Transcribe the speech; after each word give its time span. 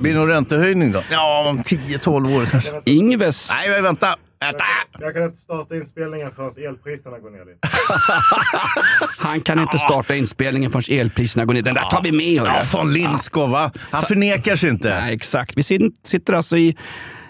Blir 0.00 0.12
det 0.12 0.18
någon 0.18 0.28
räntehöjning 0.28 0.92
då? 0.92 1.02
Ja, 1.10 1.48
om 1.48 1.58
10-12 1.58 2.36
år 2.36 2.46
kanske. 2.46 2.70
Ingves. 2.84 3.52
Nej, 3.56 3.82
vänta! 3.82 4.16
Vänta! 4.40 4.64
Jag 5.00 5.14
kan 5.14 5.24
inte 5.24 5.36
starta 5.38 5.76
inspelningen 5.76 6.30
förrän 6.36 6.68
elpriserna 6.68 7.18
går 7.18 7.30
ner 7.30 7.38
lite. 7.38 7.58
Han 9.18 9.40
kan 9.40 9.58
inte 9.58 9.78
starta 9.78 10.14
inspelningen 10.16 10.70
förrän 10.70 11.00
elpriserna 11.00 11.44
går 11.44 11.54
ner. 11.54 11.62
Den 11.62 11.74
där 11.74 11.82
tar 11.84 12.02
vi 12.02 12.12
med. 12.12 12.40
hörru. 12.40 12.52
Ja, 12.72 12.78
von 12.78 12.92
Lindskov 12.92 13.50
va? 13.50 13.70
Han 13.90 14.02
förnekar 14.02 14.56
sig 14.56 14.70
inte. 14.70 15.00
Nej, 15.00 15.14
exakt. 15.14 15.56
Vi 15.56 15.62
sitter 16.04 16.32
alltså 16.32 16.56
i 16.56 16.76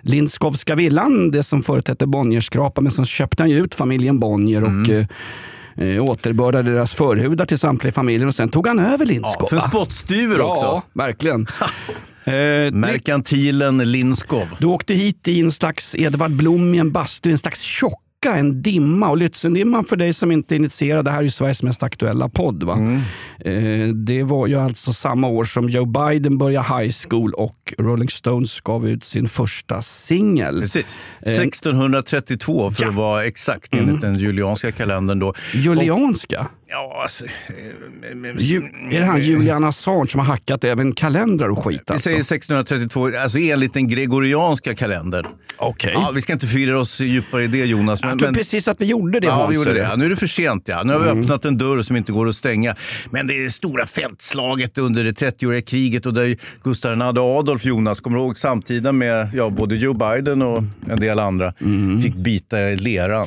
Lindskovska 0.03 0.75
villan, 0.75 1.31
det 1.31 1.43
som 1.43 1.63
förut 1.63 1.89
hette 1.89 2.07
Bonnierskrapa, 2.07 2.81
men 2.81 2.93
sen 2.93 3.05
köpte 3.05 3.43
han 3.43 3.51
ju 3.51 3.65
ut 3.65 3.75
familjen 3.75 4.19
Bonnier 4.21 4.63
och 4.63 4.69
Mm. 4.69 5.07
Eh, 5.77 6.05
återbördade 6.05 6.73
deras 6.73 6.95
förhudar 6.95 7.47
till 7.47 7.59
samtliga 7.59 7.93
familjer 7.93 8.27
och 8.27 8.35
sen 8.35 8.49
tog 8.49 8.67
han 8.67 8.79
över 8.79 9.05
Ja, 9.07 9.13
Lindskov. 9.13 9.49
för 9.49 9.57
en 9.57 9.63
va? 9.63 9.69
spottstyver 9.69 10.41
också. 10.41 10.65
Ja, 10.65 10.83
verkligen. 10.93 11.47
eh, 12.25 12.73
Merkantilen 12.73 13.79
Lindskov. 13.79 14.47
Du 14.59 14.67
åkte 14.67 14.95
hit 14.95 15.29
i 15.29 15.41
en 15.41 15.53
slags 15.53 15.97
Edvard 15.99 16.31
Blom 16.31 16.75
i 16.75 16.79
en 16.79 16.93
bastu, 16.93 17.31
en 17.31 17.39
slags 17.39 17.63
tjocka, 18.25 18.39
en 18.39 18.63
dimma. 18.63 19.09
Och 19.09 19.17
Lützendimman 19.17 19.85
för 19.85 19.97
dig 19.97 20.13
som 20.13 20.33
inte 20.33 20.55
är 20.55 20.57
initierad, 20.57 21.05
det 21.05 21.11
här 21.11 21.19
är 21.19 21.23
ju 21.23 21.31
Sveriges 21.31 21.63
mest 21.63 21.83
aktuella 21.83 22.29
podd. 22.29 22.63
Va? 22.63 22.75
Mm. 22.75 23.01
Eh, 23.39 23.95
det 23.95 24.23
var 24.23 24.47
ju 24.47 24.57
alltså 24.57 24.93
samma 24.93 25.29
år 25.29 25.45
som 25.45 25.69
Joe 25.69 25.85
Biden 25.85 26.39
började 26.39 26.67
high 26.67 26.93
school 27.09 27.33
och 27.33 27.75
Rolling 27.79 28.09
Stones 28.09 28.61
gav 28.61 28.89
ut 28.89 29.05
sin 29.05 29.29
första 29.29 29.83
singel. 29.83 30.61
Precis. 30.61 30.99
1632 31.21 32.71
för 32.71 32.87
att 32.87 32.95
vara 32.95 33.25
exakt 33.25 33.75
enligt 33.75 34.01
den 34.01 34.19
julianska 34.19 34.73
kalendern 34.73 35.19
då. 35.19 35.35
Julianska? 35.55 36.47
Ja, 36.71 37.01
alltså... 37.03 37.25
eh, 37.25 37.31
Ju, 38.39 38.57
är 38.91 39.01
det 39.01 39.07
han 39.07 39.21
Julian 39.21 39.65
Assange 39.65 40.07
som 40.07 40.19
har 40.21 40.27
hackat 40.27 40.65
även 40.65 40.93
kalendrar 40.93 41.49
och 41.49 41.65
skit? 41.65 41.83
Vi 41.87 41.93
Alltså? 41.93 42.09
säger 42.09 42.21
1632, 42.21 43.11
alltså 43.23 43.39
enligt 43.39 43.75
den 43.75 43.89
gregorianska 43.89 44.75
kalendern. 44.75 45.27
Okej. 45.57 45.93
Ja, 45.95 46.11
vi 46.15 46.21
ska 46.21 46.33
inte 46.33 46.47
föra 46.47 46.79
oss 46.81 47.01
djupare 47.01 47.45
i 47.45 47.47
det 47.47 47.59
Jonas. 47.65 48.01
Jag 48.03 48.19
tror 48.19 48.33
precis 48.33 48.69
att 48.69 48.81
vi 48.81 48.85
gjorde 48.85 49.21
det 49.21 49.27
Ja, 49.27 49.33
Hans. 49.33 49.51
vi 49.51 49.55
gjorde 49.57 49.73
det. 49.73 49.79
Ja, 49.81 49.97
nu 49.97 50.05
är 50.05 50.09
det 50.09 50.17
för 50.17 50.27
sent. 50.27 50.69
Ja. 50.69 50.83
Nu 50.83 50.93
har 50.93 51.01
vi 51.01 51.21
öppnat 51.21 51.45
en 51.45 51.59
dörr 51.59 51.83
som 51.83 51.97
inte 51.97 52.13
går 52.13 52.29
att 52.29 52.37
stänga. 52.37 52.77
Men 53.11 53.27
det 53.27 53.45
är 53.45 53.49
stora 53.49 53.87
fältslaget 53.87 54.79
under 54.79 55.05
det 55.05 55.13
30-åriga 55.13 55.63
kriget 55.63 56.07
och 56.07 56.15
där 56.15 56.37
Gustav 56.63 56.93
II 56.99 57.03
Adolf, 57.19 57.65
Jonas, 57.65 58.01
kommer 58.01 58.17
du 58.19 58.23
ihåg 58.23 58.39
samtida 58.39 58.93
med 58.93 59.29
ja, 59.35 59.51
både 59.51 59.77
Joe 59.77 59.93
Biden 59.95 60.43
och 60.43 60.63
en 60.91 61.01
del 61.01 61.19
andra, 61.19 61.53
fick 62.03 62.15
bita 62.15 62.61
i 62.71 62.77
leran. 62.77 63.27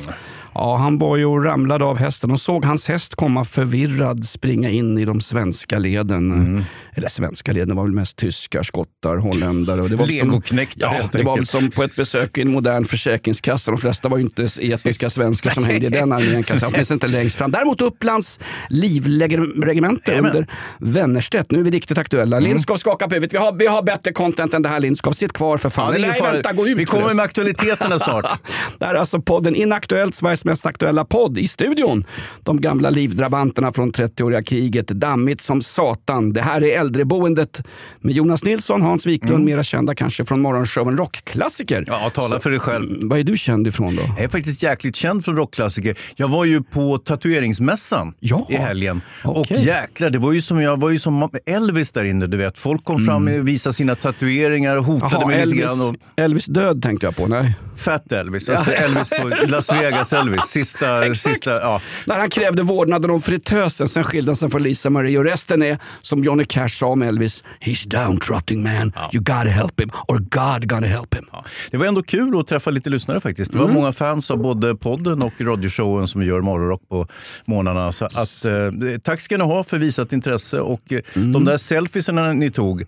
Ja, 0.54 0.76
han 0.76 0.98
var 0.98 1.16
ju 1.16 1.24
och 1.24 1.44
ramlade 1.44 1.84
av 1.84 1.98
hästen 1.98 2.30
och 2.30 2.40
såg 2.40 2.64
hans 2.64 2.88
häst 2.88 3.14
komma 3.14 3.44
förvirrad 3.44 4.24
springa 4.24 4.70
in 4.70 4.98
i 4.98 5.04
de 5.04 5.20
svenska 5.20 5.78
leden. 5.78 6.32
Mm. 6.32 6.64
Eller 6.96 7.08
svenska 7.08 7.52
leden, 7.52 7.76
var 7.76 7.84
väl 7.84 7.92
mest 7.92 8.16
tyskar, 8.16 8.62
skottar, 8.62 9.16
holländare. 9.16 9.82
Och 9.82 9.90
det 9.90 9.96
var 9.96 10.06
som, 10.06 10.42
ja, 10.76 11.00
det 11.12 11.22
var 11.22 11.36
väl 11.36 11.46
som 11.46 11.70
på 11.70 11.82
ett 11.82 11.96
besök 11.96 12.38
i 12.38 12.42
en 12.42 12.50
modern 12.50 12.84
försäkringskassa. 12.84 13.70
De 13.70 13.80
flesta 13.80 14.08
var 14.08 14.18
ju 14.18 14.24
inte 14.24 14.48
etniska 14.60 15.10
svenskar 15.10 15.50
som 15.50 15.64
hängde 15.64 15.86
i 15.86 15.90
den 15.90 16.12
armén, 16.12 16.44
åtminstone 16.48 16.96
inte 16.96 17.06
längst 17.06 17.36
fram. 17.36 17.50
Däremot 17.50 17.80
Upplands 17.82 18.40
livregemente 18.68 20.18
under 20.18 20.46
Wennerstedt. 20.78 21.50
Nu 21.50 21.60
är 21.60 21.64
vi 21.64 21.70
riktigt 21.70 21.98
aktuella. 21.98 22.36
Mm. 22.36 22.48
Lindskov 22.48 22.76
skakar 22.76 23.08
på 23.08 23.14
huvudet. 23.14 23.34
Vi 23.34 23.38
har, 23.38 23.52
vi 23.52 23.66
har 23.66 23.82
bättre 23.82 24.12
content 24.12 24.54
än 24.54 24.62
det 24.62 24.68
här 24.68 24.80
Lindskov. 24.80 25.12
Sitt 25.12 25.32
kvar 25.32 25.58
för 25.58 25.70
fan. 25.70 25.92
Ja, 25.92 26.08
nej, 26.08 26.20
vänta, 26.20 26.52
gå 26.52 26.68
ut 26.68 26.78
Vi 26.78 26.84
kommer 26.84 27.14
med 27.14 27.24
aktualiteterna 27.24 27.98
snart. 27.98 28.24
Det 28.78 28.84
här 28.84 28.94
är 28.94 28.98
alltså 28.98 29.20
podden 29.20 29.54
Inaktuellt, 29.54 30.14
Sveriges 30.14 30.43
mest 30.44 30.66
aktuella 30.66 31.04
podd. 31.04 31.38
I 31.38 31.48
studion, 31.48 32.04
de 32.42 32.60
gamla 32.60 32.90
livdrabanterna 32.90 33.72
från 33.72 33.92
30-åriga 33.92 34.42
kriget. 34.42 34.86
Dammigt 34.88 35.40
som 35.40 35.62
satan. 35.62 36.32
Det 36.32 36.42
här 36.42 36.64
är 36.64 36.80
äldreboendet 36.80 37.62
med 38.00 38.14
Jonas 38.14 38.44
Nilsson, 38.44 38.82
Hans 38.82 39.06
Wiklund, 39.06 39.44
mera 39.44 39.62
kända 39.62 39.94
kanske 39.94 40.24
från 40.24 40.40
morgonshowen 40.40 40.96
Rockklassiker. 40.96 41.76
Mm. 41.76 41.86
Ja, 41.88 42.10
tala 42.10 42.38
för 42.40 42.50
dig 42.50 42.58
själv. 42.58 42.98
Vad 43.02 43.18
är 43.18 43.24
du 43.24 43.36
känd 43.36 43.66
ifrån 43.66 43.96
då? 43.96 44.02
Jag 44.02 44.24
är 44.24 44.28
faktiskt 44.28 44.62
jäkligt 44.62 44.96
känd 44.96 45.24
från 45.24 45.36
rockklassiker. 45.36 45.96
Jag 46.16 46.28
var 46.28 46.44
ju 46.44 46.62
på 46.62 46.98
tatueringsmässan 46.98 48.14
Ja. 48.20 48.46
i 48.50 48.54
helgen. 48.56 49.00
Okej. 49.24 49.56
Och 49.58 49.64
jäklar, 49.64 50.10
det 50.10 50.18
var 50.18 50.32
ju 50.32 50.40
som, 50.40 50.60
jag 50.62 50.80
var 50.80 50.90
ju 50.90 50.98
som 50.98 51.28
Elvis 51.46 51.90
där 51.90 52.04
inne. 52.04 52.26
Du 52.26 52.36
vet. 52.36 52.58
Folk 52.58 52.84
kom 52.84 53.04
fram 53.04 53.28
och 53.28 53.48
visade 53.48 53.74
sina 53.74 53.94
tatueringar 53.94 54.76
och 54.76 54.84
hotade 54.84 55.14
Jaha, 55.14 55.26
mig 55.26 55.46
lite 55.46 55.62
Elvis, 55.62 55.78
grann. 55.80 55.88
Och 55.88 55.96
Elvis 56.16 56.46
död 56.46 56.82
tänkte 56.82 57.06
jag 57.06 57.16
på. 57.16 57.26
Nej. 57.26 57.54
Fat 57.76 58.12
Elvis, 58.12 58.48
alltså 58.48 58.70
Elvis 58.72 59.08
på 59.08 59.28
Las 59.28 59.72
Vegas 59.72 60.12
Elvis. 60.12 60.42
Sista, 60.44 61.06
Exakt. 61.06 61.34
sista, 61.34 61.50
ja. 61.60 61.80
När 62.06 62.18
han 62.18 62.30
krävde 62.30 62.62
vårdnaden 62.62 63.10
om 63.10 63.22
fritösen, 63.22 63.88
sen 63.88 64.04
skilde 64.04 64.28
han 64.30 64.36
sig 64.36 64.50
från 64.50 64.62
Lisa 64.62 64.90
Marie 64.90 65.18
och 65.18 65.24
resten 65.24 65.62
är 65.62 65.78
som 66.02 66.24
Johnny 66.24 66.44
Cash 66.44 66.68
sa 66.68 66.86
om 66.86 67.02
Elvis. 67.02 67.44
He's 67.60 67.88
downtrodden 67.88 68.62
man, 68.62 68.92
you 69.12 69.22
gotta 69.24 69.34
help 69.50 69.80
him 69.80 69.90
or 70.08 70.18
God 70.18 70.68
gonna 70.68 70.86
help 70.86 71.14
him. 71.14 71.24
Ja. 71.32 71.44
Det 71.70 71.76
var 71.76 71.86
ändå 71.86 72.02
kul 72.02 72.40
att 72.40 72.46
träffa 72.46 72.70
lite 72.70 72.90
lyssnare 72.90 73.20
faktiskt. 73.20 73.52
Det 73.52 73.58
var 73.58 73.64
Mm. 73.64 73.74
många 73.74 73.92
fans 73.92 74.30
av 74.30 74.38
både 74.38 74.74
podden 74.74 75.22
och 75.22 75.32
radioshowen 75.40 76.08
som 76.08 76.20
vi 76.20 76.26
gör 76.26 76.40
morgonrock 76.40 76.88
på 76.88 77.08
morgnarna. 77.44 77.92
Så 77.92 78.04
att, 78.04 78.44
eh, 78.44 78.98
tack 79.02 79.20
ska 79.20 79.36
ni 79.38 79.44
ha 79.44 79.64
för 79.64 79.78
visat 79.78 80.12
intresse 80.12 80.60
och 80.60 80.92
eh, 80.92 81.00
Mm. 81.16 81.32
de 81.32 81.44
där 81.44 81.56
selfiesarna 81.56 82.32
ni 82.32 82.50
tog, 82.50 82.84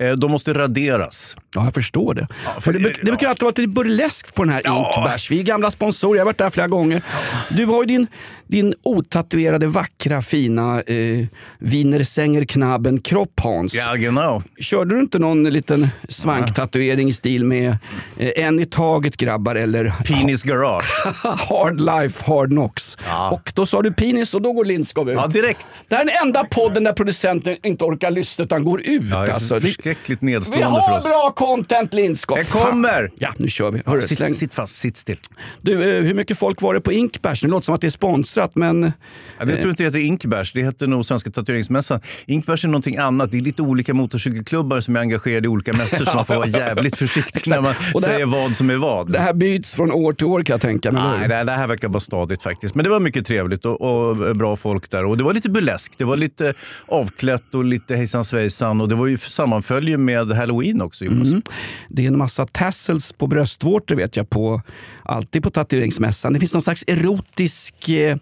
eh, 0.00 0.10
de 0.12 0.30
måste 0.30 0.52
raderas. 0.54 1.36
Ja, 1.54 1.64
jag 1.64 1.74
förstår 1.74 2.14
det. 2.14 2.28
för 2.54 2.60
för 2.60 2.72
det, 2.72 2.78
det- 2.78 2.82
bruk- 2.88 2.98
det 3.02 3.04
brukar 3.04 3.28
alltid 3.28 3.42
vara 3.42 3.54
lite 3.56 3.68
burleskt 3.68 4.29
på 4.34 4.44
den 4.44 4.52
här 4.52 4.62
Ja. 4.64 4.92
Inkbärs. 4.96 5.30
Vi 5.30 5.38
är 5.40 5.42
gamla 5.44 5.70
sponsorer, 5.70 6.16
jag 6.18 6.20
har 6.20 6.26
varit 6.26 6.38
där 6.38 6.50
flera 6.50 6.68
gånger. 6.68 7.02
Du 7.48 7.66
har 7.66 7.82
ju 7.82 7.86
din, 7.86 8.06
din 8.50 8.74
otatuerade, 8.82 9.66
vackra, 9.66 10.22
fina 10.22 10.82
eh, 10.82 11.26
Wiener 11.58 12.02
Sänger 12.02 12.44
Knabben 12.44 13.00
kropp 13.00 13.40
Hans. 13.40 13.74
Ja, 13.74 13.94
genau. 13.94 14.42
Körde 14.60 14.94
du 14.94 15.00
inte 15.00 15.18
någon 15.18 15.44
liten 15.44 15.88
svanktatuering 16.08 17.08
i 17.08 17.12
stil 17.12 17.44
med 17.44 17.76
eh, 18.18 18.44
en 18.44 18.60
i 18.60 18.66
taget 18.66 19.16
grabbar 19.16 19.54
eller 19.54 19.92
Penis 20.04 20.42
Garage. 20.42 21.06
Hard 21.48 21.80
Life, 21.80 22.24
Hard 22.26 22.48
Knocks? 22.48 22.98
Och 23.30 23.52
då 23.54 23.66
sa 23.66 23.82
du 23.82 23.92
penis 23.92 24.34
och 24.34 24.42
då 24.42 24.52
går 24.52 24.64
Lindskov 24.64 25.10
ut. 25.10 25.16
Ja, 25.16 25.26
direkt. 25.26 25.66
Det 25.88 25.94
här 25.94 26.02
är 26.02 26.06
den 26.06 26.16
enda 26.22 26.44
podden 26.44 26.84
där 26.84 26.92
producenten 26.92 27.56
inte 27.62 27.84
orkar 27.84 28.10
lyssna 28.10 28.44
utan 28.44 28.64
går 28.64 28.80
ut. 28.80 29.02
Ja, 29.10 29.22
det 29.22 29.30
är 29.30 29.34
alltså. 29.34 29.60
förskräckligt 29.60 30.22
Vi 30.22 30.26
nedstående 30.26 30.66
för 30.66 30.80
har 30.80 30.98
oss. 30.98 31.04
bra 31.04 31.32
content 31.36 31.94
Lindskov. 31.94 32.38
Jag 32.38 32.46
Fan. 32.46 32.70
kommer! 32.70 33.10
Ja, 33.18 33.34
nu 33.36 33.48
kör 33.48 33.70
vi. 33.70 33.82
Hörru, 33.86 34.00
släng. 34.00 34.28
Sitt, 34.28 34.38
sitt 34.38 34.54
fast, 34.54 34.76
sitt 34.76 34.96
still. 34.96 35.18
Du, 35.60 35.96
eh, 35.96 36.02
hur 36.04 36.14
mycket 36.14 36.38
folk 36.38 36.62
var 36.62 36.74
det 36.74 36.80
på 36.80 36.92
Inkbärs? 36.92 37.40
Det 37.40 37.48
låter 37.48 37.64
som 37.64 37.74
att 37.74 37.80
det 37.80 37.86
är 37.86 37.90
sponsrat, 37.90 38.39
men... 38.54 38.92
Ja, 39.38 39.44
det 39.44 39.56
tror 39.56 39.70
inte 39.70 39.82
det 39.82 39.86
heter 39.86 39.98
Inkbärs, 39.98 40.52
det 40.52 40.62
heter 40.62 40.86
nog 40.86 41.06
Svenska 41.06 41.30
tatueringsmässan. 41.30 42.00
Inkbärs 42.26 42.64
är 42.64 42.68
någonting 42.68 42.96
annat. 42.96 43.30
Det 43.30 43.38
är 43.38 43.40
lite 43.42 43.62
olika 43.62 43.94
motorcykelklubbar 43.94 44.80
som 44.80 44.96
är 44.96 45.00
engagerade 45.00 45.46
i 45.46 45.48
olika 45.48 45.72
mässor 45.72 46.04
så 46.04 46.14
man 46.14 46.24
får 46.24 46.34
vara 46.34 46.46
jävligt 46.66 46.96
försiktig 46.96 47.50
när 47.50 47.60
man 47.60 47.74
här- 47.74 48.00
säger 48.00 48.26
vad 48.26 48.56
som 48.56 48.70
är 48.70 48.76
vad. 48.76 49.12
Det 49.12 49.18
här 49.18 49.34
byts 49.34 49.74
från 49.74 49.92
år 49.92 50.12
till 50.12 50.26
år 50.26 50.42
kan 50.42 50.54
jag 50.54 50.60
tänka 50.60 50.92
mig. 50.92 51.02
Nej, 51.02 51.28
det 51.28 51.34
här, 51.34 51.44
det 51.44 51.52
här 51.52 51.66
verkar 51.66 51.88
vara 51.88 52.00
stadigt 52.00 52.42
faktiskt. 52.42 52.74
Men 52.74 52.84
det 52.84 52.90
var 52.90 53.00
mycket 53.00 53.26
trevligt 53.26 53.64
och, 53.64 53.80
och 53.80 54.36
bra 54.36 54.56
folk 54.56 54.90
där. 54.90 55.04
Och 55.04 55.16
det 55.16 55.24
var 55.24 55.34
lite 55.34 55.50
burlesk. 55.50 55.92
Det 55.96 56.04
var 56.04 56.16
lite 56.16 56.54
avklätt 56.86 57.54
och 57.54 57.64
lite 57.64 57.96
hejsan 57.96 58.24
svejsan. 58.24 58.80
Och 58.80 58.88
det 58.88 58.94
var 58.94 59.06
ju 59.06 59.16
sammanfölje 59.18 59.96
med 59.96 60.30
halloween 60.32 60.82
också, 60.82 61.04
Jonas. 61.04 61.28
Mm. 61.28 61.42
Det 61.88 62.02
är 62.02 62.06
en 62.06 62.18
massa 62.18 62.46
tassels 62.46 63.12
på 63.12 63.26
bröstvårtor 63.26 63.96
vet 63.96 64.16
jag, 64.16 64.30
på, 64.30 64.62
alltid 65.10 65.42
på 65.42 65.50
tatueringsmässan. 65.50 66.32
Det 66.32 66.38
finns 66.40 66.52
någon 66.52 66.62
slags 66.62 66.84
erotisk 66.86 67.88
eh, 67.88 68.16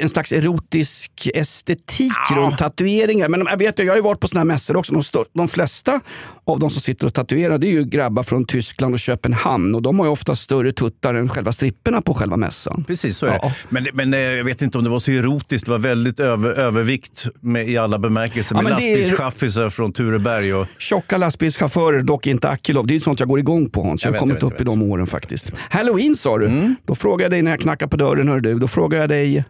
en 0.00 0.08
slags 0.08 0.32
erotisk 0.32 1.30
estetik 1.34 2.12
runt 2.36 2.58
tatueringar. 2.58 3.28
Men 3.28 3.46
jag 3.50 3.56
vet, 3.56 3.78
jag 3.78 3.86
har 3.88 3.96
ju 3.96 4.02
varit 4.02 4.20
på 4.20 4.28
såna 4.28 4.40
här 4.40 4.44
mässor 4.44 4.76
också. 4.76 4.92
De, 4.92 5.02
stå, 5.02 5.24
de 5.34 5.48
flesta 5.48 6.00
av 6.46 6.58
de 6.58 6.70
som 6.70 6.80
sitter 6.80 7.06
och 7.06 7.14
tatuerar 7.14 7.58
det 7.58 7.66
är 7.66 7.70
ju 7.70 7.84
grabbar 7.84 8.22
från 8.22 8.44
Tyskland 8.44 8.94
och 8.94 9.00
Köpenhamn 9.00 9.74
och 9.74 9.82
de 9.82 9.98
har 9.98 10.06
ju 10.06 10.12
ofta 10.12 10.34
större 10.36 10.72
tuttar 10.72 11.14
än 11.14 11.28
själva 11.28 11.52
stripperna 11.52 12.00
på 12.00 12.14
själva 12.14 12.36
mässan. 12.36 12.84
Precis, 12.86 13.16
så 13.16 13.26
är 13.26 13.30
Ja. 13.32 13.38
det. 13.42 13.54
Men, 13.68 13.86
men 13.92 14.14
eh, 14.14 14.20
jag 14.20 14.44
vet 14.44 14.62
inte 14.62 14.78
om 14.78 14.84
det 14.84 14.90
var 14.90 14.98
så 14.98 15.10
erotiskt. 15.10 15.64
Det 15.66 15.70
var 15.70 15.78
väldigt 15.78 16.20
över, 16.20 16.50
övervikt 16.50 17.26
med, 17.40 17.68
i 17.68 17.76
alla 17.76 17.98
bemärkelser. 17.98 18.56
Ja, 18.56 18.62
med 18.62 18.70
lastbilschaffisar 18.70 19.70
från 19.70 19.92
Tureberg. 19.92 20.54
Och, 20.54 20.66
Tjocka 20.78 21.16
lastbilschaufförer, 21.16 22.00
dock 22.00 22.26
inte 22.26 22.48
Akilov. 22.48 22.86
Det 22.86 22.92
är 22.92 22.94
ju 22.94 23.00
sånt 23.00 23.20
jag 23.20 23.28
går 23.28 23.38
igång 23.38 23.70
på 23.70 23.82
Hans. 23.84 24.04
Jag 24.04 24.08
har 24.08 24.12
vet, 24.12 24.20
kommit 24.20 24.36
vet, 24.36 24.42
upp 24.42 24.52
jag 24.52 24.60
i 24.60 24.64
de 24.64 24.82
åren 24.82 25.06
faktiskt. 25.06 25.52
Halloween 25.70 26.16
sa 26.16 26.38
du. 26.38 26.46
Mm. 26.46 26.76
Då 26.86 26.94
frågade 26.94 27.22
jag 27.22 27.30
dig 27.30 27.42
när 27.42 27.50
jag 27.50 27.60
knackade 27.60 27.90
på 27.90 27.96
dörren, 27.96 28.28
hör 28.28 28.40
du. 28.40 28.58
Då 28.58 28.68
frågade 28.68 29.02
jag 29.02 29.08
dig, 29.08 29.13
eh, 29.14 29.44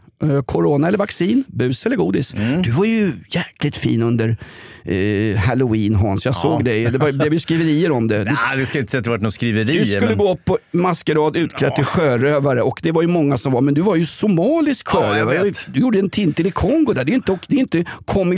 corona 0.46 0.88
eller 0.88 0.99
vaccin? 0.99 1.44
Bus 1.46 1.87
eller 1.87 1.96
godis? 1.96 2.34
Mm. 2.34 2.62
Du 2.62 2.70
var 2.70 2.84
ju 2.84 3.12
jäkligt 3.31 3.76
fin 3.76 4.02
under 4.02 4.37
eh, 4.84 5.37
halloween 5.37 5.94
Hans. 5.94 6.25
Jag 6.26 6.34
såg 6.34 6.64
dig. 6.64 6.84
Det 6.84 6.99
var- 6.99 7.12
blev 7.12 7.32
ju 7.32 7.38
skriverier 7.38 7.90
om 7.90 8.08
det. 8.08 8.25
Nej, 8.25 8.58
det 8.58 8.66
ska 8.66 8.78
inte 8.78 8.90
säga 8.90 8.99
att 8.99 9.05
det 9.05 9.11
varit 9.11 9.22
något 9.22 9.34
skriverier. 9.34 9.78
du 9.84 9.84
skulle 9.90 10.06
men... 10.06 10.19
gå 10.19 10.37
på 10.37 10.58
maskerad 10.72 11.37
utklädd 11.37 11.75
till 11.75 11.84
sjörövare 11.84 12.62
och 12.62 12.81
det 12.82 12.93
var 12.93 13.02
ju 13.02 13.08
många 13.08 13.38
som 13.38 13.52
var, 13.52 13.61
men 13.61 13.75
du 13.75 13.81
var 13.81 13.96
ju 13.96 14.06
somalisk 14.06 14.88
Ja, 14.93 15.00
sjörövare. 15.00 15.43
vet. 15.43 15.66
du 15.66 15.81
gjorde 15.81 15.99
en 15.99 16.11
Tintin 16.11 16.46
i 16.46 16.50
Kongo 16.50 16.93
där. 16.93 17.05
Det 17.05 17.12
är 17.12 17.14
inte, 17.14 17.38
det 17.46 17.56
är 17.56 17.61
inte 17.61 17.84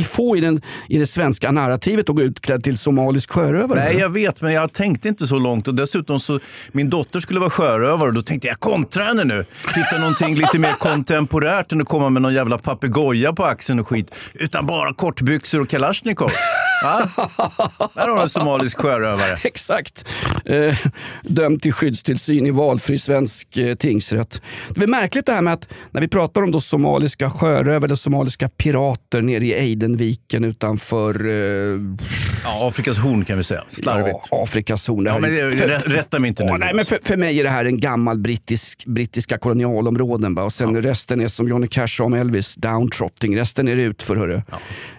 faut 0.04 0.38
i, 0.38 0.40
den, 0.40 0.60
i 0.88 0.98
det 0.98 1.06
svenska 1.06 1.50
narrativet 1.52 2.10
att 2.10 2.16
gå 2.16 2.22
utklädd 2.22 2.64
till 2.64 2.78
somalisk 2.78 3.30
sjörövare. 3.30 3.84
Nej, 3.84 3.96
jag 3.96 4.08
vet, 4.10 4.40
men 4.40 4.52
jag 4.52 4.72
tänkte 4.72 5.08
inte 5.08 5.26
så 5.26 5.38
långt. 5.38 5.68
Och 5.68 5.74
dessutom 5.74 6.20
så, 6.20 6.40
min 6.72 6.90
dotter 6.90 7.20
skulle 7.20 7.40
vara 7.40 7.50
sjörövare 7.50 8.08
och 8.08 8.14
då 8.14 8.22
tänkte 8.22 8.48
jag 8.48 8.60
kontra 8.60 9.02
henne 9.04 9.24
nu. 9.24 9.44
Hitta 9.74 9.98
någonting 9.98 10.34
lite 10.34 10.58
mer 10.58 10.72
kontemporärt 10.78 11.65
än 11.72 11.80
att 11.80 11.88
komma 11.88 12.10
med 12.10 12.22
någon 12.22 12.34
jävla 12.34 12.58
papegoja 12.58 13.32
på 13.32 13.44
axeln 13.44 13.80
och 13.80 13.88
skit. 13.88 14.14
Utan 14.34 14.66
bara 14.66 14.94
kortbyxor 14.94 15.60
och 15.60 15.68
kalasjnikov. 15.68 16.30
Va? 16.82 17.08
Där 17.94 18.06
har 18.08 18.16
du 18.16 18.22
en 18.22 18.28
somalisk 18.28 18.78
sjörövare. 18.78 19.38
Exakt. 19.44 20.04
Eh, 20.44 20.76
dömd 21.22 21.62
till 21.62 21.72
skyddstillsyn 21.72 22.46
i 22.46 22.50
valfri 22.50 22.98
svensk 22.98 23.56
eh, 23.56 23.74
tingsrätt. 23.74 24.42
Det 24.74 24.82
är 24.82 24.86
märkligt 24.86 25.26
det 25.26 25.32
här 25.32 25.42
med 25.42 25.52
att 25.52 25.68
när 25.90 26.00
vi 26.00 26.08
pratar 26.08 26.42
om 26.42 26.50
då 26.50 26.60
somaliska 26.60 27.30
sjörövare 27.30 27.84
eller 27.84 27.94
somaliska 27.94 28.48
pirater 28.48 29.22
nere 29.22 29.46
i 29.46 29.54
Aidenviken 29.54 30.44
utanför 30.44 31.26
eh, 31.26 31.80
Ja, 32.44 32.68
Afrikas 32.68 32.98
horn 32.98 33.24
kan 33.24 33.36
vi 33.36 33.44
säga. 33.44 33.62
Slarvigt. 33.68 34.16
ja, 34.30 34.42
Afrikas 34.42 34.88
horn. 34.88 35.04
Det 35.04 35.10
Ja, 35.10 35.18
men 35.18 35.30
det- 35.30 35.56
för- 35.56 35.68
rä- 35.68 35.78
rätta 35.88 36.18
mig 36.18 36.28
inte 36.28 36.44
nu. 36.44 36.50
Ja, 36.50 36.56
nej, 36.56 36.74
men 36.74 36.84
för, 36.84 36.98
för 37.02 37.16
mig 37.16 37.40
är 37.40 37.44
det 37.44 37.50
här 37.50 37.64
en 37.64 37.80
gammal 37.80 38.18
brittisk, 38.18 38.86
brittiska 38.86 39.38
kolonialområden. 39.38 40.34
Bara. 40.34 40.44
Och 40.46 40.52
sen 40.52 40.82
resten 40.82 41.20
är 41.20 41.28
som 41.28 41.48
Johnny 41.48 41.66
Cash 41.68 42.00
om 42.02 42.14
Elvis, 42.14 42.54
downtrotting. 42.54 43.36
Resten 43.38 43.68
är 43.68 43.76
utför. 43.76 44.16
Hörru. 44.16 44.34
Eh, 44.34 44.42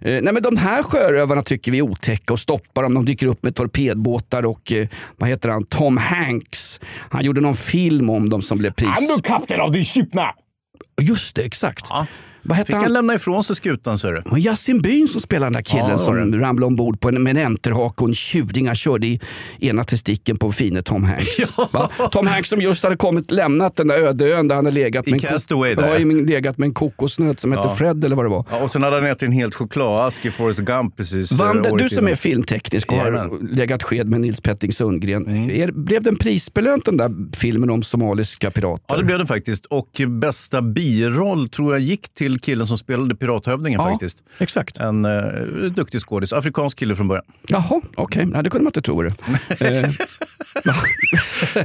nej, 0.01 0.21
men 0.33 0.43
de 0.43 0.57
här 0.57 0.83
sjörövarna 0.83 1.43
tycker 1.43 1.66
vi 1.71 1.77
är 1.77 1.81
otäcka 1.81 2.33
och 2.33 2.39
stoppar 2.39 2.83
dem. 2.83 2.93
De 2.93 3.05
dyker 3.05 3.27
upp 3.27 3.43
med 3.43 3.55
torpedbåtar 3.55 4.45
och 4.45 4.71
eh, 4.71 4.87
vad 5.17 5.29
heter 5.29 5.49
han? 5.49 5.65
Tom 5.65 5.97
Hanks. 5.97 6.79
Han 7.09 7.23
gjorde 7.23 7.41
någon 7.41 7.55
film 7.55 8.09
om 8.09 8.29
dem 8.29 8.41
som 8.41 8.57
blev 8.57 8.71
pris... 8.71 9.21
kapten 9.23 9.61
av 9.61 9.71
de 9.71 9.83
skipna! 9.83 10.33
Just 11.01 11.35
det, 11.35 11.41
exakt. 11.41 11.85
Ja. 11.89 12.05
Vad 12.47 12.57
hette 12.57 12.67
Fick 12.67 12.75
han 12.75 12.83
han? 12.83 12.93
lämna 12.93 13.13
ifrån 13.15 13.43
sig 13.43 13.55
skutan, 13.55 13.97
ser 13.99 14.23
du. 14.31 14.39
Yasin 14.39 14.81
Byn 14.81 15.07
som 15.07 15.21
spelade 15.21 15.45
den 15.45 15.53
där 15.53 15.61
killen 15.61 15.89
Ja, 15.89 15.97
som 15.97 16.33
ramlade 16.39 16.65
ombord 16.65 16.99
på 16.99 17.09
en, 17.09 17.23
med 17.23 17.37
en 17.37 17.45
enterhake 17.45 18.03
och 18.03 18.07
en 18.09 18.13
tjuring. 18.15 18.67
Han 18.67 18.75
körde 18.75 19.07
i 19.07 19.19
ena 19.59 19.83
testikeln 19.83 20.37
på 20.39 20.51
fine 20.51 20.83
Tom 20.83 21.03
Hanks. 21.03 21.57
Va? 21.71 21.89
Tom 22.11 22.27
Hanks 22.27 22.49
som 22.49 22.61
just 22.61 22.83
hade 22.83 22.95
kommit 22.95 23.31
lämnat 23.31 23.75
den 23.75 23.87
där 23.87 23.97
öde 23.97 24.25
ön 24.33 24.47
där 24.47 24.55
han 24.55 24.65
hade 24.65 24.75
legat 24.75 25.07
I 25.07 25.11
med, 25.11 25.23
en, 25.23 25.39
ja, 25.77 25.97
legat 26.27 26.57
med 26.57 26.65
en 26.67 26.73
kokosnöt 26.73 27.39
som 27.39 27.51
hette 27.51 27.67
Ja. 27.67 27.75
Fred 27.75 28.05
eller 28.05 28.15
vad 28.15 28.25
det 28.25 28.29
var. 28.29 28.45
Ja, 28.51 28.63
och 28.63 28.71
sen 28.71 28.83
hade 28.83 28.95
han 28.95 29.05
ätit 29.05 29.23
en 29.23 29.31
helt 29.31 29.55
chokladask 29.55 30.25
i 30.25 30.31
Forrest 30.31 30.59
Gump 30.59 30.97
precis. 30.97 31.31
eh, 31.31 31.37
Vander, 31.37 31.71
året 31.71 31.83
du 31.83 31.89
som 31.89 31.97
innan. 31.99 32.11
är 32.11 32.15
filmteknisk 32.15 32.91
och 32.91 32.97
har 32.97 33.11
Jajamän. 33.11 33.47
legat 33.51 33.83
sked 33.83 34.09
med 34.09 34.21
Nils 34.21 34.41
Petting 34.41 34.71
Sundgren. 34.71 35.49
Är, 35.51 35.71
blev 35.71 36.03
den 36.03 36.15
prisbelönt 36.15 36.85
den 36.85 36.97
där 36.97 37.11
filmen 37.37 37.69
om 37.69 37.83
somaliska 37.83 38.51
pirater? 38.51 38.83
Ja, 38.87 38.97
det 38.97 39.03
blev 39.03 39.19
det 39.19 39.25
faktiskt. 39.25 39.65
Och 39.65 40.01
bästa 40.07 40.61
biroll 40.61 41.49
tror 41.49 41.73
jag 41.73 41.81
gick 41.81 42.13
till 42.13 42.36
killen 42.39 42.67
som 42.67 42.77
spelade 42.77 43.15
pirathövdingen 43.15 43.81
Ja, 43.81 43.89
faktiskt. 43.91 44.17
Exakt. 44.37 44.77
En 44.77 45.05
uh, 45.05 45.71
duktig 45.71 46.01
skådis. 46.01 46.33
Afrikansk 46.33 46.79
kille 46.79 46.95
från 46.95 47.07
början. 47.07 47.25
Jaha, 47.47 47.81
okej. 47.95 48.25
Nej, 48.25 48.43
det 48.43 48.49
kunde 48.49 48.63
man 48.63 48.69
inte 48.69 48.81
tro. 48.81 49.01
Det. 49.01 49.13
Eh, 49.59 49.89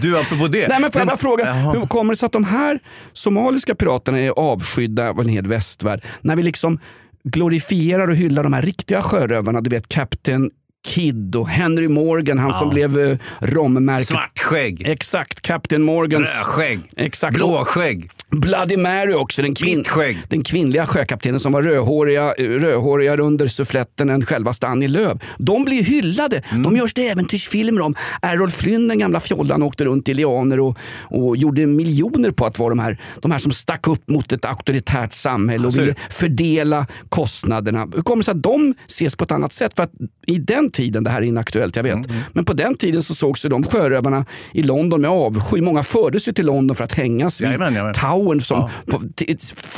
Du, 0.01 0.19
apropå 0.19 0.49
det. 0.49 0.69
Nej, 0.69 0.81
men 0.81 0.93
får 0.93 1.01
jag 1.01 1.09
bara 1.09 1.17
fråga, 1.17 1.45
Jaha. 1.47 1.73
hur 1.73 1.87
kommer 1.87 2.13
det 2.13 2.17
sig 2.17 2.27
att 2.27 2.33
de 2.33 2.45
här 2.45 2.79
somaliska 3.13 3.75
piraterna 3.75 4.19
är 4.19 4.31
avskydda 4.31 5.09
av 5.11 5.21
en 5.21 5.29
hel 5.29 5.47
västvärld? 5.47 6.05
När 6.21 6.37
vi 6.37 6.43
liksom 6.43 6.79
glorifierar 7.25 8.09
och 8.09 8.17
hyllar 8.17 8.43
de 8.43 8.53
här 8.53 8.63
riktiga 8.63 9.03
sjörövarna, 9.03 9.61
du 9.61 9.71
vet 9.71 9.89
Captain 9.89 10.51
Kidd 10.87 11.37
och 11.37 11.49
Henry 11.49 11.89
Morgan, 11.89 12.39
han 12.39 12.55
som 12.55 12.71
blev 12.71 12.99
eh, 12.99 13.19
rommärke. 13.41 14.05
Svartskägg. 14.05 14.83
Exakt, 14.89 15.41
Captain 15.41 15.83
Morgans... 15.83 16.29
Rödskägg. 16.29 16.81
Exakt. 16.97 17.35
Blåskägg. 17.35 18.11
Bloody 18.31 18.77
Mary 18.77 19.15
också, 19.15 19.43
den, 19.43 19.55
kvin- 19.55 20.17
den 20.29 20.45
kvinnliga 20.45 20.87
sjökaptenen 20.87 21.41
som 21.41 21.53
var 21.53 21.63
rödhåriga, 21.63 22.35
eh, 22.39 22.45
rödhårigare 22.45 23.23
under 23.23 23.47
suffletten 23.47 24.11
än 24.11 24.27
självaste 24.27 24.67
Annie 24.67 24.89
Lööf. 24.89 25.19
De 25.39 25.65
blir 25.65 25.83
hyllade. 25.83 26.43
Mm. 26.51 26.63
De 26.63 26.77
görs 26.77 26.95
det 26.95 27.09
äventyrsfilmer 27.09 27.81
om. 27.81 27.95
Errol 28.23 28.51
Flynn, 28.51 28.89
den 28.89 28.99
gamla 28.99 29.21
fjollan, 29.21 29.63
åkte 29.63 29.85
runt 29.85 30.09
i 30.09 30.15
lianer 30.15 30.61
och, 30.61 30.79
och 31.01 31.37
gjorde 31.37 31.67
miljoner 31.67 32.31
på 32.31 32.47
att 32.47 32.59
vara 32.59 32.69
de 32.69 32.79
här, 32.79 33.01
de 33.21 33.31
här 33.31 33.39
som 33.39 33.53
stack 33.53 33.89
upp 33.89 34.09
mot 34.09 34.33
ett 34.33 34.45
auktoritärt 34.45 35.13
samhälle 35.13 35.67
och 35.67 35.79
ville 35.79 35.95
fördela 36.11 36.87
kostnaderna. 37.09 37.89
Hur 37.95 38.03
kommer 38.03 38.21
det 38.21 38.25
sig 38.25 38.33
att 38.33 38.43
de 38.43 38.75
ses 38.87 39.17
på 39.17 39.25
ett 39.25 39.33
annat 39.33 39.53
sätt? 39.53 39.73
För 39.77 39.83
att 39.83 39.93
i 40.27 40.39
den 40.39 40.71
tiden, 40.73 41.05
det 41.05 41.11
här 41.11 41.19
är 41.23 41.27
inaktuellt, 41.27 41.77
jag 41.77 41.83
vet, 41.83 41.93
Mm, 41.93 42.11
men 42.33 42.45
på 42.45 42.53
den 42.53 42.75
tiden 42.77 43.03
så 43.03 43.15
sågs 43.15 43.45
ju 43.45 43.49
de 43.49 43.65
sjörövarna 43.65 44.25
i 44.53 44.63
London 44.63 45.01
med 45.01 45.11
avsky. 45.11 45.61
Många 45.61 45.83
fördes 45.83 46.29
ju 46.29 46.33
till 46.33 46.47
London 46.47 46.77
för 46.77 46.85
att 46.85 46.93
hängas 46.93 47.41
vid 47.41 47.47
Jajamän, 47.49 47.73
jajamän. 47.75 47.95
Towern 47.95 48.41
som... 48.41 48.59
Ja. 48.59 48.71
På, 48.99 49.03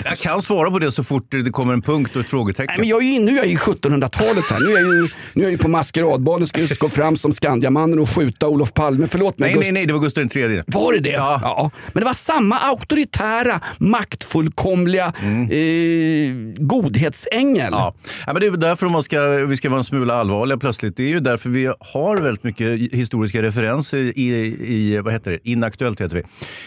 Jag 0.05 0.19
kan 0.19 0.43
svara 0.43 0.70
på 0.70 0.79
det 0.79 0.93
så 0.93 1.05
fort 1.05 1.26
det 1.31 1.50
kommer 1.50 1.73
en 1.73 1.82
punkt 1.82 2.11
och 2.17 2.20
ett 2.20 2.31
frågetecken. 2.31 2.67
Nej, 2.69 2.79
men 2.79 2.88
jag 2.88 3.02
är 3.02 3.06
ju, 3.12 3.19
nu 3.20 3.32
är 3.32 3.37
jag 3.37 3.46
ju 3.46 3.52
i 3.52 3.56
1700-talet 3.56 4.44
här. 4.50 4.61
Nu 4.61 4.67
är 4.67 4.79
jag 4.81 4.94
ju, 4.94 5.08
nu 5.32 5.43
är 5.43 5.46
jag 5.46 5.50
ju 5.52 5.58
på 5.58 5.69
maskeradbalen 5.69 6.46
ska 6.46 6.67
gå 6.81 6.88
fram 6.88 7.17
som 7.17 7.32
Skandiamannen 7.32 7.99
och 7.99 8.08
skjuta 8.11 8.49
Olof 8.49 8.73
Palme. 8.75 9.06
Förlåt 9.06 9.38
mig. 9.38 9.49
nej, 9.49 9.56
Gust- 9.58 9.62
nej, 9.62 9.73
nej, 9.73 9.87
det 9.87 9.93
var 9.93 10.00
Gustav 10.00 10.37
III. 10.37 10.62
Var 10.67 10.93
det 10.93 10.99
det? 11.00 11.11
Ja. 11.11 11.70
Men 11.93 12.00
det 12.00 12.05
var 12.05 12.12
samma 12.14 12.58
auktoritära, 12.58 13.61
maktfullkomliga 13.79 15.05
eh, 15.05 16.35
godhetsängel. 16.56 17.69
Ja. 17.73 17.94
Ja, 18.26 18.32
men 18.32 18.41
det 18.41 18.46
är 18.46 18.50
därför 18.50 18.88
man 18.88 19.02
ska, 19.02 19.20
vi 19.23 19.56
ska 19.56 19.69
vara 19.69 19.79
en 19.79 19.85
smula 19.85 20.14
allvarliga 20.14 20.58
plötsligt. 20.58 20.83
Det 20.90 21.02
är 21.02 21.08
ju 21.08 21.20
därför 21.20 21.50
vi 21.50 21.72
har 21.81 22.20
väldigt 22.20 22.44
mycket 22.44 22.92
historiska 22.92 23.42
referenser 23.42 23.98
i, 23.98 24.28
i 24.60 24.98
vad 24.98 25.12
heter 25.12 25.31
det? 25.31 25.48
Inaktuellt 25.48 26.00
heter 26.00 26.16
det. 26.16 26.22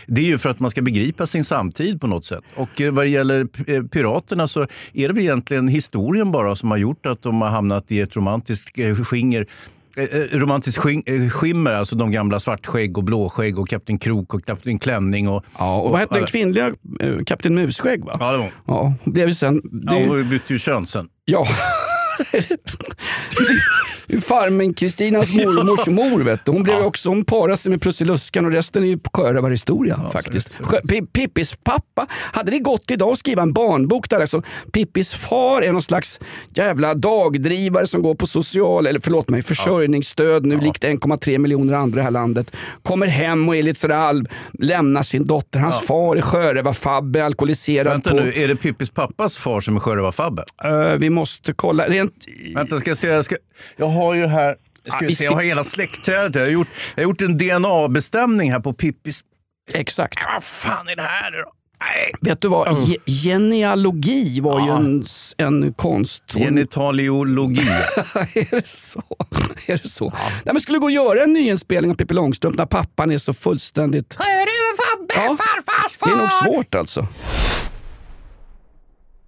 Det 0.08 0.22
är 0.22 0.26
ju 0.26 0.38
för 0.38 0.50
att 0.50 0.60
man 0.60 0.72
ska 0.72 0.82
begripa 0.82 1.28
sin 1.28 1.44
samtid 1.44 2.02
på 2.02 2.08
något 2.08 2.26
sätt. 2.26 2.44
Och 2.56 2.82
eh, 2.82 2.92
vad 2.92 3.06
det 3.06 3.10
gäller 3.10 3.48
eh, 3.68 3.84
piraterna 3.84 4.48
så 4.48 4.62
är 4.94 5.08
det 5.08 5.14
väl 5.14 5.24
egentligen 5.24 5.68
historien 5.68 6.32
bara 6.32 6.56
som 6.56 6.72
har 6.72 6.78
gjort 6.78 7.06
att 7.06 7.22
de 7.22 7.42
har 7.42 7.50
hamnat 7.50 7.92
i 7.92 8.00
ett 8.00 8.16
romantiskt 8.16 8.80
eh, 8.80 8.96
skinger 8.96 9.46
romantiskt 10.32 10.78
sking, 10.78 11.04
eh, 11.06 11.30
skimmer, 11.30 11.72
alltså 11.72 11.96
de 11.96 12.12
gamla 12.12 12.40
svartskägg 12.40 12.98
och 12.98 13.04
blåskägg 13.04 13.60
och 13.60 13.70
Kapten 13.70 13.98
Krok 13.98 14.34
och 14.34 14.46
Kapten 14.46 14.80
Klänning. 14.80 15.30
Och, 15.30 15.46
Ja, 15.60 15.78
och 15.82 15.92
vad 15.92 16.00
hette 16.00 16.16
den 16.16 16.26
kvinnliga 16.26 16.74
Kapten 17.26 17.56
Musskägg? 17.56 18.06
Va? 18.06 18.12
Ja, 18.20 18.32
det 18.32 18.38
var 18.38 18.52
Ja, 18.66 18.94
hon 19.04 19.14
blev 19.14 19.28
ju 19.28 19.34
sen... 19.34 19.62
Det, 19.64 19.94
Ja, 19.94 20.06
hon 20.08 20.30
bytte 20.30 20.54
ju 20.54 20.60
kön 20.60 20.88
sen. 20.88 21.10
Ja. 21.26 21.48
Farmen 24.22 24.74
Kristinas 24.74 25.34
mormors 25.34 25.88
mor. 25.88 26.24
Vet 26.24 26.46
du. 26.46 26.52
Hon, 26.52 26.64
blev 26.64 26.78
ju 26.78 26.84
också, 26.84 27.10
hon 27.10 27.26
parade 27.26 27.58
sig 27.58 27.70
med 27.70 27.82
Prussiluskan 27.82 28.46
och 28.46 28.52
resten 28.52 28.84
är 28.84 28.88
ju 28.88 29.00
sjörövarhistoria. 29.14 30.10
faktiskt. 30.14 30.50
Sjö- 30.60 30.82
Pi- 30.88 31.06
Pippis 31.14 31.56
pappa, 31.64 32.08
hade 32.12 32.52
det 32.52 32.60
gått 32.60 32.92
idag 32.92 33.12
att 33.12 33.20
skriva 33.20 33.42
en 33.42 33.54
barnbok 33.54 34.10
där 34.10 34.20
alltså, 34.20 34.42
Pippis 34.74 35.14
far 35.14 35.62
är 35.62 35.72
någon 35.72 35.82
slags 35.82 36.20
jävla 36.56 36.94
dagdrivare 36.94 37.88
som 37.88 38.02
går 38.02 38.16
på 38.16 38.28
social, 38.28 38.88
eller 38.88 39.00
förlåt 39.00 39.30
mig, 39.30 39.42
försörjningsstöd 39.42 40.46
nu 40.46 40.60
likt 40.60 40.84
1,3 40.84 41.38
miljoner 41.38 41.74
andra 41.74 41.96
i 41.98 42.00
det 42.00 42.04
här 42.04 42.12
landet. 42.12 42.52
Kommer 42.84 43.08
hem 43.08 43.50
och 43.50 43.56
är 43.56 43.64
lite 43.64 43.80
sådär 43.80 43.96
halv, 43.98 44.26
lämnar 44.60 45.04
sin 45.04 45.28
dotter. 45.28 45.60
Hans 45.60 45.80
far 45.88 46.16
är 46.16 46.22
sjörövarfabbe, 46.22 47.26
alkoholiserad. 47.26 47.88
Vänta 47.88 48.10
på, 48.10 48.16
nu, 48.16 48.34
är 48.36 48.48
det 48.48 48.56
Pippis 48.56 48.90
pappas 48.90 49.38
far 49.38 49.62
som 49.62 49.76
är 49.76 49.80
sjörövar-Fabbe? 49.80 50.44
Eh, 50.64 50.92
vi 51.00 51.10
måste 51.10 51.54
kolla. 51.54 51.88
Rent, 52.08 52.56
Vänta, 52.58 52.80
ska 52.80 52.90
jag 52.90 52.98
se. 52.98 53.08
Jag, 53.08 53.26
ska, 53.26 53.36
jag 53.78 53.88
har 53.88 54.14
ju 54.14 54.26
här... 54.26 54.56
Ska 54.88 55.06
Ah, 55.06 55.10
se, 55.10 55.26
jag 55.26 55.32
har 55.32 55.42
hela 55.42 55.64
släktträdet. 55.64 56.36
Jag 56.36 56.42
har 56.42 56.52
gjort, 56.52 56.68
jag 56.96 57.04
har 57.04 57.10
gjort 57.10 57.22
en 57.22 57.38
DNA-bestämning 57.38 58.52
här 58.52 58.60
på 58.60 58.74
Pippis... 58.74 59.22
exakt. 59.74 60.20
Vad 60.34 60.44
fan 60.44 60.88
är 60.88 60.96
det 60.96 61.02
här 61.02 61.32
nu 61.32 61.38
då? 61.38 61.52
Nej. 61.90 62.14
Vet 62.22 62.42
du 62.42 62.48
vad? 62.48 62.74
Ge- 62.88 62.98
Genealogi 63.06 64.40
var 64.42 64.60
ju 64.62 64.72
en, 64.72 65.04
en 65.38 65.74
konst. 65.74 66.24
Genitaliologi. 66.34 67.62
är 68.36 68.56
det 68.56 68.68
så? 68.68 69.04
Är 69.68 69.78
det 69.84 69.90
så? 69.90 70.14
Nej, 70.46 70.54
men 70.54 70.62
skulle 70.62 70.78
gå 70.80 70.86
och 70.86 70.92
göra 70.92 71.24
en 71.24 71.34
nyinspelning 71.34 71.92
av 71.92 71.96
Pippi 71.96 72.14
Långstrump 72.14 72.58
när 72.58 72.66
pappan 72.66 73.12
är 73.12 73.18
så 73.18 73.34
fullständigt... 73.34 74.16
Ja, 74.20 75.38
Det 76.06 76.12
är 76.12 76.16
nog 76.18 76.32
svårt 76.32 76.76
alltså. 76.76 77.08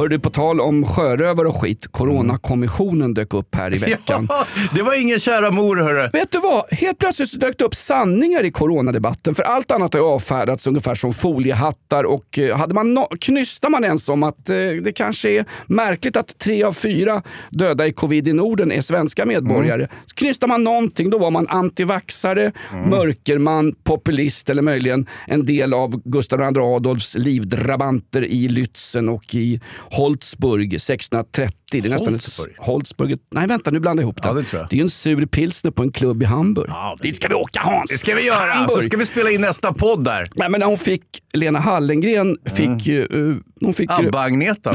Hör 0.00 0.08
du, 0.08 0.18
på 0.18 0.30
tal 0.30 0.60
om 0.60 0.86
sjörövare 0.86 1.48
och 1.48 1.60
skit, 1.60 1.86
Coronakommissionen 1.90 3.14
dök 3.14 3.34
upp 3.34 3.54
här 3.54 3.74
i 3.74 3.78
veckan. 3.90 4.26
Ja, 4.28 4.46
det 4.74 4.82
var 4.82 5.00
ingen 5.00 5.20
kära 5.20 5.50
mor 5.50 5.76
hörru. 5.76 6.10
Vet 6.12 6.32
du 6.32 6.38
vad? 6.40 6.64
Helt 6.72 6.98
plötsligt 6.98 7.40
dök 7.40 7.58
det 7.58 7.64
upp 7.64 7.74
sanningar 7.74 8.44
i 8.44 8.50
coronadebatten. 8.50 9.34
För 9.34 9.42
allt 9.42 9.70
annat 9.70 9.94
har 9.94 10.00
avfärdats 10.00 10.66
ungefär 10.66 10.94
som 10.94 11.12
foliehattar. 11.12 12.04
Och 12.04 12.38
eh, 12.38 12.56
hade 12.56 12.74
man 12.74 12.94
no 12.94 13.06
knystar 13.20 13.68
man 13.68 13.84
ens 13.84 14.08
om 14.08 14.22
att 14.22 14.50
eh, 14.50 14.56
det 14.56 14.92
kanske 14.94 15.30
är 15.30 15.44
märkligt 15.66 16.16
att 16.16 16.38
tre 16.38 16.62
av 16.62 16.72
fyra 16.72 17.22
döda 17.50 17.86
i 17.86 17.92
covid 17.92 18.28
i 18.28 18.32
Norden 18.32 18.72
är 18.72 18.80
svenska 18.80 19.26
medborgare. 19.26 19.82
Mm. 19.82 19.88
Knystar 20.14 20.48
man 20.48 20.64
någonting 20.64 21.10
då 21.10 21.18
var 21.18 21.30
man 21.30 21.48
antivaxare, 21.48 22.52
Mm. 22.72 22.90
mörkerman, 22.90 23.74
populist 23.84 24.50
eller 24.50 24.62
möjligen 24.62 25.06
en 25.26 25.46
del 25.46 25.74
av 25.74 26.02
Gustav 26.04 26.40
II 26.40 26.62
Adolfs 26.62 27.16
livdrabanter 27.18 28.24
i 28.24 28.48
Lützen 28.48 29.08
och 29.08 29.34
i 29.34 29.60
Holzburg 29.92 30.72
1630. 30.72 31.59
Det 31.70 31.78
är 31.78 31.88
nästan 31.90 32.12
Holzburg? 32.12 32.50
Ett, 32.50 32.56
Holzburg? 32.66 33.18
Nej 33.34 33.46
vänta, 33.46 33.70
nu 33.70 33.80
blandar 33.80 34.02
jag 34.02 34.06
ihop 34.06 34.22
det. 34.22 34.28
Ja, 34.28 34.34
det 34.34 34.52
jag. 34.52 34.66
Det 34.70 34.74
är 34.74 34.78
ju 34.78 34.82
en 34.82 34.90
sur 34.90 35.26
pilsner 35.26 35.70
på 35.70 35.82
en 35.82 35.92
klubb 35.92 36.22
i 36.22 36.26
Hamburg. 36.26 36.66
Ja, 36.68 36.96
det- 37.02 37.08
Dit 37.08 37.16
ska 37.16 37.28
vi 37.28 37.34
åka 37.34 37.60
Hans! 37.60 37.90
Det 37.90 37.98
ska 37.98 38.14
vi 38.14 38.22
göra. 38.26 38.52
Hamburg. 38.52 38.70
Så 38.82 38.82
ska 38.88 38.96
vi 38.96 39.06
spela 39.06 39.30
in 39.30 39.40
nästa 39.40 39.72
podd 39.72 40.04
där. 40.04 40.28
Nej, 40.34 40.48
men 40.50 40.60
när 40.60 40.66
hon 40.66 40.78
fick, 40.78 41.02
Lena 41.32 41.58
Hallengren 41.60 42.36
fick 42.54 42.86
ju... 42.86 43.06
Uh, 43.14 43.36
hon 43.60 43.74
fick 43.74 43.90
Abba-Agneta. 43.90 44.74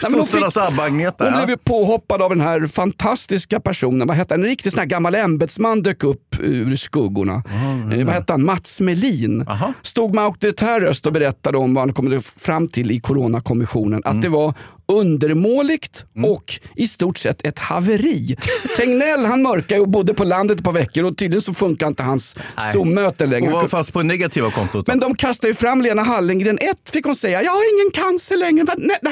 Sossarnas 0.00 0.56
Abba-Agneta. 0.68 1.24
hon 1.24 1.32
blev 1.36 1.50
ju 1.50 1.56
påhoppad 1.56 2.22
av 2.22 2.30
den 2.30 2.40
här 2.40 2.66
fantastiska 2.66 3.60
personen. 3.60 4.08
Vad 4.08 4.16
hette? 4.16 4.34
En 4.34 4.44
riktig 4.44 4.72
sån 4.72 4.78
här 4.78 4.86
gammal 4.86 5.14
ämbetsman 5.14 5.82
dök 5.82 6.04
upp 6.04 6.36
ur 6.40 6.76
skuggorna. 6.76 7.42
eh, 7.92 8.04
vad 8.04 8.14
hette 8.14 8.32
han? 8.32 8.44
Mats 8.44 8.80
Melin. 8.80 9.44
Aha. 9.48 9.72
Stod 9.82 10.14
med 10.14 10.24
auktoritär 10.24 10.80
röst 10.80 11.06
och 11.06 11.12
berättade 11.12 11.58
om 11.58 11.74
vad 11.74 11.84
han 11.84 11.94
kommit 11.94 12.26
fram 12.26 12.68
till 12.68 12.90
i 12.90 13.00
Coronakommissionen. 13.00 14.02
Mm. 14.04 14.16
Att 14.16 14.22
det 14.22 14.28
var 14.28 14.54
undermåligt 14.86 16.04
och 16.24 16.60
i 16.76 16.88
stort 16.88 17.18
sett 17.18 17.46
ett 17.46 17.58
haveri. 17.58 18.36
Tegnell 18.76 19.24
han 19.24 19.42
mörkade 19.42 19.80
och 19.80 19.88
bodde 19.88 20.14
på 20.14 20.24
landet 20.24 20.58
ett 20.58 20.64
par 20.64 20.72
veckor 20.72 21.04
och 21.04 21.16
tydligen 21.16 21.42
så 21.42 21.54
funkar 21.54 21.86
inte 21.86 22.02
hans 22.02 22.36
Zoom-möten 22.72 23.30
längre. 23.30 23.50
Hon 23.50 23.60
var 23.60 23.68
fast 23.68 23.92
på 23.92 24.02
negativa 24.02 24.50
kontot. 24.50 24.86
men 24.86 25.00
de 25.00 25.14
kastar 25.14 25.48
ju 25.48 25.54
fram 25.54 25.82
Lena 25.82 26.02
Hallengren. 26.02 26.58
Ett 26.58 26.90
fick 26.92 27.04
hon 27.04 27.16
säga, 27.16 27.42
jag 27.42 27.52
har 27.52 27.80
ingen 27.80 27.90
cancer 27.90 28.36
längre. 28.36 28.64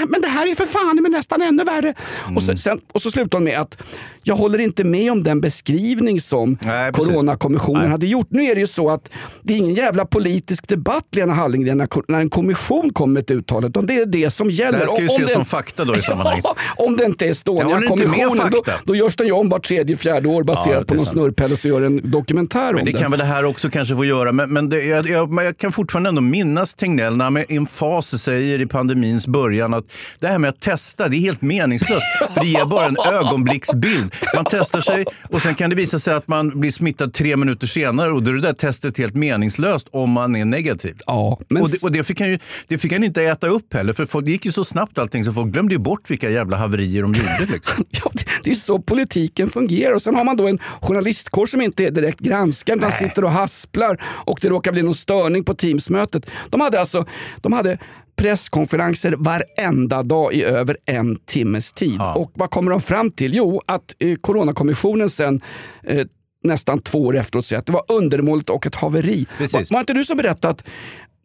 Men, 0.09 0.21
det 0.21 0.29
här- 0.29 0.51
är 0.51 0.55
för 0.55 0.65
fan 0.65 0.99
men 1.03 1.13
nästan 1.13 1.43
ännu 1.43 1.65
värre. 1.65 1.95
Mm. 2.25 2.37
Och, 2.37 2.43
så, 2.43 2.57
sen, 2.57 2.81
och 2.93 3.03
så 3.03 3.11
slutar 3.11 3.39
hon 3.39 3.45
med 3.45 3.61
att 3.61 3.79
jag 4.23 4.37
håller 4.37 4.59
inte 4.59 4.85
med 4.85 5.13
om 5.13 5.23
den 5.25 5.41
beskrivning 5.41 6.21
som 6.21 6.59
Nej. 6.61 6.93
Coronakommissionen 6.93 7.83
Nej. 7.83 7.91
hade 7.91 8.07
gjort. 8.07 8.27
Nu 8.31 8.45
är 8.45 8.55
det 8.55 8.61
ju 8.61 8.67
så 8.67 8.91
att 8.91 9.11
det 9.43 9.55
är 9.55 9.59
ingen 9.59 9.75
jävla 9.75 10.05
politisk 10.05 10.69
debatt 10.69 11.05
Lena 11.13 11.35
Hallengren 11.35 11.89
när, 12.09 12.21
en 12.21 12.31
kommission 12.31 12.93
kommer 12.93 13.15
med 13.15 13.21
ett 13.21 13.31
uttalande. 13.31 13.69
utan 13.69 13.87
Det 13.87 13.95
är 13.95 14.07
det 14.07 14.31
som 14.31 14.51
gäller. 14.51 14.73
Det 14.73 14.79
här 14.79 14.87
ska 14.87 15.01
ju 15.01 15.07
ses 15.07 15.27
det- 15.27 15.33
som 15.33 15.45
fakta 15.45 15.85
då 15.85 15.97
i 15.97 16.03
sammanhanget. 16.03 16.45
Ja, 16.45 16.85
om 16.85 16.97
det 16.97 17.05
inte 17.05 17.27
är 17.27 17.31
Estonia-kommissionen, 17.31 18.51
då, 18.51 18.63
då 18.85 18.95
görs 18.97 19.17
den 19.17 19.27
ju 19.27 19.33
om 19.33 19.49
var 19.49 19.59
tredje, 19.59 19.97
fjärde 19.97 20.29
år 20.29 20.43
baserat 20.43 20.75
Ja, 20.75 20.81
det 20.81 20.87
på 20.87 20.95
någon 20.95 21.05
sant. 21.05 21.13
snurrpäll 21.13 21.53
och 21.53 21.59
så 21.59 21.69
gör 21.69 21.83
en 21.83 22.11
dokumentär 22.11 22.67
Men 22.73 22.79
om 22.79 22.85
det 22.85 22.93
kan 22.93 23.11
väl 23.11 23.19
det 23.21 23.27
här 23.27 23.45
också 23.45 23.71
kanske 23.71 23.97
få 23.97 24.05
göra. 24.05 24.33
Men, 24.33 24.53
men, 24.53 24.69
det, 24.69 24.83
jag, 24.85 25.07
jag, 25.07 25.45
jag 25.45 25.59
kan 25.59 25.73
fortfarande 25.73 26.09
ändå 26.09 26.21
minnas 26.21 26.75
Tegnell 26.75 27.17
när 27.17 27.25
han 27.25 27.33
med 27.33 27.45
emfas 27.49 28.23
säger 28.23 28.61
i 28.61 28.67
pandemins 28.67 29.27
början 29.27 29.75
att 29.75 29.85
det 30.19 30.27
här 30.27 30.39
med 30.39 30.51
att 30.51 30.61
testa, 30.61 31.09
det 31.09 31.17
är 31.17 31.21
helt 31.21 31.43
meningslöst. 31.43 32.03
För 32.35 32.41
det 32.41 32.47
ger 32.49 32.65
bara 32.65 32.87
en 32.87 32.97
ögonblicksbild. 33.15 34.10
Man 34.35 34.45
testar 34.51 34.81
sig 34.81 35.05
och 35.29 35.43
sen 35.43 35.55
kan 35.55 35.71
det 35.71 35.77
visa 35.77 35.99
sig 35.99 36.15
att 36.15 36.29
man 36.29 36.61
blir 36.61 36.71
smittad 36.71 37.15
tre 37.15 37.37
minuter 37.37 37.67
senare 37.67 38.13
och 38.13 38.23
då 38.23 38.31
är 38.31 38.35
det 38.35 38.41
där 38.41 38.55
testet 38.55 38.99
helt 38.99 39.15
meningslöst 39.15 39.87
om 39.91 40.11
man 40.11 40.37
är 40.37 40.45
negativ. 40.45 40.97
Ja, 41.07 41.41
men 41.49 41.63
och 41.63 41.71
det, 41.71 41.83
och 41.83 41.93
det, 41.93 42.05
fick 42.05 42.21
han 42.21 42.29
ju, 42.31 42.39
det 42.69 42.79
fick 42.79 42.93
han 42.93 43.05
inte 43.05 43.23
äta 43.23 43.47
upp 43.49 43.75
heller, 43.75 43.93
för 43.93 44.07
folk, 44.07 44.25
det 44.27 44.31
gick 44.33 44.45
ju 44.45 44.53
så 44.53 44.65
snabbt 44.65 44.99
allting 44.99 45.25
så 45.25 45.33
folk 45.33 45.53
glömde 45.53 45.75
ju 45.75 45.79
bort 45.81 46.11
vilka 46.11 46.31
jävla 46.31 46.57
haverier 46.57 47.03
de 47.03 47.13
gjorde. 47.15 47.53
Liksom. 47.53 47.85
Ja, 47.91 48.11
det- 48.45 48.51
är 48.51 48.55
så 48.55 48.79
politiken 48.83 49.51
fungerar. 49.51 49.95
Och 49.95 50.03
sen 50.03 50.15
har 50.15 50.25
man 50.25 50.37
då 50.37 50.49
en 50.49 50.59
journalistkår 50.81 51.47
som 51.47 51.61
inte 51.61 51.87
är 51.87 51.91
direkt 51.91 52.21
granskande. 52.21 52.87
utan 52.87 52.99
sitter 52.99 53.25
och 53.25 53.31
hasplar 53.31 54.03
och 54.05 54.39
det 54.43 54.49
råkar 54.49 54.73
bli 54.73 54.83
någon 54.83 54.95
störning 54.95 55.45
på 55.45 55.55
Teamsmötet. 55.55 56.27
De 56.51 56.61
hade 56.61 56.81
alltså 56.81 57.07
de 57.41 57.53
hade 57.53 57.79
presskonferenser 58.21 59.15
varenda 59.19 60.03
dag 60.03 60.35
i 60.35 60.45
över 60.45 60.77
en 60.87 61.17
timmes 61.17 61.73
tid. 61.73 62.01
Och 62.17 62.33
vad 62.35 62.51
kommer 62.51 62.71
de 62.71 62.81
fram 62.81 63.11
till? 63.11 63.35
Jo, 63.35 63.63
att 63.67 63.95
eh, 63.99 64.17
Coronakommissionen 64.17 65.11
sen 65.11 65.41
eh, 65.83 66.07
nästan 66.45 66.81
två 66.81 67.07
år 67.07 67.17
efteråt 67.17 67.47
säga 67.47 67.59
att 67.59 67.67
det 67.67 67.73
var 67.73 67.85
undermåligt 67.89 68.51
och 68.51 68.67
ett 68.67 68.75
haveri. 68.75 69.27
Var, 69.39 69.73
var 69.73 69.81
inte 69.81 69.93
du 69.93 70.05
som 70.05 70.17
berättade 70.17 70.53
att 70.53 70.65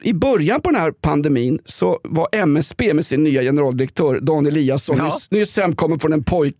i 0.04 0.14
början 0.14 0.62
på 0.62 0.72
den 0.72 0.82
här 0.82 0.92
pandemin 0.92 1.60
så 1.66 2.00
var 2.04 2.28
MSB 2.32 2.94
med 2.94 3.06
sin 3.06 3.24
nya 3.24 3.42
generaldirektör 3.42 4.20
Dan 4.20 4.46
Eliasson 4.48 4.98
Ja. 4.98 5.04
nyss, 5.06 5.32
nyss 5.32 5.58
hemkommen 5.58 6.00
från 6.00 6.14
en 6.14 6.24
pojk, 6.24 6.56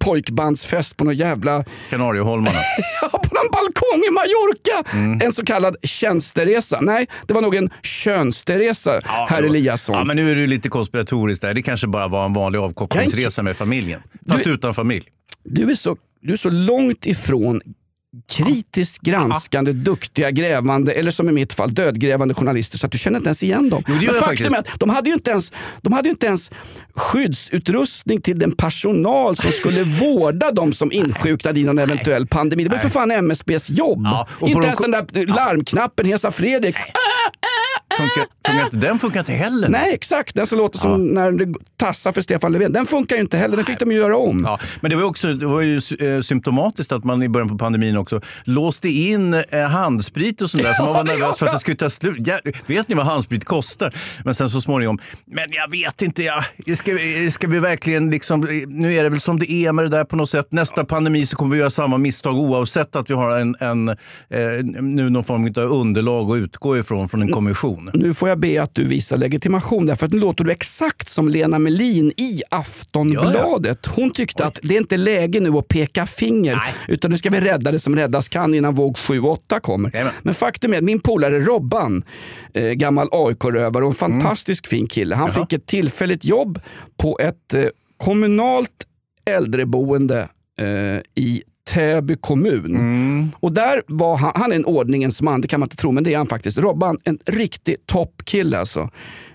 pojkbandsfest 0.00 0.96
på 0.96 1.04
någon 1.04 1.14
jävla 1.14 1.64
Kanarieholmarna. 1.90 2.58
Ja, 3.02 3.08
på 3.08 3.34
någon 3.34 3.50
balkong 3.52 4.04
i 4.08 4.10
Mallorca. 4.10 4.96
Mm. 4.98 5.20
En 5.22 5.32
så 5.32 5.44
kallad 5.44 5.76
tjänsteresa. 5.82 6.80
Nej, 6.80 7.06
det 7.26 7.34
var 7.34 7.42
nog 7.42 7.54
en 7.54 7.70
könsteresa, 7.82 9.00
herr 9.04 9.42
jo. 9.42 9.48
Eliasson. 9.48 9.96
Ja, 9.96 10.04
men 10.04 10.16
nu 10.16 10.30
är 10.30 10.36
det 10.36 10.46
lite 10.46 10.68
konspiratoriskt 10.68 11.42
där. 11.42 11.54
Det 11.54 11.62
kanske 11.62 11.86
bara 11.86 12.08
var 12.08 12.26
en 12.26 12.32
vanlig 12.32 12.58
avkopplingsresa 12.58 13.42
med 13.42 13.56
familjen. 13.56 14.00
Fast 14.28 14.46
utan 14.46 14.74
familj. 14.74 15.04
Du 15.44 15.70
är, 15.70 15.74
så, 15.74 15.96
du 16.22 16.32
är 16.32 16.36
så 16.36 16.50
långt 16.50 17.06
ifrån 17.06 17.60
kritiskt 18.28 19.02
granskande, 19.02 19.72
duktiga, 19.72 20.30
grävande 20.30 20.92
eller 20.92 21.10
som 21.10 21.28
i 21.28 21.32
mitt 21.32 21.52
fall 21.52 21.74
dödgrävande 21.74 22.34
journalister 22.34 22.78
så 22.78 22.86
att 22.86 22.92
du 22.92 22.98
känner 22.98 23.18
inte 23.18 23.28
ens 23.28 23.42
igen 23.42 23.70
dem. 23.70 23.82
Jo, 23.88 23.94
det 23.94 24.04
gör 24.04 24.12
Men 24.12 24.22
faktum 24.22 24.54
är 24.54 24.58
att 24.58 24.80
de 24.80 24.90
hade, 24.90 25.08
ju 25.08 25.14
inte 25.14 25.30
ens, 25.30 25.52
de 25.82 25.92
hade 25.92 26.08
inte 26.08 26.26
ens 26.26 26.50
skyddsutrustning 26.94 28.20
till 28.20 28.38
den 28.38 28.56
personal 28.56 29.36
som 29.36 29.50
skulle 29.50 29.82
vårda 30.00 30.52
de 30.52 30.72
som 30.72 30.92
insjuknade 30.92 31.60
i 31.60 31.64
någon 31.64 31.78
eventuell 31.78 32.26
pandemi. 32.26 32.64
Det 32.64 32.70
var 32.70 32.78
för 32.78 32.88
fan 32.88 33.10
MSBs 33.10 33.70
jobb. 33.70 34.06
på 34.38 34.48
inte 34.48 34.66
ens 34.66 34.78
den 34.78 34.90
där 34.90 35.26
larmknappen, 35.26 36.06
Hesa 36.06 36.30
Fredrik. 36.30 36.76
Funkar, 37.96 38.26
funkar 38.46 38.64
inte, 38.64 38.76
den 38.76 38.98
funkar 38.98 39.20
inte 39.20 39.32
heller. 39.32 39.68
Nej, 39.68 39.94
exakt. 39.94 40.34
Den 40.34 40.46
som 40.46 40.58
låter 40.58 40.78
som 40.78 41.06
när 41.08 41.32
det 41.32 41.54
tassar 41.76 42.12
för 42.12 42.20
Stefan 42.20 42.52
Löfven. 42.52 42.72
Den 42.72 42.86
funkar 42.86 43.16
ju 43.16 43.22
inte 43.22 43.36
heller. 43.38 43.56
Den 43.56 43.66
fick 43.66 43.78
de 43.78 43.92
ju 43.92 43.98
göra 43.98 44.16
om. 44.16 44.40
Ja, 44.44 44.58
men 44.80 44.90
det 44.90 44.96
var, 44.96 45.02
också, 45.04 45.34
det 45.34 45.46
var 45.46 45.60
ju 45.60 45.76
eh, 45.76 46.20
symptomatiskt 46.20 46.92
att 46.92 47.04
man 47.04 47.22
i 47.22 47.28
början 47.28 47.48
på 47.48 47.58
pandemin 47.58 47.96
också 47.96 48.20
låste 48.44 48.88
in 48.88 49.34
eh, 49.34 49.60
handsprit 49.60 50.42
och 50.42 50.50
sånt 50.50 50.62
där. 50.64 50.72
för 50.74 50.82
man 50.84 50.92
var 50.92 50.98
Ja, 51.06 51.12
nervös 51.12 51.38
för 51.38 51.46
ja. 51.46 51.50
att 51.50 51.56
det 51.56 51.60
skulle 51.60 51.76
ta 51.76 51.90
slut. 51.90 52.16
Ja, 52.26 52.38
vet 52.66 52.88
ni 52.88 52.94
vad 52.94 53.06
handsprit 53.06 53.44
kostar? 53.44 53.94
Men 54.24 54.34
sen 54.34 54.50
så 54.50 54.60
småningom, 54.60 54.98
men 55.24 55.46
jag 55.52 55.70
vet 55.70 56.02
inte. 56.02 56.22
Ja, 56.22 56.42
ska, 56.74 56.98
ska 57.30 57.46
vi 57.46 57.58
verkligen 57.58 58.10
liksom, 58.10 58.64
nu 58.68 58.94
är 58.94 59.02
det 59.02 59.08
väl 59.08 59.20
som 59.20 59.38
det 59.38 59.50
är 59.50 59.72
med 59.72 59.84
det 59.84 59.88
där 59.88 60.04
på 60.04 60.16
något 60.16 60.30
sätt. 60.30 60.52
Nästa 60.52 60.84
pandemi 60.84 61.26
så 61.26 61.36
kommer 61.36 61.52
vi 61.56 61.58
göra 61.60 61.70
samma 61.70 61.98
misstag 61.98 62.36
oavsett 62.36 62.96
att 62.96 63.10
vi 63.10 63.14
har 63.14 63.38
en, 63.38 63.56
en, 63.60 63.88
eh, 63.88 63.96
nu 64.80 65.10
någon 65.10 65.24
form 65.24 65.52
av 65.56 65.72
underlag 65.72 66.30
att 66.30 66.36
utgå 66.36 66.78
ifrån 66.78 67.08
från 67.08 67.22
en 67.22 67.32
kommission. 67.32 67.85
Nu 67.94 68.14
får 68.14 68.28
jag 68.28 68.38
be 68.38 68.62
att 68.62 68.74
du 68.74 68.84
visar 68.84 69.16
legitimation 69.16 69.86
därför 69.86 70.06
att 70.06 70.12
nu 70.12 70.18
låter 70.18 70.44
du 70.44 70.50
exakt 70.52 71.08
som 71.08 71.28
Lena 71.28 71.58
Melin 71.58 72.12
i 72.16 72.42
Aftonbladet. 72.50 73.86
Hon 73.86 74.10
tyckte 74.10 74.44
att 74.44 74.58
det 74.62 74.74
är 74.74 74.78
inte 74.78 74.96
läge 74.96 75.40
nu 75.40 75.50
att 75.50 75.68
peka 75.68 76.06
finger 76.06 76.60
utan 76.88 77.10
nu 77.10 77.18
ska 77.18 77.30
vi 77.30 77.40
rädda 77.40 77.72
det 77.72 77.78
som 77.78 77.96
räddas 77.96 78.28
kan 78.28 78.54
innan 78.54 78.74
våg 78.74 78.96
7-8 78.96 79.60
kommer. 79.60 80.12
Men 80.22 80.34
faktum 80.34 80.72
är 80.74 80.78
att 80.78 80.84
min 80.84 81.00
polare 81.00 81.40
Robban, 81.40 82.04
eh, 82.54 82.64
gammal 82.70 83.08
AIK-rövare 83.12 83.84
och 83.84 84.02
en 84.02 84.10
Mm. 84.10 84.20
fantastisk 84.20 84.66
fin 84.66 84.86
kille. 84.86 85.14
Han 85.14 85.30
fick 85.30 85.52
ett 85.52 85.66
tillfälligt 85.66 86.24
jobb 86.24 86.60
på 86.96 87.18
ett 87.18 87.54
eh, 87.54 87.64
kommunalt 87.96 88.70
äldreboende 89.30 90.28
eh, 90.60 90.66
i 91.24 91.42
Täby 91.74 92.16
kommun. 92.16 92.76
Mm. 92.76 93.30
Och 93.40 93.52
där 93.52 93.82
var 93.86 94.16
han, 94.16 94.32
han 94.34 94.52
är 94.52 94.56
en 94.56 94.64
ordningens 94.64 95.22
man, 95.22 95.40
det 95.40 95.48
kan 95.48 95.60
man 95.60 95.66
inte 95.66 95.76
tro, 95.76 95.92
men 95.92 96.04
det 96.04 96.12
är 96.14 96.18
han 96.18 96.26
faktiskt. 96.26 96.58
Robban, 96.58 96.98
en 97.04 97.18
riktig 97.26 97.76
toppkille 97.86 98.58
alltså. 98.58 98.90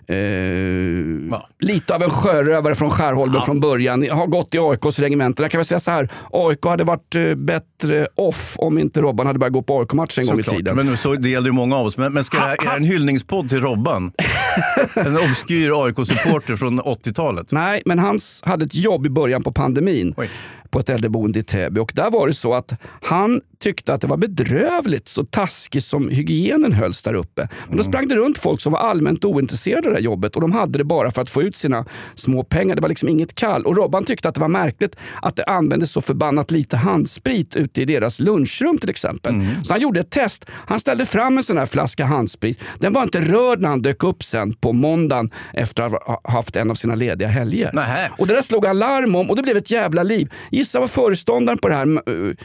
Eh, 0.08 1.40
Lite 1.60 1.96
av 1.96 2.04
en 2.04 2.10
sjörövare 2.10 2.76
från 2.76 2.92
Skärholmen 2.92 3.42
från 3.42 3.60
början. 3.60 4.10
Har 4.10 4.28
gått 4.28 4.56
i 4.56 4.60
AIKs 4.60 5.00
regementen. 5.00 5.44
Jag 5.44 5.52
kan 5.52 5.60
väl 5.60 5.66
säga 5.66 5.80
så 5.80 5.92
här, 5.92 6.10
AIK 6.32 6.66
hade 6.66 6.84
varit 6.84 7.16
eh, 7.16 7.36
bättre 7.36 8.08
off 8.16 8.56
om 8.58 8.78
inte 8.78 9.02
Robban 9.02 9.28
hade 9.28 9.40
börjat 9.40 9.54
gå 9.54 9.62
på 9.62 9.80
AIK-match 9.80 10.18
en 10.20 10.26
gång 10.26 10.40
i 10.40 10.44
Såklart. 10.44 10.58
tiden. 10.58 10.76
Men 10.76 10.98
så, 10.98 11.14
det 11.14 11.30
gällde 11.30 11.50
ju 11.50 11.54
många 11.54 11.78
av 11.78 11.86
oss. 11.86 11.98
Men, 11.98 12.14
men 12.14 12.24
ska 12.24 12.38
det 12.38 12.44
här, 12.44 12.66
är 12.66 12.70
det 12.70 12.76
en 12.76 12.84
hyllningspodd 12.84 13.50
till 13.50 13.62
Robban? 13.62 14.12
en 14.96 15.18
obskyr 15.18 15.86
AIK-supporter 15.86 16.56
från 16.56 16.82
80-talet? 16.82 17.52
Nej, 17.52 17.82
men 17.86 18.00
han 18.00 18.20
hade 18.44 18.66
ett 18.66 18.76
jobb 18.76 19.06
i 19.06 19.10
början 19.10 19.44
på 19.44 19.52
pandemin 19.52 20.16
på 20.72 20.80
ett 20.80 20.90
äldreboende 20.90 21.40
i 21.40 21.44
Täby. 21.44 21.80
Och 21.80 21.92
där 21.96 22.12
var 22.12 22.28
det 22.28 22.34
så 22.34 22.54
att 22.54 22.74
han 23.02 23.42
tyckte 23.60 23.94
att 23.94 24.02
det 24.02 24.08
var 24.08 24.18
bedrövligt 24.18 25.08
så 25.08 25.24
taskigt 25.24 25.84
som 25.84 26.10
hygienen 26.10 26.74
hölls 26.74 27.04
där 27.04 27.14
uppe. 27.14 27.50
Men 27.68 27.78
då 27.78 27.84
sprang 27.84 28.08
det 28.08 28.16
runt 28.16 28.38
folk 28.38 28.62
som 28.62 28.72
var 28.72 28.80
allmänt 28.80 29.26
ointresserade 29.26 29.88
av 29.88 29.94
det 29.94 30.00
här 30.00 30.04
jobbet 30.04 30.36
och 30.36 30.42
de 30.42 30.52
hade 30.52 30.78
det 30.78 30.84
bara 30.84 31.12
för 31.12 31.22
att 31.22 31.30
få 31.30 31.42
ut 31.42 31.56
sina 31.56 31.86
små 32.16 32.44
pengar. 32.44 32.76
Det 32.76 32.82
var 32.82 32.90
liksom 32.90 33.10
inget 33.10 33.36
kall. 33.36 33.66
Och 33.66 33.76
Robban 33.78 34.04
tyckte 34.04 34.30
att 34.30 34.36
det 34.36 34.42
var 34.42 34.48
märkligt 34.48 34.96
att 35.22 35.36
det 35.36 35.44
användes 35.44 35.92
så 35.92 36.02
förbannat 36.02 36.52
lite 36.52 36.78
handsprit 36.78 37.56
ute 37.56 37.82
i 37.82 37.86
deras 37.86 38.20
lunchrum 38.20 38.78
till 38.78 38.90
exempel. 38.90 39.34
Så 39.64 39.74
han 39.74 39.82
gjorde 39.82 40.00
ett 40.00 40.10
test. 40.10 40.46
Han 40.52 40.80
ställde 40.80 41.06
fram 41.06 41.38
en 41.38 41.44
sån 41.44 41.58
här 41.58 41.66
flaska 41.66 42.06
handsprit. 42.06 42.60
Den 42.80 42.94
var 42.94 43.04
inte 43.04 43.22
rörd 43.22 43.62
när 43.62 43.70
han 43.70 43.82
dök 43.82 44.04
upp 44.04 44.24
sen 44.24 44.54
på 44.54 44.74
måndagen 44.74 45.32
efter 45.54 45.84
att 45.84 45.92
ha 45.92 46.22
haft 46.24 46.56
en 46.56 46.72
av 46.72 46.76
sina 46.76 46.96
lediga 46.96 47.28
helger. 47.28 47.70
Och 48.18 48.28
det 48.28 48.34
där 48.34 48.42
slog 48.42 48.66
han 48.66 48.80
larm 48.80 49.16
om 49.16 49.30
och 49.30 49.36
det 49.36 49.42
blev 49.42 49.58
ett 49.58 49.72
jävla 49.72 50.04
liv. 50.04 50.34
Gissa 50.62 50.80
vad 50.80 50.92
föreståndaren 50.92 51.58
på 51.58 51.68
det 51.68 51.76
här 51.76 51.88
eh, 52.30 52.36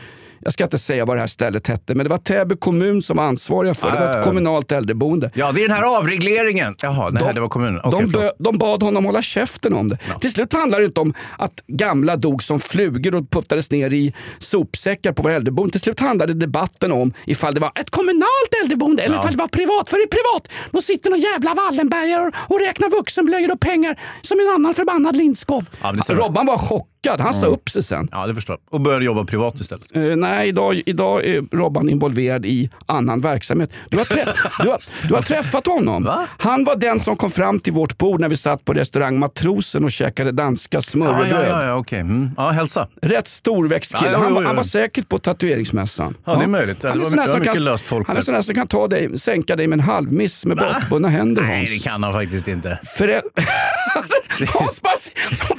jag 0.41 0.53
ska 0.53 0.65
inte 0.65 0.79
säga 0.79 1.05
vad 1.05 1.17
det 1.17 1.21
här 1.21 1.27
stället 1.27 1.67
hette, 1.67 1.95
men 1.95 2.05
det 2.05 2.11
var 2.11 2.19
Täby 2.19 2.57
kommun 2.57 3.03
som 3.03 3.17
var 3.17 3.25
ansvariga 3.25 3.75
för 3.75 3.91
det. 3.91 3.99
Det 3.99 4.07
var 4.07 4.19
ett 4.19 4.25
kommunalt 4.25 4.73
äldreboende. 4.73 5.31
Ja, 5.35 5.53
det 5.53 5.65
är 5.65 5.69
den 5.69 5.77
här 5.77 5.99
avregleringen. 5.99 6.75
Jaha, 6.83 7.11
nej, 7.11 7.23
De- 7.23 7.35
det 7.35 7.41
var 7.41 7.49
kommunen. 7.49 7.81
Okej, 7.85 8.07
de, 8.13 8.31
de 8.39 8.59
bad 8.59 8.83
honom 8.83 9.05
hålla 9.05 9.23
käften 9.23 9.75
om 9.75 9.89
det. 9.89 9.99
Till 10.21 10.33
slut 10.33 10.53
handlar 10.53 10.79
det 10.79 10.85
inte 10.85 11.01
om 11.01 11.15
att 11.39 11.53
gamla 11.67 12.17
dog 12.17 12.43
som 12.43 12.61
flugor 12.61 13.15
och 13.15 13.31
puttades 13.31 13.71
ner 13.71 13.93
i 13.95 14.15
sopsäckar 14.39 15.13
på 15.13 15.23
våra 15.23 15.35
äldreboenden. 15.35 15.71
Till 15.73 15.81
slut 15.81 16.01
handlade 16.01 16.35
debatten 16.35 16.93
om 16.93 17.13
ifall 17.27 17.55
det 17.55 17.61
var 17.61 17.73
ett 17.81 17.91
kommunalt 17.91 18.51
äldreboende 18.63 19.03
eller 19.03 19.15
Ja. 19.15 19.21
ifall 19.21 19.33
det 19.33 19.39
var 19.39 19.49
privat. 19.49 19.91
För 19.91 20.05
i 20.05 20.07
privat, 20.09 20.49
då 20.71 20.81
sitter 20.81 21.11
någon 21.11 21.21
jävla 21.21 21.55
Wallenbergare 21.55 22.27
och, 22.27 22.55
och 22.55 22.61
räknar 22.61 22.91
vuxenblöjor 22.91 23.53
och 23.53 23.61
pengar 23.61 24.01
som 24.23 24.41
en 24.41 24.49
annan 24.55 24.75
förbannad 24.75 25.17
Lindskov. 25.17 25.65
Ja, 25.83 25.93
det 25.93 26.03
stämmer. 26.03 26.21
Robban 26.23 26.47
var 26.47 26.59
chockad. 26.59 26.87
Han 27.07 27.35
sa 27.35 27.47
Mm. 27.47 27.55
upp 27.55 27.69
sig 27.69 27.83
sen. 27.83 28.09
Ja, 28.13 28.27
det 28.27 28.35
förstår 28.35 28.57
jag. 28.65 28.75
Och 28.75 28.81
började 28.81 29.05
jobba 29.05 29.25
privat 29.25 29.61
istället. 29.61 29.97
Eh, 29.97 30.03
nej, 30.03 30.49
idag, 30.49 30.83
idag 30.87 31.25
är 31.25 31.57
Robban 31.57 31.89
involverad 31.89 32.47
i 32.47 32.71
annan 32.87 33.21
verksamhet. 33.21 33.71
Du 33.91 33.99
har, 33.99 34.05
trä- 34.05 34.35
du 34.63 34.69
har, 34.69 34.79
du 35.09 35.15
har 35.15 35.23
träffat 35.23 35.67
honom. 35.67 36.11
Han 36.39 36.65
var 36.65 36.77
den 36.77 37.01
som 37.01 37.17
kom 37.17 37.31
fram 37.31 37.61
till 37.61 37.73
vårt 37.73 37.99
bord 37.99 38.21
när 38.21 38.29
vi 38.29 38.37
satt 38.37 38.65
på 38.65 38.73
restaurang 38.73 39.19
Matrosen 39.19 39.85
och 39.85 39.91
käkade 39.91 40.33
danska 40.33 40.77
Ja, 40.77 40.81
smörrebröd. 40.83 41.47
ja, 41.49 41.61
ja, 41.63 41.65
ja 41.65 41.75
okej. 41.75 42.01
Mm. 42.01 42.31
Ja, 42.37 42.51
hälsa. 42.51 42.89
Rätt 43.03 43.29
storväxt 43.29 43.95
kille. 43.97 44.11
Ja, 44.11 44.19
ja, 44.19 44.25
han, 44.25 44.35
var- 44.35 44.41
ja, 44.41 44.45
ja. 44.45 44.49
han 44.49 44.57
var 44.57 44.63
säkert 44.63 45.09
på 45.09 45.19
tatueringsmässan. 45.19 46.15
Ja, 46.25 46.35
det 46.35 46.45
är 46.45 46.49
möjligt. 46.49 46.81
Det 46.81 46.89
Han 46.89 46.97
är 46.97 47.03
var 47.03 47.11
sån 47.11 47.17
mycket- 47.19 47.31
som 47.31 47.41
mycket 47.41 47.55
kan- 47.55 47.65
löst 47.65 47.87
folk 47.87 48.07
Han 48.09 48.17
är 48.17 48.21
där. 48.21 48.33
sån 48.33 48.43
som 48.43 48.55
kan 48.55 48.67
ta 48.67 48.89
dig, 48.89 49.19
sänka 49.19 49.57
dig 49.57 49.67
med 49.67 49.77
en 49.79 49.85
halvmiss 49.85 50.47
med 50.47 50.57
bakbundna 50.57 51.09
händer 51.09 51.43
Nej, 51.43 51.57
Hans. 51.57 51.71
det 51.71 51.91
kan 51.91 52.03
han 52.03 52.13
faktiskt 52.13 52.49
inte. 52.49 52.79
Förä- 52.99 53.23
Hans 54.49 54.83
Bass- 54.83 55.13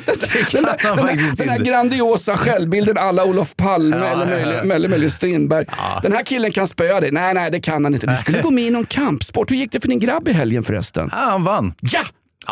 den, 0.52 0.64
där, 0.64 0.78
den, 0.84 0.96
där, 0.98 1.04
faktiskt 1.04 1.37
den 1.38 1.50
här 1.50 1.60
grandiosa 1.60 2.38
självbilden 2.38 2.98
alla 2.98 3.26
Olof 3.26 3.56
Palme 3.56 3.98
Ja, 3.98 4.06
eller, 4.06 4.26
ja, 4.26 4.30
möjligen, 4.30 4.70
ja. 4.70 4.90
möjligen 4.90 5.12
Strindberg. 5.12 5.66
Den 6.02 6.14
här 6.14 6.24
killen 6.24 6.52
kan 6.52 6.68
spöa 6.68 7.00
dig. 7.00 7.12
Nej, 7.12 7.34
nej, 7.34 7.52
det 7.52 7.60
kan 7.60 7.84
han 7.84 7.94
inte. 7.94 8.08
Du 8.08 8.18
skulle 8.18 8.42
gå 8.42 8.52
med 8.52 8.64
i 8.64 8.70
någon 8.70 8.86
kampsport. 8.86 9.52
Hur 9.52 9.56
gick 9.56 9.72
det 9.72 9.80
för 9.80 9.88
din 9.88 10.00
grabb 10.00 10.28
i 10.28 10.32
helgen 10.32 10.64
förresten? 10.64 11.10
Ja, 11.12 11.18
han 11.18 11.44
vann. 11.44 11.74
Ja! 11.82 12.04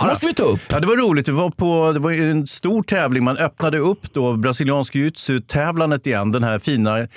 Det 0.02 0.08
måste 0.08 0.28
vi 0.28 0.34
ta 0.34 0.44
upp. 0.44 0.60
Ja, 0.70 0.80
det 0.80 0.88
var 0.88 0.98
roligt. 0.98 1.26
Det 1.26 1.32
var, 1.32 1.50
på, 1.50 1.92
det 1.94 2.00
var 2.00 2.12
en 2.12 2.48
stor 2.48 2.84
tävling. 2.84 3.24
Man 3.24 3.38
öppnade 3.38 3.78
upp 3.78 4.14
då 4.14 4.34
brasiliansk 4.34 4.96
jiu-jitsu-tävlandet 4.96 6.08
igen. 6.08 6.32
Den 6.32 6.44
här 6.44 6.60
fina 6.60 7.00
eh, 7.00 7.08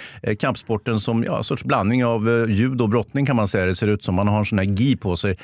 kampsporten 0.41 1.01
som 1.01 1.25
ja, 1.25 1.39
en 1.39 1.45
sorts 1.45 1.65
blandning 1.65 2.05
av 2.05 2.29
eh, 2.29 2.51
judo 2.51 2.85
och 2.85 2.91
brottning 2.91 3.27
kan 3.27 3.37
man 3.37 3.49
säga. 3.49 3.67
Det 3.67 3.75
ser 3.75 3.87
ut 3.87 4.05
som. 4.05 4.15
Man 4.15 4.29
har 4.29 4.39
en 4.39 4.45
sån 4.45 4.59
här 4.59 4.65
gi 4.65 4.97
på 4.97 5.17
sig. 5.17 5.39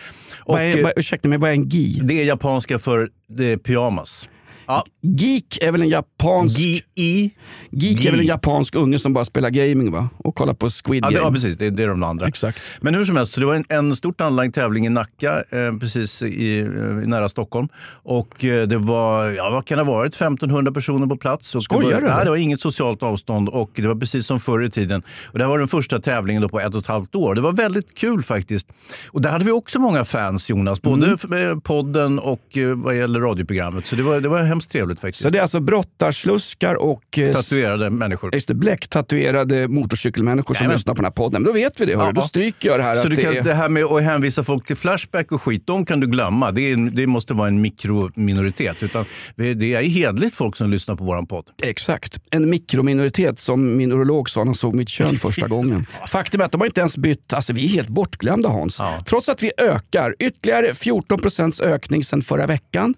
Vad 0.46 0.62
är, 0.62 0.78
eh, 0.78 0.82
vad, 0.82 0.92
ursäkta 0.96 1.28
mig, 1.28 1.38
vad 1.38 1.50
är 1.50 1.54
en 1.54 1.68
gi? 1.68 2.00
det 2.02 2.20
är 2.20 2.24
japanska 2.24 2.78
för 2.78 3.08
det 3.28 3.52
är 3.52 3.56
pyjamas. 3.56 4.28
Ja. 4.66 4.84
Geek 5.02 5.58
är 5.62 5.72
väl 5.72 5.82
en 5.82 5.88
japansk... 5.88 6.58
G-I? 6.58 7.30
Geek 7.70 8.04
är 8.04 8.10
väl 8.10 8.20
en 8.20 8.26
japansk 8.26 8.74
unge 8.74 8.98
som 8.98 9.12
bara 9.12 9.24
spelar 9.24 9.50
gaming 9.50 9.90
va? 9.92 10.08
Och 10.18 10.34
kollar 10.34 10.54
på 10.54 10.68
Squid 10.70 11.04
Ja, 11.04 11.08
Game. 11.08 11.20
det, 11.20 11.24
ja, 11.26 11.32
precis. 11.32 11.56
Det, 11.56 11.70
det 11.70 11.82
är 11.82 11.88
de 11.88 12.02
andra. 12.02 12.26
Exakt. 12.26 12.58
Men 12.80 12.94
hur 12.94 13.04
som 13.04 13.16
helst, 13.16 13.32
så 13.32 13.40
det 13.40 13.46
var 13.46 13.54
en, 13.54 13.64
en 13.68 13.96
stort 13.96 14.20
anlagd 14.20 14.54
tävling 14.54 14.86
i 14.86 14.88
Nacka, 14.88 15.42
eh, 15.50 15.78
precis 15.80 16.22
i, 16.22 16.58
eh, 16.60 16.66
nära 17.08 17.28
Stockholm. 17.28 17.68
Och 17.88 18.44
eh, 18.44 18.66
det 18.68 18.76
var, 18.78 19.30
ja 19.30 19.50
vad 19.50 19.64
kan 19.66 19.78
det 19.78 19.84
ha 19.84 19.92
varit, 19.92 20.14
1500 20.14 20.72
personer 20.72 21.06
på 21.06 21.16
plats. 21.16 21.54
Och 21.54 21.62
Skojar 21.64 21.88
det 21.88 21.94
var, 21.94 22.00
du, 22.00 22.08
eller? 22.08 22.24
det 22.24 22.30
var 22.30 22.36
inget 22.36 22.60
socialt 22.60 23.02
avstånd 23.02 23.48
och 23.48 23.70
det 23.74 23.86
var 23.88 23.94
precis 23.94 24.26
som 24.26 24.40
förr 24.40 24.62
i 24.64 24.70
tiden. 24.70 25.02
Och 25.24 25.38
det 25.38 25.44
här 25.44 25.48
var 25.50 25.58
den 25.58 25.68
första 25.68 26.00
tävlingen 26.00 26.42
då 26.42 26.48
på 26.48 26.60
ett 26.60 26.74
och 26.74 26.80
ett 26.80 26.86
halvt 26.86 27.14
år. 27.14 27.34
Det 27.34 27.40
var 27.40 27.52
väldigt 27.52 27.94
kul 27.94 28.22
faktiskt. 28.22 28.66
Och 29.10 29.20
där 29.22 29.30
hade 29.30 29.44
vi 29.44 29.50
också 29.50 29.78
många 29.78 30.04
fans 30.04 30.50
Jonas, 30.50 30.82
både 30.82 31.16
Mm. 31.24 31.60
podden 31.60 32.18
och 32.18 32.58
eh, 32.58 32.68
vad 32.74 32.96
gäller 32.96 33.20
radioprogrammet. 33.20 33.86
Så 33.86 33.96
det 33.96 34.02
var, 34.02 34.20
det 34.20 34.28
var 34.28 34.42
hemskt 34.54 34.72
trevligt 34.72 35.00
faktiskt. 35.00 35.22
Så 35.22 35.28
det 35.28 35.38
är 35.38 35.42
alltså 35.42 35.60
brottarsluskar 35.60 36.74
och 36.74 37.18
eh, 37.18 37.32
Tatuerade 37.32 37.90
människor. 37.90 38.34
Just 38.34 38.48
det, 38.48 38.54
bläcktatuerade 38.54 39.68
motorcykelmänniskor 39.68 40.54
som 40.54 40.64
Jajamän. 40.64 40.76
lyssnar 40.76 40.94
på 40.94 40.96
den 40.96 41.04
här 41.04 41.12
podden. 41.12 41.42
Men 41.42 41.46
då 41.46 41.52
vet 41.52 41.80
vi 41.80 41.84
det. 41.86 41.96
Hörru. 41.96 42.06
Ja. 42.06 42.12
Då 42.12 42.20
stryker 42.20 42.68
jag 42.68 42.78
det 42.78 42.82
här. 42.82 42.96
Så 42.96 43.00
att 43.00 43.10
du 43.10 43.16
det 43.16 43.22
kan, 43.22 43.36
är... 43.36 43.42
det 43.42 43.54
här 43.54 43.68
med 43.68 43.84
att 43.84 44.02
hänvisa 44.02 44.44
folk 44.44 44.66
till 44.66 44.76
Flashback 44.76 45.32
och 45.32 45.42
skit, 45.42 45.66
de 45.66 45.86
kan 45.86 46.00
du 46.00 46.06
glömma. 46.06 46.50
Det, 46.50 46.60
är, 46.60 46.76
det 46.76 47.06
måste 47.06 47.34
vara 47.34 47.48
en 47.48 47.60
mikrominoritet. 47.60 48.82
Utan 48.82 49.04
det 49.36 49.74
är 49.74 49.82
hedligt 49.82 50.36
folk 50.36 50.56
som 50.56 50.70
lyssnar 50.70 50.96
på 50.96 51.04
våran 51.04 51.26
podd. 51.26 51.44
Exakt. 51.62 52.18
En 52.30 52.50
mikrominoritet 52.50 53.40
som 53.40 53.76
min 53.76 53.92
urolog 53.92 54.30
sa 54.30 54.40
när 54.40 54.46
han 54.46 54.54
såg 54.54 54.74
mitt 54.74 54.88
kön 54.88 55.16
första 55.16 55.48
gången. 55.56 55.86
Faktum 56.08 56.40
är 56.40 56.44
att 56.44 56.52
de 56.52 56.60
har 56.60 56.66
inte 56.66 56.80
ens 56.80 56.98
bytt, 56.98 57.32
alltså 57.32 57.52
vi 57.52 57.64
är 57.64 57.68
helt 57.68 57.88
bortglömda 57.88 58.48
Hans. 58.48 58.80
Trots 59.06 59.28
att 59.28 59.42
vi 59.42 59.52
ökar, 59.58 60.14
ytterligare 60.18 60.74
14 60.74 61.18
procents 61.20 61.60
ökning 61.60 62.04
sedan 62.04 62.22
förra 62.22 62.46
veckan. 62.46 62.94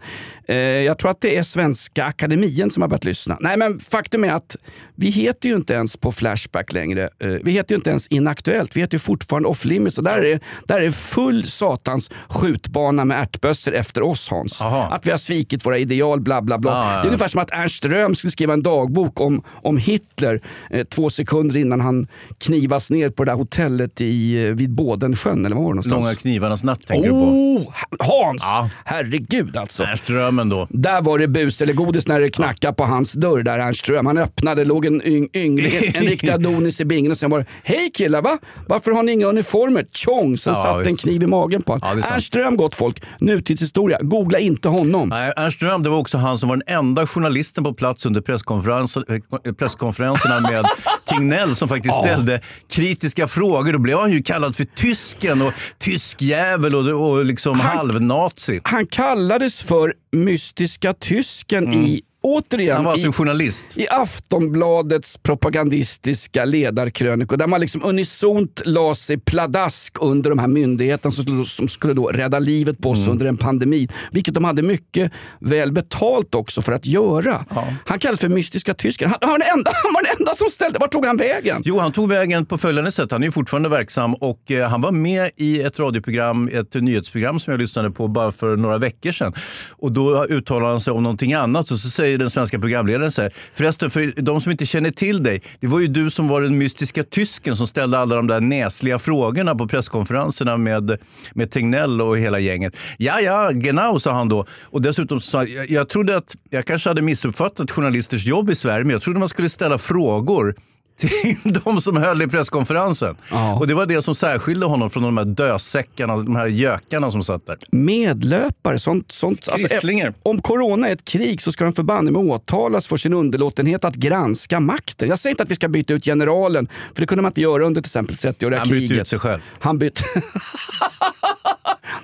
Eh, 0.48 0.56
jag 0.56 0.98
tror 0.98 1.10
att 1.10 1.20
det 1.20 1.36
är 1.36 1.42
Svenska 1.46 2.04
Akademien 2.04 2.70
som 2.70 2.82
har 2.82 2.88
börjat 2.88 3.04
lyssna. 3.04 3.36
Nej 3.40 3.56
men 3.56 3.78
faktum 3.78 4.24
är 4.24 4.32
att 4.32 4.56
vi 4.94 5.10
heter 5.10 5.48
ju 5.48 5.56
inte 5.56 5.74
ens 5.74 5.96
på 5.96 6.12
Flashback 6.12 6.72
längre. 6.72 7.08
Eh, 7.18 7.28
vi 7.28 7.52
heter 7.52 7.72
ju 7.72 7.76
inte 7.76 7.90
ens 7.90 8.08
Inaktuellt, 8.08 8.76
vi 8.76 8.80
heter 8.80 8.94
ju 8.94 8.98
fortfarande 8.98 9.48
Off 9.48 9.64
Limits. 9.64 9.96
Där 9.96 10.24
är, 10.24 10.40
där 10.66 10.80
är 10.80 10.90
full 10.90 11.44
satans 11.44 12.10
skjutbana 12.28 13.04
med 13.04 13.22
ärtbössor 13.22 13.74
efter 13.74 14.02
oss 14.02 14.30
Hans. 14.30 14.62
Att 14.62 15.06
vi 15.06 15.10
har 15.10 15.18
svikit 15.18 15.66
våra 15.66 15.78
ideal, 15.78 16.20
bla 16.20 16.42
bla 16.42 16.58
bla. 16.58 16.70
Ja, 16.70 16.92
ja. 16.92 16.96
Det 16.96 17.02
är 17.02 17.06
ungefär 17.06 17.28
som 17.28 17.40
att 17.40 17.50
Ernst 17.50 17.84
Röhm 17.84 18.14
skulle 18.14 18.30
skriva 18.30 18.52
en 18.52 18.62
dagbok 18.62 19.20
om, 19.20 19.42
om 19.48 19.76
Hitler 19.76 20.40
eh, 20.70 20.84
två 20.84 21.10
sekunder 21.10 21.56
innan 21.56 21.80
han 21.80 22.06
knivas 22.38 22.90
ner 22.90 23.10
på 23.10 23.24
det 23.24 23.30
där 23.30 23.36
hotellet 23.36 24.00
i, 24.00 24.46
eh, 24.46 24.54
vid 24.54 24.70
Bådensjön. 24.70 25.46
Eller 25.46 25.56
var 25.56 25.62
det 25.62 25.68
någonstans? 25.68 26.04
Långa 26.04 26.14
knivarnas 26.14 26.64
natt 26.64 26.86
tänker 26.86 27.10
oh, 27.10 27.58
du 27.58 27.64
på. 27.64 27.72
Hans! 28.04 28.42
Ja. 28.42 28.70
Herregud 28.84 29.56
alltså. 29.56 29.82
Ernst 29.84 30.10
Röhmen 30.10 30.48
då. 30.48 30.66
Där 30.70 31.02
var 31.02 31.18
det 31.18 31.28
bus 31.36 31.62
eller 31.62 31.72
godis 31.72 32.06
när 32.08 32.20
det 32.20 32.30
knackade 32.30 32.74
på 32.74 32.84
hans 32.84 33.12
dörr 33.12 33.42
där 33.42 33.58
Ernst 33.58 33.88
Röhm. 33.88 34.06
Han 34.06 34.18
öppnade, 34.18 34.64
låg 34.64 34.86
en 34.86 35.02
yng, 35.06 35.28
yngling, 35.34 35.72
en 35.94 36.04
riktig 36.06 36.30
Adonis 36.30 36.80
i 36.80 36.84
bingen 36.84 37.10
och 37.12 37.18
sen 37.18 37.30
var 37.30 37.38
det 37.38 37.46
Hej 37.64 37.90
killar, 37.94 38.22
va? 38.22 38.38
varför 38.68 38.90
har 38.90 39.02
ni 39.02 39.12
inga 39.12 39.26
uniformer? 39.26 39.86
Tjong! 39.92 40.38
Sen 40.38 40.54
Ja, 40.56 40.62
satt 40.62 40.76
en 40.76 40.82
visst. 40.92 41.00
kniv 41.00 41.22
i 41.22 41.26
magen 41.26 41.62
på 41.62 41.78
Ja, 41.82 41.88
honom. 41.88 42.02
sant. 42.02 42.14
Ernst 42.14 42.36
Röhm 42.36 42.56
gott 42.56 42.74
folk, 42.74 43.02
nutidshistoria. 43.20 43.98
Googla 44.00 44.38
inte 44.38 44.68
honom. 44.68 45.08
Nej, 45.08 45.32
Ernst 45.36 45.62
Röhm 45.62 45.82
det 45.82 45.90
var 45.90 45.98
också 45.98 46.18
han 46.18 46.38
som 46.38 46.48
var 46.48 46.56
den 46.56 46.76
enda 46.76 47.06
journalisten 47.06 47.64
på 47.64 47.74
plats 47.74 48.06
under 48.06 48.20
presskonferensen, 48.20 49.04
eh, 49.44 49.52
presskonferenserna 49.52 50.40
med 50.40 50.64
Tegnell 51.08 51.56
som 51.56 51.68
faktiskt 51.68 51.94
ställde 51.94 52.40
kritiska 52.72 53.28
frågor. 53.28 53.72
Då 53.72 53.78
blev 53.78 53.98
han 53.98 54.12
ju 54.12 54.22
kallad 54.22 54.56
för 54.56 54.64
tysken 54.64 55.42
och 55.42 55.52
tyskjävel 55.78 56.74
och, 56.74 57.08
och 57.10 57.24
liksom 57.24 57.60
halvnazi. 57.60 58.60
Han 58.64 58.86
kallades 58.86 59.62
för 59.62 59.92
mystiska 60.16 60.92
tysken 60.92 61.72
i 61.72 61.76
mm 61.76 62.05
återigen. 62.26 62.76
Han 62.76 62.84
var 62.84 62.92
alltså 62.92 63.08
i, 63.08 63.12
journalist. 63.12 63.66
i 63.76 63.86
Aftonbladets 63.88 65.18
propagandistiska 65.18 66.44
ledarkrönikor 66.44 67.36
där 67.36 67.46
man 67.46 67.60
liksom 67.60 67.84
unisont 67.84 68.62
la 68.64 68.94
sig 68.94 69.18
pladask 69.18 69.96
under 70.00 70.30
de 70.30 70.38
här 70.38 70.46
myndigheterna 70.46 71.10
som 71.10 71.24
skulle, 71.24 71.44
som 71.44 71.68
skulle 71.68 71.94
då 71.94 72.06
rädda 72.06 72.38
livet 72.38 72.78
på 72.82 72.90
oss 72.90 72.98
Mm. 72.98 73.10
under 73.12 73.26
en 73.26 73.36
pandemi. 73.36 73.88
Vilket 74.12 74.34
de 74.34 74.44
hade 74.44 74.62
mycket 74.62 75.12
väl 75.40 75.72
betalt 75.72 76.34
också 76.34 76.62
för 76.62 76.72
att 76.72 76.86
göra. 76.86 77.44
Han 77.86 77.98
kallades 77.98 78.20
för 78.20 78.28
mystiska 78.28 78.74
tysken. 78.74 79.08
Han, 79.10 79.18
han, 79.20 79.30
var 79.30 79.38
den 79.38 79.48
enda, 79.58 79.70
han 79.84 79.92
var 79.94 80.02
den 80.02 80.16
enda 80.18 80.34
som 80.34 80.48
ställde. 80.50 80.78
Vart 80.78 80.92
tog 80.92 81.06
han 81.06 81.16
vägen? 81.16 81.62
Jo, 81.64 81.78
han 81.78 81.92
tog 81.92 82.08
vägen 82.08 82.46
på 82.46 82.58
följande 82.58 82.92
sätt. 82.92 83.10
Han 83.12 83.22
är 83.22 83.30
fortfarande 83.30 83.68
verksam 83.68 84.14
och 84.14 84.50
eh, 84.50 84.68
han 84.68 84.80
var 84.80 84.92
med 84.92 85.30
i 85.36 85.62
ett 85.62 85.78
radioprogram, 85.78 86.48
ett 86.52 86.74
nyhetsprogram 86.74 87.40
som 87.40 87.50
jag 87.50 87.60
lyssnade 87.60 87.90
på 87.90 88.08
bara 88.08 88.32
för 88.32 88.56
några 88.56 88.78
veckor 88.78 89.12
sedan. 89.12 89.32
Och 89.70 89.92
då 89.92 90.24
uttalade 90.24 90.70
han 90.70 90.80
sig 90.80 90.92
om 90.92 91.02
någonting 91.02 91.32
annat 91.34 91.70
och 91.70 91.78
så 91.78 91.88
säger 91.88 92.15
den 92.18 92.30
svenska 92.30 92.58
programledaren 92.58 93.12
så 93.12 93.22
här. 93.22 93.32
Förresten, 93.54 93.90
för 93.90 94.22
de 94.22 94.40
som 94.40 94.52
inte 94.52 94.66
känner 94.66 94.90
till 94.90 95.22
dig, 95.22 95.42
det 95.60 95.66
var 95.66 95.80
ju 95.80 95.86
du 95.86 96.10
som 96.10 96.28
var 96.28 96.42
den 96.42 96.58
mystiska 96.58 97.02
tysken 97.02 97.56
som 97.56 97.66
ställde 97.66 97.98
alla 97.98 98.16
de 98.16 98.26
där 98.26 98.40
näsliga 98.40 98.98
frågorna 98.98 99.54
på 99.54 99.68
presskonferenserna 99.68 100.56
med, 100.56 100.98
med 101.34 101.50
Tegnell 101.50 102.00
och 102.00 102.18
hela 102.18 102.38
gänget. 102.38 102.76
Ja, 102.98 103.20
ja, 103.20 103.50
genau, 103.52 103.98
sa 103.98 104.12
han 104.12 104.28
då. 104.28 104.46
Och 104.62 104.82
dessutom 104.82 105.20
sa 105.20 105.44
jag, 105.44 105.70
jag 105.70 105.88
trodde 105.88 106.16
att 106.16 106.36
jag 106.50 106.64
kanske 106.64 106.90
hade 106.90 107.02
missuppfattat 107.02 107.70
journalisters 107.70 108.26
jobb 108.26 108.50
i 108.50 108.54
Sverige, 108.54 108.84
men 108.84 108.92
jag 108.92 109.02
trodde 109.02 109.18
man 109.18 109.28
skulle 109.28 109.48
ställa 109.48 109.78
frågor 109.78 110.54
till 110.96 111.36
de 111.64 111.80
som 111.80 111.96
höll 111.96 112.22
i 112.22 112.26
presskonferensen. 112.26 113.16
Och 113.58 113.66
det 113.66 113.74
var 113.74 113.86
det 113.86 114.02
som 114.02 114.14
särskilde 114.14 114.66
honom 114.66 114.90
från 114.90 115.02
de 115.02 115.16
här 115.16 115.24
dösäckarna, 115.24 116.16
de 116.16 116.36
här 116.36 116.46
gökarna 116.46 117.10
som 117.10 117.22
satt 117.22 117.46
där. 117.46 117.56
Medlöpare, 117.70 118.78
sånt. 118.78 119.12
sånt 119.12 119.48
alltså, 119.48 119.88
eh, 119.88 120.12
om 120.22 120.42
corona 120.42 120.88
är 120.88 120.92
ett 120.92 121.04
krig 121.04 121.42
så 121.42 121.52
ska 121.52 121.64
de 121.64 121.72
förbanne 121.72 122.10
med 122.10 122.20
åtalas 122.20 122.88
för 122.88 122.96
sin 122.96 123.12
underlåtenhet 123.12 123.84
att 123.84 123.94
granska 123.94 124.60
makten. 124.60 125.08
Jag 125.08 125.18
säger 125.18 125.32
inte 125.32 125.42
att 125.42 125.50
vi 125.50 125.54
ska 125.54 125.68
byta 125.68 125.94
ut 125.94 126.04
generalen, 126.04 126.68
för 126.94 127.00
det 127.00 127.06
kunde 127.06 127.22
man 127.22 127.30
inte 127.30 127.40
göra 127.40 127.66
under 127.66 127.80
till 127.82 127.88
exempel 127.88 128.16
30-åriga 128.16 128.58
Han 128.58 128.68
kriget. 128.68 128.88
bytte 128.90 129.00
ut 129.00 129.08
sig 129.08 129.18
själv. 129.18 129.40
Han 129.58 129.78
bytte... 129.78 130.02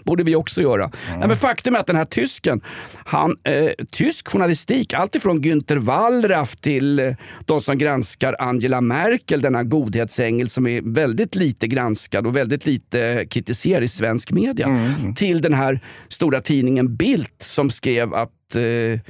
borde 0.05 0.23
vi 0.23 0.37
också 0.37 0.63
göra. 0.63 0.91
Nej, 1.19 1.29
men 1.29 1.37
faktum 1.37 1.75
är 1.75 1.79
att 1.79 1.87
den 1.87 1.97
här 1.97 2.05
tysken, 2.05 2.61
han, 3.05 3.37
eh, 3.45 3.71
tysk 3.91 4.29
journalistik, 4.29 4.95
alltifrån 4.95 5.41
Günther 5.41 5.79
Wallraff 5.79 6.57
till 6.57 6.99
eh, 6.99 7.15
de 7.47 7.61
som 7.61 7.79
granskar 7.79 8.37
Angela 8.39 8.81
Merkel, 8.81 9.41
denna 9.41 9.63
godhetsängel 9.63 10.49
som 10.49 10.67
är 10.67 10.95
väldigt 10.95 11.35
lite 11.35 11.67
granskad 11.67 12.27
och 12.27 12.37
väldigt 12.37 12.67
lite 12.67 13.27
kritiserad 13.31 13.83
i 13.83 13.89
svensk 13.89 14.31
media. 14.33 14.69
Till 15.17 15.41
den 15.41 15.55
här 15.55 15.81
stora 16.09 16.41
tidningen 16.41 16.97
Bildt 16.97 17.43
som 17.43 17.71
skrev 17.71 18.15
att 18.15 18.57
eh, 18.57 19.01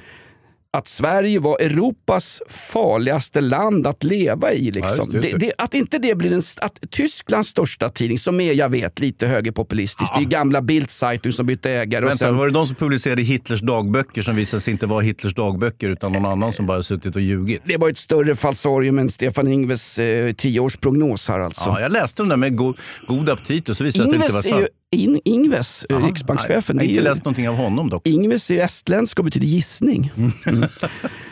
att 0.77 0.89
Sverige 0.89 1.39
var 1.39 1.59
Europas 1.61 2.43
farligaste 2.49 3.41
land 3.41 3.87
att 3.87 4.05
leva 4.05 4.53
i. 4.53 4.71
Liksom. 4.71 4.83
Ja, 4.83 4.97
just 4.97 5.13
det, 5.13 5.29
just 5.29 5.41
Det, 5.41 5.47
det. 5.47 5.53
att 5.59 5.75
inte 5.75 5.99
det 5.99 6.15
blir 6.15 6.33
en, 6.33 6.43
att 6.61 6.81
Tysklands 6.91 7.49
största 7.49 7.89
tidning, 7.89 8.19
som 8.19 8.41
är 8.41 8.53
jag 8.53 8.69
vet 8.69 8.99
lite 8.99 9.27
högerpopulistisk, 9.27 10.13
det 10.15 10.21
är 10.21 10.25
gamla 10.25 10.63
Bildzeitung 10.63 11.33
som 11.33 11.47
bytte 11.47 11.71
ägare. 11.71 12.05
och 12.05 12.11
Vänta, 12.11 12.25
sen, 12.25 12.37
var 12.37 12.47
det 12.47 12.53
de 12.53 12.67
som 12.67 12.77
publicerade 12.77 13.23
Hitlers 13.23 13.61
dagböcker 13.61 14.21
som 14.21 14.37
visade 14.37 14.61
sig 14.61 14.73
inte 14.73 14.87
vara 14.87 15.01
Hitlers 15.01 15.35
dagböcker 15.35 15.91
utan 15.91 16.13
någon 16.13 16.27
annan 16.27 16.53
som 16.53 16.67
bara 16.67 16.83
suttit 16.83 17.17
och 17.17 17.23
ljugit? 17.23 17.63
det 17.65 17.77
var 17.77 17.89
ett 17.89 17.99
större 17.99 18.37
falsarium 18.37 18.99
än 18.99 19.09
Stefan 19.09 19.49
Ingves 19.49 19.99
eh, 19.99 20.33
tioårsprognos 20.33 21.29
här 21.29 21.41
alltså. 21.41 21.71
Ja, 21.71 21.81
jag 21.81 21.93
läste 21.93 22.23
dem 22.23 22.29
där 22.29 22.37
med 22.37 22.57
go 22.57 22.75
god 23.07 23.29
aptit 23.31 23.69
och 23.69 23.77
så 23.77 23.85
visade 23.85 24.05
det 24.05 24.15
att 24.15 24.21
det 24.21 24.25
inte 24.27 24.35
var 24.35 24.43
sant. 24.43 24.69
In, 24.93 25.21
Ingves, 25.25 25.87
eh, 25.91 25.97
Jaha, 25.97 26.07
riksbankschefen. 26.09 26.77
nej, 26.77 26.87
Jag 26.87 26.91
har 26.93 26.99
inte 26.99 27.11
läst 27.11 27.25
någonting 27.25 27.49
av 27.49 27.55
honom 27.55 27.89
dock. 27.89 28.07
Ingves 28.07 28.51
är 28.51 28.65
estländsk 28.65 29.19
och 29.19 29.25
betyder 29.25 29.47
gissning. 29.47 30.13
Mm. 30.17 30.33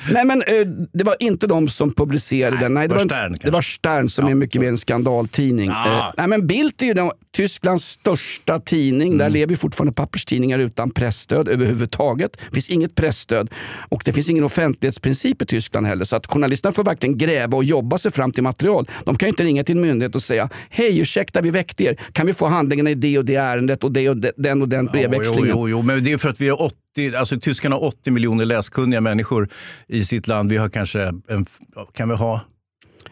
Nej 0.09 0.25
men 0.25 0.43
eh, 0.43 0.67
det 0.93 1.05
var 1.05 1.17
inte 1.21 1.47
de 1.47 1.69
som 1.69 1.95
publicerade 1.95 2.57
den. 2.57 2.75
Nej, 2.75 2.89
det, 2.89 2.95
var 2.95 3.05
Stern 3.05 3.37
det 3.43 3.51
var 3.51 3.63
Stern 3.63 4.09
som 4.09 4.27
är 4.27 4.35
mycket 4.35 4.61
mer 4.61 4.69
en 4.69 4.79
skandaltidning. 4.79 5.71
Ja. 5.71 5.99
Eh, 5.99 6.15
nej 6.17 6.27
men 6.27 6.47
Bildt 6.47 6.83
är 6.83 6.87
ju 6.87 6.95
den, 6.95 7.11
Tysklands 7.37 7.85
största 7.85 8.61
tidning. 8.61 9.09
Mm. 9.09 9.19
Där 9.19 9.31
lever 9.31 9.51
ju 9.51 9.57
fortfarande 9.57 9.93
papperstidningar 9.93 10.59
utan 10.59 10.91
pressstöd 10.91 11.49
överhuvudtaget. 11.49 12.37
Det 12.49 12.55
finns 12.55 12.71
inget 12.71 12.95
pressstöd 12.95 13.51
och 13.89 14.03
det 14.05 14.13
finns 14.13 14.31
ingen 14.31 14.45
offentlighetsprincip 14.45 15.43
i 15.43 15.47
Tyskland 15.47 15.87
heller. 15.87 16.05
Så 16.05 16.17
att 16.17 16.27
journalisterna 16.27 16.73
får 16.73 16.85
verkligen 16.85 17.19
gräva 17.19 17.57
och 17.57 17.65
jobba 17.65 17.99
sig 17.99 18.13
fram 18.13 18.33
till 18.33 18.43
material. 18.43 18.89
De 19.05 19.17
kan 19.17 19.27
ju 19.27 19.31
inte 19.31 19.45
ringa 19.45 19.65
till 19.65 19.77
en 19.77 19.83
myndighet 19.83 20.15
och 20.15 20.23
säga 20.23 20.49
Hej, 20.71 21.01
ursäkta 21.01 21.41
vi 21.41 21.51
väckte 21.51 21.85
er. 21.85 22.01
Kan 22.13 22.27
vi 22.27 22.33
få 22.33 22.47
handlingarna 22.47 22.91
i 22.91 22.95
det 22.95 23.19
och 23.19 23.25
det 23.25 23.35
ärendet 23.35 23.85
och 23.85 23.93
det 23.93 24.09
och 24.09 24.17
den 24.37 24.63
och 24.63 24.69
den 24.69 24.87
brevväxlingen? 24.87 25.51
Jo, 25.51 25.69
jo, 25.69 25.69
jo, 25.69 25.83
men 25.83 26.05
det 26.05 26.13
är 26.13 26.19
för 26.19 26.29
att 26.29 26.41
vi 26.41 26.49
har 26.49 26.63
80, 26.93 27.17
alltså 27.17 27.41
tyskarna 27.41 27.77
har 27.77 27.85
80 27.85 28.11
miljoner 28.11 28.45
läskunniga 28.45 29.01
människor 29.01 29.49
i 29.87 30.05
sitt 30.05 30.27
land. 30.27 30.51
Vi 30.51 30.57
har 30.57 30.69
kanske, 30.69 31.03
en, 31.29 31.47
kan 31.93 32.09
vi 32.09 32.15
ha 32.15 32.41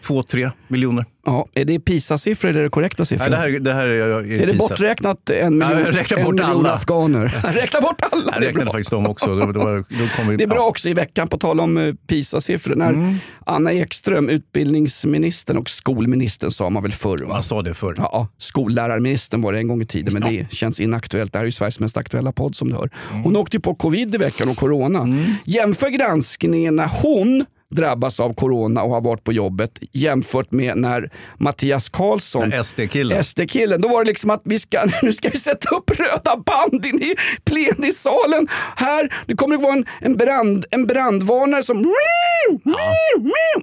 två, 0.07 0.22
tre 0.22 0.51
miljoner? 0.68 1.05
Ja, 1.27 1.46
är 1.55 1.64
det 1.64 1.81
PISA-siffror 1.81 2.48
eller 2.51 2.61
är 2.61 2.64
det 2.64 2.70
korrekta 2.70 3.05
siffror? 3.05 3.31
Nej, 3.31 3.31
det 3.31 3.53
här, 3.53 3.59
det 3.59 3.72
här 3.74 3.87
är, 3.87 4.09
är, 4.09 4.18
är 4.42 4.46
det 4.46 4.53
PISA. 4.53 4.57
borträknat 4.59 5.31
en 5.31 5.59
miljon, 5.59 5.79
en 6.16 6.35
miljon 6.35 6.40
alla. 6.42 6.72
afghaner? 6.72 7.24
Räkna 7.55 7.81
bort 7.81 8.03
alla! 8.11 8.33
Jag 8.33 8.40
Det 8.40 8.44
är, 8.46 8.48
räknade 8.48 8.70
faktiskt 8.70 8.90
dem 8.90 9.07
också. 9.07 9.35
Då, 9.37 9.53
då, 9.53 9.61
var- 9.61 9.85
vi, 10.31 10.37
det 10.37 10.44
är 10.44 10.48
bra 10.48 10.66
också 10.66 10.88
i 10.88 10.94
veckan, 10.94 11.29
på 11.29 11.38
tal 11.38 11.61
om 11.61 11.79
eh, 11.79 11.94
PISA-siffror. 12.07 12.74
När 12.77 12.88
Mm. 12.88 13.14
Anna 13.46 13.72
Ekström, 13.72 14.29
utbildningsministern 14.29 15.57
och 15.57 15.70
skolministern 15.70 16.51
sa 16.51 16.70
man 16.70 16.83
väl 16.83 16.92
förr. 16.92 17.18
Va? 17.18 17.29
Man 17.33 17.42
sa 17.42 17.62
det 17.62 17.74
förr. 17.74 17.94
Ja, 17.98 18.29
skollärarministern 18.38 19.40
var 19.40 19.53
det 19.53 19.59
en 19.59 19.68
gång 19.68 19.83
i 19.83 19.87
tiden, 19.87 20.12
men 20.14 20.22
det 20.33 20.53
känns 20.53 20.81
inaktuellt. 20.81 21.33
Det 21.33 21.38
här 21.38 21.44
är 21.44 21.46
ju 21.46 21.53
Sveriges 21.53 21.81
mest 21.81 21.96
aktuella 21.96 22.33
podd 22.33 22.55
som 22.57 22.68
du 22.70 22.74
hör. 22.77 22.90
Mm. 23.11 23.22
Hon 23.22 23.37
åkte 23.37 23.57
ju 23.57 23.61
på 23.61 23.74
covid 23.74 24.14
i 24.14 24.18
veckan 24.18 24.48
och 24.48 24.57
corona. 24.57 25.07
Jämför 25.44 25.88
granskningen 25.88 26.77
när 26.77 26.90
hon 27.03 27.44
drabbas 27.70 28.20
av 28.20 28.35
corona 28.35 28.83
och 28.83 28.90
har 28.90 29.00
varit 29.00 29.24
på 29.24 29.33
jobbet 29.33 29.78
jämfört 29.92 30.52
med 30.52 30.76
när 30.76 31.11
Mattias 31.38 31.88
Karlsson, 31.88 32.64
SD-killen. 32.64 33.24
SD-killen, 33.24 33.81
då 33.81 33.88
var 33.88 34.04
det 34.04 34.09
liksom 34.09 34.31
att 34.31 34.42
vi 34.44 34.59
ska, 34.59 34.85
nu 35.02 35.12
ska 35.12 35.28
vi 35.28 35.38
sätta 35.38 35.76
upp 35.76 35.90
röda 35.90 36.37
band 36.37 36.87
in 36.87 37.02
i 37.02 37.14
plenisalen. 37.44 38.48
Här, 38.76 39.14
det 39.26 39.35
kommer 39.35 39.57
att 39.57 39.62
vara 39.62 39.72
en, 39.72 39.87
en, 40.00 40.16
brand, 40.16 40.64
en 40.70 40.87
brandvarnare 40.87 41.62
som 41.62 41.94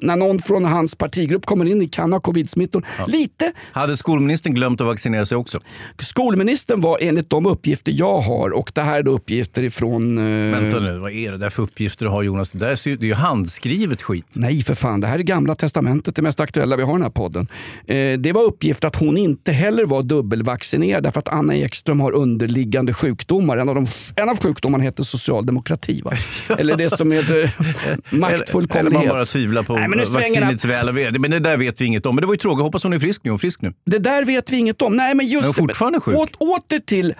när 0.01 0.15
någon 0.15 0.39
från 0.39 0.65
hans 0.65 0.95
partigrupp 0.95 1.45
kommer 1.45 1.65
in 1.65 1.81
i 1.81 1.87
kan 1.87 2.13
ha 2.13 2.19
covid-smittor. 2.19 2.85
Lite 3.07 3.51
Hade 3.71 3.97
skolministern 3.97 4.53
glömt 4.53 4.81
att 4.81 4.87
vaccinera 4.87 5.25
sig 5.25 5.37
också? 5.37 5.59
Skolministern 5.99 6.81
var 6.81 6.97
enligt 7.01 7.29
de 7.29 7.45
uppgifter 7.45 7.93
jag 7.95 8.21
har 8.21 8.49
och 8.49 8.71
det 8.75 8.81
här 8.81 8.99
är 8.99 9.07
uppgifter 9.07 9.63
ifrån... 9.63 10.17
Eh... 10.17 10.59
Vänta 10.59 10.79
nu, 10.79 10.99
vad 10.99 11.11
är 11.11 11.31
det 11.31 11.37
där 11.37 11.49
för 11.49 11.63
uppgifter 11.63 12.05
du 12.05 12.11
har 12.11 12.23
Jonas? 12.23 12.51
Det, 12.51 12.59
där 12.59 12.67
är, 12.67 12.97
det 12.97 13.05
är 13.05 13.07
ju 13.07 13.13
handskrivet 13.13 13.94
skit. 14.01 14.25
Nej 14.33 14.63
för 14.63 14.73
fan, 14.75 14.99
det 15.01 15.07
här 15.07 15.19
är 15.19 15.23
gamla 15.23 15.55
testamentet, 15.55 16.15
det 16.15 16.21
mest 16.21 16.39
aktuella 16.39 16.75
vi 16.75 16.83
har 16.83 16.91
i 16.91 16.95
den 16.95 17.01
här 17.01 17.09
podden. 17.09 17.47
Eh, 17.87 18.19
det 18.19 18.31
var 18.33 18.43
uppgift 18.43 18.83
att 18.83 18.95
hon 18.95 19.17
inte 19.17 19.51
heller 19.51 19.85
var 19.85 20.03
dubbelvaccinerad 20.03 21.03
därför 21.03 21.19
att 21.19 21.27
Anna 21.29 21.55
Ekström 21.55 21.99
har 21.99 22.11
underliggande 22.11 22.93
sjukdomar. 22.93 23.57
En 23.57 23.69
av, 23.69 23.75
de, 23.75 23.87
en 24.15 24.29
av 24.29 24.37
sjukdomarna 24.39 24.83
heter 24.83 25.03
socialdemokrati. 25.03 26.01
Eller 26.57 26.77
det 26.77 26.89
som 26.89 27.11
heter 27.11 27.33
Eller 27.35 28.01
man 28.09 28.19
maktfullkomlighet. 28.31 29.09
bara 29.09 29.25
tvivlar 29.25 29.63
på 29.63 29.75
Nej, 29.75 29.87
men 29.87 29.99
vaccinets 29.99 30.65
väl 30.65 30.89
och 30.89 30.97
ve. 30.97 31.11
Men 31.19 31.31
det 31.31 31.39
där 31.39 31.57
vet 31.57 31.81
vi 31.81 31.85
inget 31.85 32.05
om. 32.05 32.15
Men 32.15 32.21
det 32.21 32.27
var 32.27 32.33
ju 32.33 32.37
tråkigt. 32.37 32.63
Hoppas 32.63 32.83
hon 32.83 32.93
är 32.93 32.99
frisk 32.99 33.21
nu. 33.23 33.29
Hon 33.31 33.35
är 33.35 33.39
frisk 33.39 33.61
nu. 33.61 33.73
Det 33.85 33.99
där 33.99 34.25
vet 34.25 34.51
vi 34.51 34.57
inget 34.57 34.81
om. 34.81 34.95
Nej, 34.97 35.15
men 35.15 35.27
just 35.27 35.43
Men 35.43 35.51
det. 35.51 35.73
fortfarande 35.73 35.99
sjuk. 35.99 36.15
Åt, 36.15 36.35
åter 36.35 36.79
till 36.79 37.13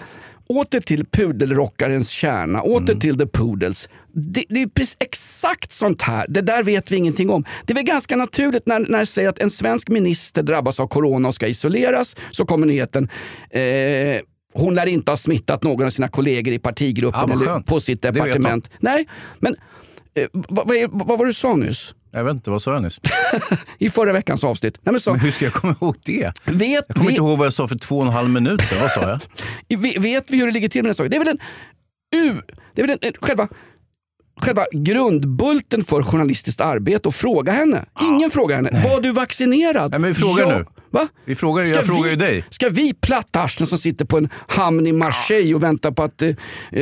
Åter 0.48 0.80
till 0.82 1.06
pudelrockarens 1.06 2.10
kärna, 2.10 2.62
åter 2.62 2.90
Mm. 2.90 3.00
till 3.00 3.18
the 3.18 3.26
poodles. 3.26 3.90
Det, 4.14 4.44
det 4.50 4.62
är 4.62 4.68
precis 4.68 4.98
exakt 5.00 5.74
sånt 5.74 6.02
här. 6.02 6.26
Det 6.30 6.42
där 6.42 6.64
vet 6.64 6.92
vi 6.92 6.96
ingenting 6.96 7.30
om. 7.30 7.46
Det 7.66 7.74
är 7.74 7.76
väl 7.76 7.84
ganska 7.84 8.16
naturligt 8.16 8.68
när, 8.68 8.80
när 8.80 8.98
jag 8.98 9.08
säger 9.08 9.30
att 9.30 9.40
en 9.40 9.50
svensk 9.50 9.90
minister 9.90 10.44
drabbas 10.44 10.80
av 10.80 10.88
corona 10.88 11.28
och 11.28 11.36
ska 11.36 11.48
isoleras, 11.48 12.16
så 12.32 12.46
kommer 12.46 12.68
nyheten 12.68 13.10
eh, 13.50 13.62
hon 14.54 14.76
lär 14.76 14.86
inte 14.86 15.12
ha 15.12 15.18
smittat 15.18 15.64
någon 15.64 15.86
av 15.86 15.90
sina 15.90 16.08
kollegor 16.08 16.54
i 16.54 16.60
partigruppen 16.60 17.30
Ja, 17.30 17.34
eller 17.34 17.60
på 17.60 17.80
sitt 17.80 18.02
departement. 18.02 18.70
Nej, 18.80 19.08
men 19.40 19.56
eh, 20.16 20.28
vad, 20.34 20.68
vad, 20.68 20.78
vad 20.92 21.08
var 21.08 21.26
det 21.26 21.30
du 21.30 21.34
sa 21.34 21.56
nyss? 21.56 21.96
Jag 22.16 22.24
vet 22.24 22.32
inte, 22.34 22.50
vad 22.50 22.62
sa 22.62 22.74
jag 22.74 22.84
nyss? 22.84 23.00
I 23.78 23.90
förra 23.90 24.14
veckans 24.14 24.44
avsnitt. 24.44 24.78
Nej, 24.82 24.92
men 24.92 25.00
så, 25.02 25.12
Men 25.12 25.20
hur 25.20 25.32
ska 25.32 25.46
jag 25.46 25.54
komma 25.54 25.76
ihåg 25.82 25.96
det? 26.06 26.32
vet, 26.46 26.70
Jag 26.88 26.88
kommer 26.88 27.08
vi- 27.08 27.12
inte 27.12 27.22
ihåg 27.22 27.38
vad 27.38 27.46
jag 27.46 27.54
sa 27.54 27.68
för 27.68 27.76
två 27.76 27.98
och 27.98 28.06
en 28.06 28.12
halv 28.14 28.30
minut 28.30 28.62
sedan. 28.66 28.78
Vad 28.82 28.92
sa 28.92 29.02
jag? 29.10 29.20
Ve- 29.80 30.00
Vet 30.00 30.32
vi 30.32 30.38
hur 30.38 30.46
det 30.46 30.52
ligger 30.52 30.70
till 30.70 30.82
med 30.84 30.88
den 30.90 30.96
saken? 30.96 31.10
Det 31.12 31.16
är 31.18 31.20
väl 31.20 31.28
en, 31.28 31.40
u, 32.22 32.42
det 32.76 32.82
är 32.82 32.88
väl 32.88 32.98
en, 33.02 33.08
en, 33.08 33.14
själva, 33.22 33.48
själva 34.42 34.66
grundbulten 34.72 35.84
för 35.84 36.04
journalistiskt 36.04 36.62
arbete 36.62 37.10
att 37.10 37.16
fråga 37.16 37.52
henne. 37.52 37.86
Ingen 38.02 38.32
frågar 38.32 38.56
henne. 38.56 38.82
Var 38.90 39.02
du 39.02 39.12
vaccinerad? 39.12 39.92
Nej, 39.92 40.00
men 40.00 40.10
vi 40.14 40.16
frågar 40.16 40.52
Ja. 40.52 40.58
nu. 40.58 40.66
Va? 40.96 41.08
Vi 41.26 41.36
frågar, 41.36 41.66
Ska 41.66 41.76
jag 41.76 41.86
frågar 41.86 42.04
vi- 42.04 42.10
ju 42.10 42.16
dig. 42.16 42.44
Ska 42.50 42.70
vi 42.70 42.94
plattarslen 42.94 43.68
som 43.68 43.78
sitter 43.78 44.06
på 44.06 44.18
en 44.18 44.30
hamn 44.48 44.88
i 44.88 44.92
Marseille 44.92 45.56
och 45.56 45.64
väntar 45.64 45.92
på 45.92 46.04
att 46.04 46.22
eh, 46.22 46.32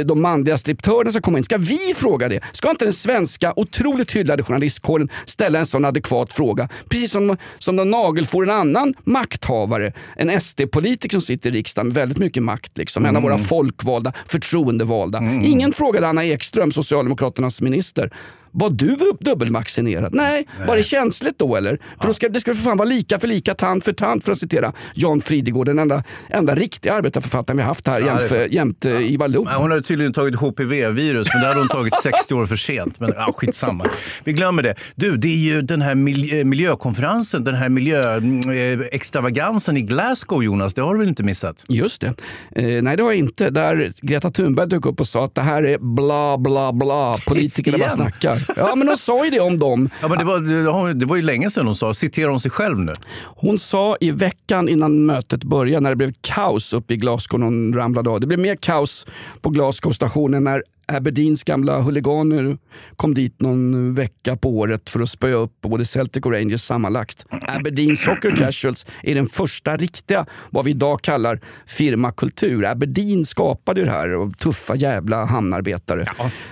de 0.06 0.22
manliga 0.22 0.58
striptörerna 0.58 1.12
ska 1.12 1.22
komma 1.22 1.38
in, 1.38 1.44
ska 1.44 1.58
vi 1.58 1.94
fråga 1.96 2.30
det? 2.30 2.40
Ska 2.52 2.70
inte 2.70 2.86
den 2.86 2.94
svenska 2.94 3.54
otroligt 3.56 4.12
hyllade 4.12 4.44
journalistkåren 4.44 5.10
ställa 5.26 5.60
en 5.60 5.66
sån 5.66 5.86
adekvat 5.86 6.34
fråga? 6.34 6.70
Precis 6.90 7.12
som, 7.12 7.38
som 7.58 7.76
de 7.76 7.90
nagelfor 7.90 8.44
en 8.44 8.50
annan 8.50 8.94
makthavare, 9.04 9.94
en 10.16 10.42
SD-politiker 10.42 11.10
som 11.16 11.22
sitter 11.22 11.50
i 11.50 11.54
riksdagen 11.54 11.88
med 11.88 11.96
väldigt 11.96 12.18
mycket 12.18 12.44
makt. 12.44 12.78
Liksom, 12.78 13.06
En 13.06 13.16
av 13.16 13.22
våra 13.24 13.38
folkvalda, 13.38 14.14
förtroendevalda. 14.28 15.20
Ingen 15.44 15.74
frågade 15.74 16.08
Anna 16.08 16.26
Ekström, 16.26 16.72
Socialdemokraternas 16.72 17.62
minister, 17.62 18.12
var 18.54 18.70
du 18.70 18.98
dubbelvaccinerad? 19.20 20.14
Nej, 20.16 20.48
var 20.68 20.78
det 20.78 20.84
känsligt 20.84 21.40
då 21.40 21.56
eller? 21.56 21.78
För 22.02 22.08
då 22.08 22.14
ska, 22.14 22.30
det 22.30 22.42
ska 22.42 22.54
för 22.56 22.62
fan 22.62 22.78
vara 22.78 22.90
lika 22.90 23.20
för 23.20 23.28
lika, 23.28 23.54
tand 23.54 23.84
för 23.84 23.94
tand 23.94 24.24
för 24.24 24.32
att 24.32 24.38
citera 24.38 24.74
Jan 24.94 25.22
Fridegård, 25.22 25.66
den 25.66 25.80
enda, 25.80 26.04
enda 26.30 26.56
riktiga 26.56 26.94
arbetarförfattaren 26.94 27.58
vi 27.58 27.64
haft 27.64 27.88
här 27.88 28.00
Ja, 28.00 28.06
jämte, 28.20 28.48
jämte 28.56 28.90
Ivar 28.90 29.28
Lo. 29.28 29.44
Nej, 29.44 29.54
Hon 29.58 29.72
hade 29.72 29.84
tydligen 29.84 30.14
tagit 30.14 30.36
HPV-virus, 30.36 31.28
men 31.34 31.42
det 31.42 31.48
hade 31.48 31.60
hon 31.60 31.68
tagit 31.70 31.94
60 32.04 32.34
år 32.34 32.46
för 32.46 32.56
sent. 32.56 33.00
Men 33.00 33.14
ja, 33.16 33.34
skitsamma. 33.38 33.86
Vi 34.24 34.34
glömmer 34.34 34.64
det. 34.64 34.76
Du, 34.96 35.18
det 35.18 35.28
är 35.28 35.36
ju 35.38 35.62
den 35.62 35.82
här 35.82 35.96
mil- 35.96 36.38
eh, 36.40 36.44
miljökonferensen, 36.44 37.44
den 37.44 37.56
här 37.56 37.70
miljöextravagansen 37.70 39.78
i 39.78 39.82
Glasgow, 39.82 40.44
Jonas. 40.44 40.74
Det 40.74 40.82
har 40.82 40.94
du 40.94 41.00
väl 41.00 41.10
inte 41.10 41.24
missat? 41.24 41.64
Just 41.70 42.02
det. 42.02 42.08
Eh, 42.56 42.84
nej, 42.84 42.98
det 42.98 43.04
har 43.04 43.10
jag 43.12 43.20
inte. 43.20 43.50
Där 43.50 43.92
Greta 44.02 44.32
Thunberg 44.32 44.70
dök 44.70 44.86
upp 44.86 45.00
och 45.00 45.08
sa 45.08 45.26
att 45.26 45.36
det 45.36 45.42
här 45.42 45.64
är 45.66 45.78
bla 45.78 46.38
bla 46.38 46.74
bla, 46.74 47.16
politikerna 47.28 47.78
bara 47.78 47.90
snackar. 47.90 48.43
Ja, 48.56 48.76
men 48.76 48.88
hon 48.88 48.98
sa 48.98 49.26
ju 49.26 49.32
det 49.32 49.40
om 49.40 49.58
dem. 49.58 49.90
Ja, 50.02 50.08
men 50.08 50.18
det, 50.18 50.24
var, 50.24 50.94
det, 50.94 51.06
var 51.06 51.16
ju 51.16 51.22
länge 51.22 51.50
sedan 51.50 51.66
hon 51.66 51.76
sa. 51.76 51.94
Citerar 51.94 52.30
hon 52.30 52.40
sig 52.40 52.52
själv 52.52 52.80
nu? 52.80 52.94
Hon 53.24 53.60
sa 53.60 53.98
i 54.00 54.12
veckan 54.12 54.70
innan 54.70 55.06
mötet 55.06 55.44
började, 55.44 55.80
när 55.84 55.90
det 55.90 55.96
blev 55.96 56.14
kaos 56.22 56.74
uppe 56.74 56.94
i 56.94 56.98
Glasgow, 56.98 57.40
när 57.40 57.46
hon 57.46 57.74
ramlade 57.74 58.10
av. 58.10 58.20
Det 58.20 58.28
blev 58.28 58.40
mer 58.40 58.56
kaos 58.56 59.08
på 59.42 59.50
Glasgow-stationen 59.50 60.44
när 60.44 60.64
Aberdeens 60.88 61.44
gamla 61.44 61.82
huliganer 61.82 62.58
kom 62.96 63.14
dit 63.14 63.42
någon 63.42 63.94
vecka 63.96 64.36
på 64.36 64.50
året 64.50 64.90
för 64.90 65.00
att 65.00 65.10
spöa 65.10 65.36
upp 65.36 65.62
både 65.62 65.86
Celtic 65.86 66.26
och 66.26 66.32
Rangers 66.32 66.62
sammanlagt. 66.62 67.26
Aberdeen 67.30 67.98
Soccer 67.98 68.32
Casuals 68.32 68.86
är 69.04 69.16
den 69.16 69.28
första 69.28 69.78
riktiga, 69.78 70.26
vad 70.50 70.66
vi 70.66 70.72
idag 70.72 71.02
kallar 71.02 71.40
firmakultur. 71.68 72.66
Aberdeen 72.66 73.26
skapade 73.26 73.80
ju 73.80 73.86
det 73.86 73.92
här, 73.92 74.10
och 74.10 74.38
tuffa 74.38 74.76
jävla 74.76 75.26
hamnarbetare. 75.26 76.06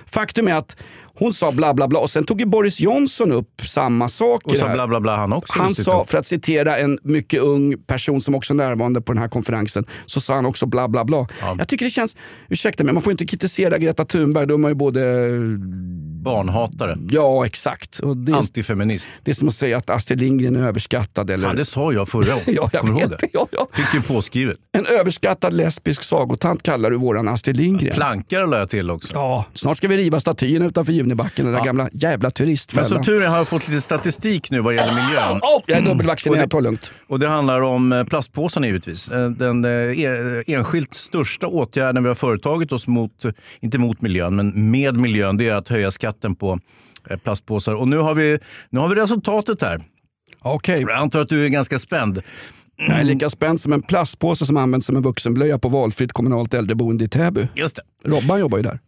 Faktum 0.06 0.48
är 0.48 0.56
att 0.56 0.78
hon 1.22 1.34
sa 1.34 1.52
bla 1.52 1.74
bla 1.74 1.88
bla 1.88 2.00
och 2.00 2.10
sen 2.10 2.26
tog 2.26 2.40
ju 2.40 2.46
Boris 2.46 2.80
Johnson 2.80 3.32
upp 3.32 3.62
samma 3.62 4.08
sak. 4.08 4.42
i 4.46 4.54
Och 4.54 4.58
sa 4.58 4.68
här. 4.68 4.74
bla 4.74 4.88
bla 4.88 5.00
bla 5.00 5.16
han 5.16 5.34
också. 5.34 5.60
Han 5.60 5.76
sa, 5.76 6.06
för 6.06 6.18
att 6.18 6.26
citera 6.26 6.78
en 6.78 7.00
mycket 7.04 7.42
ung 7.42 7.78
person 7.78 8.22
som 8.22 8.36
också 8.36 8.54
är 8.54 8.56
närvarande 8.56 9.02
på 9.02 9.14
den 9.14 9.22
här 9.22 9.30
konferensen, 9.30 9.86
så 10.06 10.22
sa 10.22 10.36
han 10.36 10.46
också 10.46 10.66
bla 10.66 10.88
bla 10.88 11.06
bla. 11.06 11.28
Jag 11.58 11.68
tycker 11.68 11.86
det 11.86 11.92
känns, 11.92 12.16
ursäkta 12.50 12.84
mig, 12.84 12.94
man 12.94 13.04
får 13.04 13.12
inte 13.12 13.26
kritisera 13.26 13.78
Greta 13.78 14.06
Thunberg, 14.06 14.48
då 14.48 14.54
är 14.54 14.58
man 14.58 14.72
ju 14.72 14.76
både... 14.76 15.02
Barnhatare. 16.24 16.96
Ja, 17.10 17.46
exakt. 17.46 18.00
Och 18.00 18.18
det, 18.18 18.32
är, 18.32 18.36
Antifeminist. 18.36 19.10
det 19.24 19.32
är 19.32 19.36
som 19.36 19.48
att 19.48 19.54
säga 19.54 19.78
att 19.78 19.90
Astrid 19.90 20.20
Lindgren 20.22 20.56
är 20.56 20.68
överskattad. 20.68 21.30
Eller, 21.30 21.48
Fan, 21.48 21.56
det 21.56 21.66
sa 21.66 21.94
jag 21.94 22.08
förra 22.10 22.36
året. 22.36 22.44
ja, 22.48 22.70
jag 22.74 22.82
Kommer 22.82 23.00
vet. 23.10 23.20
det? 23.20 23.28
Ja, 23.34 23.48
ja. 23.52 23.68
Fick 23.74 23.94
ju 23.94 24.02
påskrivet. 24.02 24.58
En 24.72 24.86
överskattad 24.86 25.54
lesbisk 25.54 26.04
sagotant 26.04 26.64
kallar 26.64 26.92
du 26.92 26.98
våran 26.98 27.28
Astrid 27.28 27.58
Lindgren. 27.58 27.94
Plankare 27.96 28.46
la 28.48 28.58
jag 28.58 28.70
till 28.70 28.92
också. 28.92 29.12
Ja, 29.14 29.46
snart 29.54 29.78
ska 29.78 29.88
vi 29.88 29.98
riva 29.98 30.20
statyn 30.20 30.62
utanför 30.62 30.94
Junibacken, 30.94 31.46
den 31.46 31.54
där 31.54 31.64
gamla 31.66 31.90
jävla 31.94 32.26
Men 32.28 32.32
turistfällan. 32.32 32.90
som 32.90 33.04
tur 33.04 33.22
är 33.24 33.28
har 33.28 33.38
jag 33.38 33.48
fått 33.48 33.68
lite 33.68 33.82
statistik 33.82 34.52
nu 34.52 34.60
vad 34.60 34.76
gäller 34.76 34.94
miljön. 35.08 35.38
Oh, 35.38 35.62
jag 35.68 35.78
är 35.78 35.82
dubbelvaccinerad, 35.82 36.50
ta 36.52 36.60
lugnt. 36.60 36.94
Och 37.08 37.20
det 37.20 37.28
handlar 37.28 37.62
om 37.62 37.92
eh, 37.94 38.04
plastpåsarna 38.04 38.68
givetvis. 38.68 39.08
Eh, 39.12 39.30
Den 39.30 39.66
eh, 39.66 39.72
e- 39.72 40.44
enskilt 40.48 40.94
största 40.94 41.48
åtgärden 41.48 42.04
vi 42.04 42.08
har 42.08 42.16
företagit 42.16 42.72
oss 42.72 42.88
mot, 42.88 43.12
inte 43.60 43.78
mot 43.78 44.02
miljön, 44.02 44.36
men 44.36 44.72
med 44.72 44.96
miljön, 44.98 45.38
det 45.38 45.48
är 45.50 45.54
att 45.56 45.68
höja 45.68 45.92
skatten 45.92 46.11
på 46.40 46.60
eh, 47.10 47.18
plastpåsar. 47.18 47.74
Och 47.74 47.88
nu 47.88 47.98
har 47.98 48.16
vi, 48.16 48.40
nu 48.70 48.80
har 48.80 48.88
vi 48.90 48.96
resultatet 48.96 49.62
här. 49.62 49.82
Okej. 50.42 50.78
Jag 50.82 50.92
antar 50.92 51.20
att 51.20 51.30
du 51.30 51.46
är 51.46 51.50
ganska 51.50 51.80
spänd. 51.80 52.22
Jag 52.78 53.00
är 53.00 53.04
lika 53.04 53.30
spänd 53.30 53.62
som 53.62 53.74
en 53.74 53.82
plastpåse 53.82 54.46
som 54.46 54.58
används 54.58 54.86
som 54.86 54.96
en 54.96 55.02
vuxenblöja 55.02 55.60
på 55.60 55.70
valfritt 55.70 56.14
kommunalt 56.14 56.54
äldreboende 56.54 57.04
i 57.04 57.08
Täby. 57.08 57.48
Just 57.56 57.76
det. 57.76 58.10
Robban 58.10 58.40
jobbar 58.40 58.58
ju 58.58 58.64
där. 58.64 58.80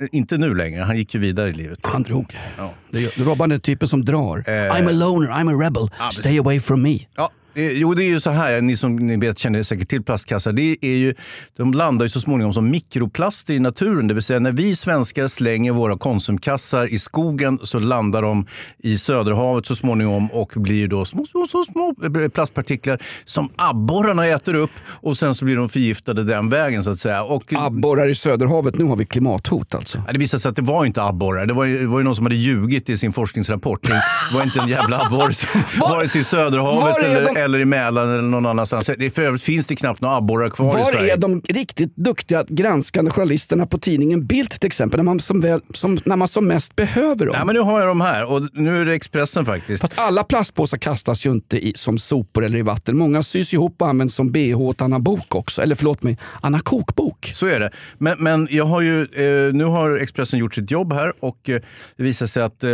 Eh, 0.00 0.08
Inte 0.12 0.36
nu 0.36 0.54
längre, 0.54 0.80
han 0.82 0.96
gick 0.96 1.14
ju 1.14 1.20
vidare 1.20 1.48
i 1.50 1.52
livet. 1.52 1.78
Han 1.82 2.02
drog. 2.02 2.36
Ja. 2.58 2.74
Det- 2.90 3.18
Robban 3.18 3.52
är 3.52 3.58
typen 3.58 3.88
som 3.88 4.04
drar. 4.04 4.38
Eh. 4.38 4.52
I'm 4.52 4.88
a 4.88 4.92
loner, 4.92 5.28
I'm 5.28 5.56
a 5.56 5.64
rebel. 5.66 6.10
Stay 6.12 6.38
away 6.38 6.60
from 6.60 6.82
me. 6.82 6.98
Ja, 7.16 7.30
jo, 7.56 7.94
det 7.94 8.04
är 8.04 8.08
ju 8.08 8.20
så 8.20 8.30
här, 8.30 8.60
ni 8.60 8.76
som 8.76 8.96
ni 8.96 9.16
vet 9.16 9.38
känner 9.38 9.62
säkert 9.62 9.88
till 9.88 10.02
plastkassar. 10.02 10.52
Det 10.52 10.76
är 10.80 10.96
ju, 10.96 11.14
de 11.56 11.72
landar 11.72 12.06
ju 12.06 12.10
så 12.10 12.20
småningom 12.20 12.52
som 12.52 12.70
mikroplaster 12.70 13.54
i 13.54 13.58
naturen. 13.58 14.08
Det 14.08 14.14
vill 14.14 14.22
säga 14.22 14.40
när 14.40 14.52
vi 14.52 14.76
svenskar 14.76 15.28
slänger 15.28 15.72
våra 15.72 15.98
konsumkassar 15.98 16.92
i 16.92 16.98
skogen 16.98 17.58
så 17.62 17.78
landar 17.78 18.22
de 18.22 18.46
i 18.78 18.98
Söderhavet 18.98 19.66
så 19.66 19.76
småningom 19.76 20.30
och 20.32 20.52
blir 20.56 20.88
då 20.88 21.04
små, 21.04 21.26
små, 21.26 21.46
små, 21.46 21.64
små 21.64 21.94
eh, 22.22 22.28
plastpartiklar 22.28 22.98
som 23.24 23.50
abborrarna 23.56 24.26
äter 24.26 24.54
upp 24.54 24.70
och 24.88 25.16
sen 25.16 25.34
så 25.34 25.44
blir 25.44 25.56
de 25.56 25.68
förgiftade 25.68 26.24
den 26.24 26.48
vägen 26.48 26.82
så 26.82 26.90
att 26.90 26.98
säga. 26.98 27.22
Och, 27.22 27.52
Abborrar 27.56 28.08
i 28.08 28.14
Söderhavet, 28.14 28.78
nu 28.78 28.84
har 28.84 28.96
vi 28.96 29.06
klimathot 29.06 29.74
alltså. 29.74 30.02
Det 30.12 30.18
visade 30.18 30.40
sig 30.40 30.48
att 30.48 30.56
det 30.56 30.62
var 30.62 30.84
inte 30.84 31.02
abborrar. 31.02 31.46
Det 31.46 31.52
var 31.52 31.64
ju, 31.64 31.78
det 31.78 31.86
var 31.86 31.98
ju 31.98 32.04
någon 32.04 32.16
som 32.16 32.24
hade 32.24 32.36
ljugit 32.36 32.90
i 32.90 32.96
sin 32.96 33.12
forskningsrapport. 33.12 33.82
Det 33.82 34.02
var 34.34 34.42
inte 34.42 34.60
en 34.60 34.68
jävla 34.68 35.00
abborre 35.06 35.32
vare 35.80 36.08
sig 36.08 36.20
i 36.20 36.24
Söderhavet 36.24 36.96
eller, 37.04 37.36
eller 37.46 37.58
i 37.58 37.64
Mälaren 37.64 38.10
eller 38.10 38.22
någon 38.22 38.46
annanstans. 38.46 38.90
Det, 38.98 39.10
för 39.10 39.22
övrigt 39.22 39.42
finns 39.42 39.66
det 39.66 39.76
knappt 39.76 40.00
några 40.00 40.16
abborrar 40.16 40.50
kvar 40.50 40.78
i 40.78 40.82
Var 40.82 40.92
Sverige. 40.92 41.12
är 41.12 41.16
de 41.16 41.40
riktigt 41.48 41.96
duktiga 41.96 42.44
granskande 42.48 43.10
journalisterna 43.10 43.66
på 43.66 43.78
tidningen 43.78 44.26
Bild 44.26 44.50
till 44.50 44.66
exempel, 44.66 44.98
när 44.98 45.04
man 45.04 45.20
som, 45.20 45.40
väl, 45.40 45.60
som, 45.74 45.98
när 46.04 46.16
man 46.16 46.28
som 46.28 46.48
mest 46.48 46.76
behöver 46.76 47.26
dem? 47.26 47.34
Ja, 47.38 47.44
men 47.44 47.54
nu 47.54 47.60
har 47.60 47.78
jag 47.78 47.88
dem 47.88 48.00
här 48.00 48.24
och 48.24 48.42
nu 48.52 48.80
är 48.80 48.84
det 48.84 48.94
Expressen 48.94 49.44
faktiskt. 49.44 49.80
Fast 49.80 49.98
alla 49.98 50.24
plastpåsar 50.24 50.78
kastas 50.78 51.26
ju 51.26 51.30
inte 51.30 51.66
i, 51.66 51.72
som 51.76 51.98
sopor 51.98 52.44
eller 52.44 52.58
i 52.58 52.62
vatten. 52.62 52.96
Många 52.96 53.22
sys 53.22 53.54
ihop 53.54 53.82
och 53.82 53.88
används 53.88 54.14
som 54.14 54.32
bh 54.32 54.60
åt 54.60 54.82
Anna 54.82 54.98
Bok 54.98 55.34
också. 55.34 55.62
Eller 55.62 55.74
förlåt 55.74 56.02
mig, 56.02 56.18
Anna 56.40 56.60
Kokbok. 56.60 57.30
Så 57.34 57.46
är 57.46 57.60
det. 57.60 57.70
Men, 57.98 58.16
men 58.18 58.48
jag 58.50 58.64
har 58.64 58.80
ju, 58.80 59.02
eh, 59.02 59.54
nu 59.54 59.64
har 59.64 59.96
Expressen 59.96 60.38
gjort 60.38 60.54
sitt 60.54 60.70
jobb 60.70 60.92
här 60.92 61.12
och 61.20 61.48
eh, 61.48 61.60
det 61.96 62.02
visar 62.02 62.26
sig 62.26 62.42
att 62.42 62.64
eh, 62.64 62.70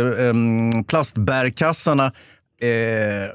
plastbärkassarna 0.87 2.11
eh, 2.61 2.67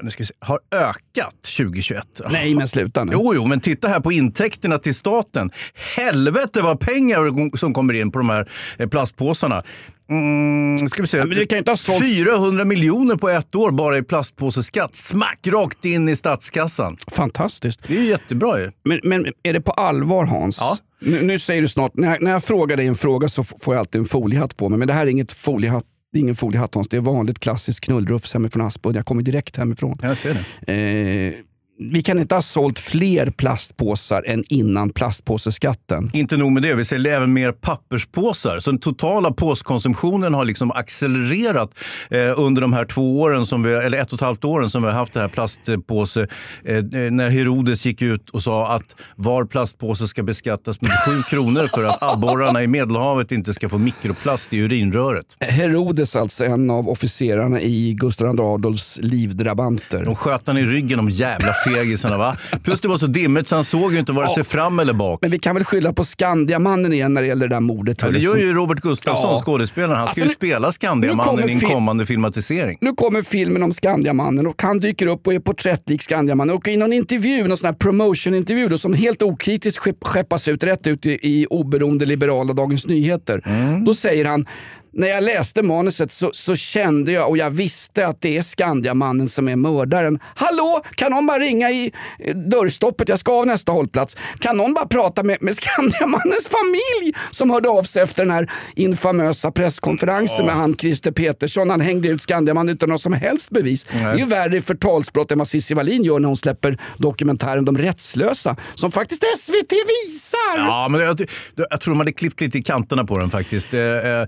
nu 0.03 0.09
ska 0.11 0.23
se, 0.23 0.33
har 0.39 0.59
ökat 0.71 1.35
2021. 1.57 2.21
Nej, 2.31 2.55
men 2.55 2.67
sluta 2.67 3.03
nu. 3.03 3.11
Jo, 3.13 3.31
jo, 3.35 3.45
men 3.45 3.59
titta 3.59 3.87
här 3.87 3.99
på 3.99 4.11
intäkterna 4.11 4.77
till 4.77 4.95
staten. 4.95 5.51
Helvete 5.97 6.61
vad 6.61 6.79
pengar 6.79 7.57
som 7.57 7.73
kommer 7.73 7.93
in 7.93 8.11
på 8.11 8.19
de 8.19 8.29
här 8.29 8.49
eh, 8.77 8.87
plastpåsarna. 8.89 9.63
Mm, 10.09 10.89
ska 10.89 11.01
vi 11.01 11.07
se. 11.07 11.17
men 11.17 11.29
det 11.37 11.45
kan 11.45 11.57
inte 11.59 11.71
ha 11.71 11.75
sålts- 11.75 12.15
400 12.15 12.65
miljoner 12.65 13.15
på 13.15 13.29
ett 13.29 13.55
år 13.55 13.71
bara 13.71 13.97
i 13.97 14.03
plastpåseskatt. 14.03 14.95
Smack 14.95 15.47
rakt 15.47 15.85
in 15.85 16.09
i 16.09 16.15
statskassan. 16.15 16.97
Fantastiskt. 17.11 17.81
Det 17.87 17.97
är 17.97 18.03
jättebra 18.03 18.59
ju. 18.59 18.71
Men, 18.83 18.99
men 19.03 19.25
är 19.43 19.53
det 19.53 19.61
på 19.61 19.71
allvar 19.71 20.25
Hans? 20.25 20.57
Ja. 20.61 20.77
Nu, 21.01 21.21
nu 21.21 21.39
säger 21.39 21.61
du 21.61 21.67
snart, 21.67 21.91
när 21.93 22.09
jag, 22.09 22.21
när 22.21 22.31
jag 22.31 22.43
frågar 22.43 22.77
dig 22.77 22.87
en 22.87 22.95
fråga 22.95 23.29
så 23.29 23.43
får 23.43 23.73
jag 23.73 23.79
alltid 23.79 23.99
en 23.99 24.05
foliehatt 24.05 24.57
på 24.57 24.69
mig. 24.69 24.79
Men 24.79 24.87
det 24.87 24.93
här 24.93 25.01
är 25.01 25.07
inget 25.09 25.31
foliehatt, 25.31 25.83
det 26.11 26.19
är 26.19 26.21
ingen 26.21 26.35
foliehatt 26.35 26.75
Hans. 26.75 26.87
Det 26.87 26.97
är 26.97 27.01
vanligt 27.01 27.39
klassiskt 27.39 27.81
knullrufs 27.81 28.33
hemifrån 28.33 28.65
Aspudden. 28.65 28.95
Jag 28.95 29.05
kommer 29.05 29.23
direkt 29.23 29.57
hemifrån. 29.57 29.97
Jag 30.01 30.17
ser 30.17 30.45
det. 30.65 30.73
Eh, 30.73 31.33
vi 31.81 32.01
kan 32.01 32.19
inte 32.19 32.35
ha 32.35 32.41
sålt 32.41 32.79
fler 32.79 33.29
plastpåsar 33.29 34.23
än 34.27 34.43
innan 34.49 34.89
plastpåseskatten. 34.89 36.09
Inte 36.13 36.37
nog 36.37 36.51
med 36.51 36.63
det, 36.63 36.73
vi 36.73 36.85
säljer 36.85 37.15
även 37.15 37.33
mer 37.33 37.51
papperspåsar. 37.51 38.59
Så 38.59 38.71
den 38.71 38.79
totala 38.79 39.31
påskonsumtionen 39.31 40.33
har 40.33 40.45
liksom 40.45 40.71
accelererat 40.71 41.71
eh, 42.09 42.39
under 42.39 42.61
de 42.61 42.73
här 42.73 42.85
två 42.85 43.21
åren, 43.21 43.45
som 43.45 43.63
vi, 43.63 43.73
eller 43.73 43.97
ett 43.97 44.13
och 44.13 44.17
ett 44.17 44.21
halvt 44.21 44.45
åren 44.45 44.69
som 44.69 44.83
vi 44.83 44.89
har 44.89 44.95
haft 44.95 45.13
det 45.13 45.19
här 45.19 45.27
plastpåse. 45.27 46.27
Eh, 46.65 46.75
eh, 46.75 46.83
när 47.11 47.29
Herodes 47.29 47.85
gick 47.85 48.01
ut 48.01 48.29
och 48.29 48.43
sa 48.43 48.75
att 48.75 48.95
var 49.15 49.45
plastpåse 49.45 50.07
ska 50.07 50.23
beskattas 50.23 50.81
med 50.81 50.91
sju 51.05 51.23
kronor 51.23 51.67
för 51.67 51.83
att 51.83 52.03
abborrarna 52.03 52.63
i 52.63 52.67
Medelhavet 52.67 53.31
inte 53.31 53.53
ska 53.53 53.69
få 53.69 53.77
mikroplast 53.77 54.53
i 54.53 54.57
urinröret. 54.57 55.25
Herodes 55.39 56.15
alltså, 56.15 56.45
en 56.45 56.69
av 56.71 56.89
officerarna 56.89 57.61
i 57.61 57.93
Gustav 57.93 58.35
II 58.35 58.41
Adolfs 58.41 58.99
livdrabanter. 59.01 60.05
De 60.05 60.15
sköt 60.15 60.47
han 60.47 60.57
i 60.57 60.65
ryggen, 60.65 60.97
de 60.97 61.09
jävla 61.09 61.53
fegisarna. 61.73 62.17
Va? 62.17 62.35
Plus 62.63 62.81
det 62.81 62.87
var 62.87 62.97
så 62.97 63.07
dimmigt 63.07 63.47
så 63.47 63.55
han 63.55 63.63
såg 63.63 63.93
ju 63.93 63.99
inte 63.99 64.11
vare 64.11 64.33
sig 64.33 64.43
fram 64.43 64.79
eller 64.79 64.93
bak. 64.93 65.19
Men 65.21 65.31
vi 65.31 65.39
kan 65.39 65.55
väl 65.55 65.63
skylla 65.63 65.93
på 65.93 66.03
Skandiamannen 66.03 66.93
igen 66.93 67.13
när 67.13 67.21
det 67.21 67.27
gäller 67.27 67.47
det 67.47 67.55
där 67.55 67.59
mordet. 67.59 67.97
Ja, 68.01 68.09
det 68.11 68.19
gör 68.19 68.37
ju 68.37 68.53
Robert 68.53 68.79
Gustafsson, 68.81 69.31
Ja. 69.33 69.41
skådespelaren. 69.45 69.97
Han 69.97 70.07
ska 70.07 70.21
Alltså, 70.21 70.25
ju 70.43 70.49
spela 70.49 70.71
Skandiamannen 70.71 71.49
i 71.49 71.53
en 71.53 71.59
kommande 71.59 72.05
filmatisering. 72.05 72.77
Nu 72.81 72.91
kommer 72.91 73.21
filmen 73.21 73.63
om 73.63 73.73
Skandiamannen 73.73 74.47
och 74.47 74.61
han 74.61 74.77
dyker 74.77 75.07
upp 75.07 75.27
och 75.27 75.33
är 75.33 75.39
porträttlik 75.39 76.01
Skandiamannen. 76.01 76.55
Och 76.55 76.67
i 76.67 76.77
någon 76.77 76.93
intervju, 76.93 77.47
någon 77.47 77.57
sån 77.57 77.65
här 77.67 77.73
promotion-intervju 77.73 78.77
som 78.77 78.93
helt 78.93 79.23
okritiskt 79.23 79.79
skepp- 79.83 80.03
skeppas 80.05 80.47
ut 80.47 80.63
rätt 80.63 80.87
ut 80.87 81.05
i, 81.05 81.09
i 81.21 81.45
oberoende 81.49 82.05
liberala 82.05 82.53
Dagens 82.53 82.87
Nyheter. 82.87 83.41
Mm. 83.45 83.85
Då 83.85 83.93
säger 83.93 84.25
han 84.25 84.45
när 84.93 85.07
jag 85.07 85.23
läste 85.23 85.63
manuset 85.63 86.11
så, 86.11 86.29
så 86.33 86.55
kände 86.55 87.11
jag 87.11 87.29
och 87.29 87.37
jag 87.37 87.49
visste 87.49 88.07
att 88.07 88.21
det 88.21 88.37
är 88.37 88.41
Skandiamannen 88.41 89.29
som 89.29 89.47
är 89.47 89.55
mördaren. 89.55 90.19
Hallå, 90.35 90.81
kan 90.95 91.11
någon 91.11 91.27
bara 91.27 91.39
ringa 91.39 91.71
i 91.71 91.91
eh, 92.19 92.35
dörrstoppet? 92.35 93.09
Jag 93.09 93.19
ska 93.19 93.31
av 93.31 93.47
nästa 93.47 93.71
hållplats. 93.71 94.17
Kan 94.39 94.57
någon 94.57 94.73
bara 94.73 94.87
prata 94.87 95.23
med, 95.23 95.37
med 95.41 95.55
Skandiamannens 95.55 96.47
familj 96.47 97.15
som 97.31 97.49
hörde 97.49 97.69
av 97.69 97.83
sig 97.83 98.03
efter 98.03 98.23
den 98.23 98.31
här 98.31 98.51
infamösa 98.75 99.51
presskonferensen 99.51 100.45
med 100.45 100.55
han 100.55 100.75
Christer 100.75 101.11
Petersson. 101.11 101.69
Han 101.69 101.81
hängde 101.81 102.07
ut 102.07 102.21
Skandiamannen 102.21 102.75
utan 102.75 102.89
något 102.89 103.01
som 103.01 103.13
helst 103.13 103.49
bevis. 103.49 103.83
Det 103.83 103.99
är 103.99 104.17
ju 104.17 104.25
värre 104.25 104.61
förtalsbrott 104.61 105.31
än 105.31 105.37
vad 105.37 105.47
Cissi 105.47 105.73
Wallin 105.73 106.03
gör 106.03 106.19
när 106.19 106.27
hon 106.27 106.37
släpper 106.37 106.77
dokumentären 106.97 107.65
De 107.65 107.77
rättslösa 107.77 108.55
som 108.75 108.91
faktiskt 108.91 109.23
SVT 109.37 109.71
visar. 109.71 110.57
Ja, 110.57 110.87
men 110.91 111.01
jag, 111.01 111.29
jag 111.55 111.81
tror 111.81 111.93
de 111.93 111.99
hade 111.99 112.11
klippt 112.11 112.41
lite 112.41 112.57
i 112.57 112.63
kanterna 112.63 113.05
på 113.05 113.17
den 113.17 113.29
faktiskt. 113.29 113.73
Eh, 113.73 113.81
eh, 113.81 114.27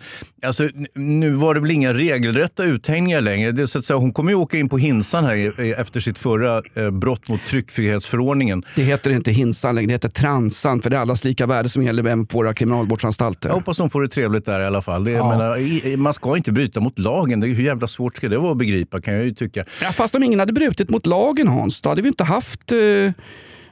alltså, 0.52 0.78
nu 0.96 1.32
var 1.34 1.54
det 1.54 1.60
väl 1.60 1.72
inga 1.72 1.94
regelrätta 1.94 2.64
uthängningar 2.64 3.22
längre. 3.22 3.52
Det, 3.52 3.62
är 3.62 3.66
så 3.66 3.80
att 3.80 3.86
säga, 3.86 3.98
hon 3.98 4.12
kommer 4.12 4.32
ju 4.32 4.36
åka 4.36 4.58
in 4.58 4.70
på 4.70 4.78
hinsan 4.78 5.24
här 5.26 5.62
efter 5.80 6.00
sitt 6.00 6.18
förra 6.20 6.62
eh, 6.74 6.90
brott 6.90 7.30
mot 7.30 7.42
tryckfrihetsförordningen. 7.48 8.64
Det 8.76 8.84
heter 8.84 9.12
inte 9.12 9.32
hinsan 9.32 9.76
längre, 9.76 9.88
det 9.88 9.94
heter 9.94 10.10
transan 10.10 10.82
för 10.82 10.90
det 10.90 10.96
är 10.96 11.02
allas 11.02 11.24
lika 11.24 11.46
värde 11.46 11.70
som 11.70 11.84
gäller 11.84 12.04
även 12.04 12.26
på 12.26 12.38
våra 12.38 12.54
kriminalvårdsanstalter. 12.54 13.50
Jag 13.50 13.56
hoppas 13.56 13.80
hon 13.80 13.90
får 13.90 14.02
det 14.02 14.10
trevligt 14.10 14.46
där 14.46 14.60
i 14.62 14.66
alla 14.66 14.82
fall. 14.82 15.04
Det, 15.04 15.12
Ja. 15.12 15.30
menar, 15.30 15.98
man 15.98 16.14
ska 16.14 16.38
inte 16.38 16.52
bryta 16.52 16.80
mot 16.80 17.00
lagen. 17.00 17.40
Det, 17.40 17.48
hur 17.48 17.64
jävla 17.64 17.88
svårt 17.88 18.18
ska 18.18 18.30
det 18.30 18.38
vara 18.38 18.52
att 18.52 18.58
begripa 18.58 19.02
kan 19.02 19.14
jag 19.14 19.26
ju 19.26 19.34
tycka. 19.34 19.66
Ja, 19.82 19.92
fast 19.92 20.16
om 20.16 20.24
ingen 20.24 20.40
hade 20.40 20.54
brutit 20.54 20.90
mot 20.90 21.06
lagen 21.06 21.48
Hans, 21.48 21.82
då 21.82 21.90
hade 21.90 22.02
vi 22.02 22.08
inte 22.08 22.24
haft 22.24 22.72
eh, 22.72 22.78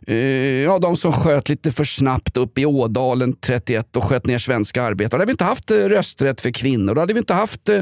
eh, 0.07 0.15
ja, 0.63 0.79
de 0.79 0.97
som 0.97 1.13
sköt 1.13 1.49
lite 1.49 1.71
för 1.71 1.83
snabbt 1.83 2.38
upp 2.38 2.57
i 2.57 2.65
Ådalen 2.65 3.33
31 3.33 3.95
och 3.95 4.03
sköt 4.03 4.25
ner 4.25 4.38
svenska 4.38 4.83
arbetare. 4.83 5.09
Då 5.09 5.17
hade 5.17 5.25
vi 5.25 5.31
inte 5.31 5.43
haft 5.43 5.71
eh, 5.71 5.75
rösträtt 5.75 6.41
för 6.41 6.51
kvinnor. 6.51 6.95
Då 6.95 7.01
hade 7.01 7.13
vi 7.13 7.19
inte 7.19 7.33
haft 7.33 7.69
eh, 7.69 7.81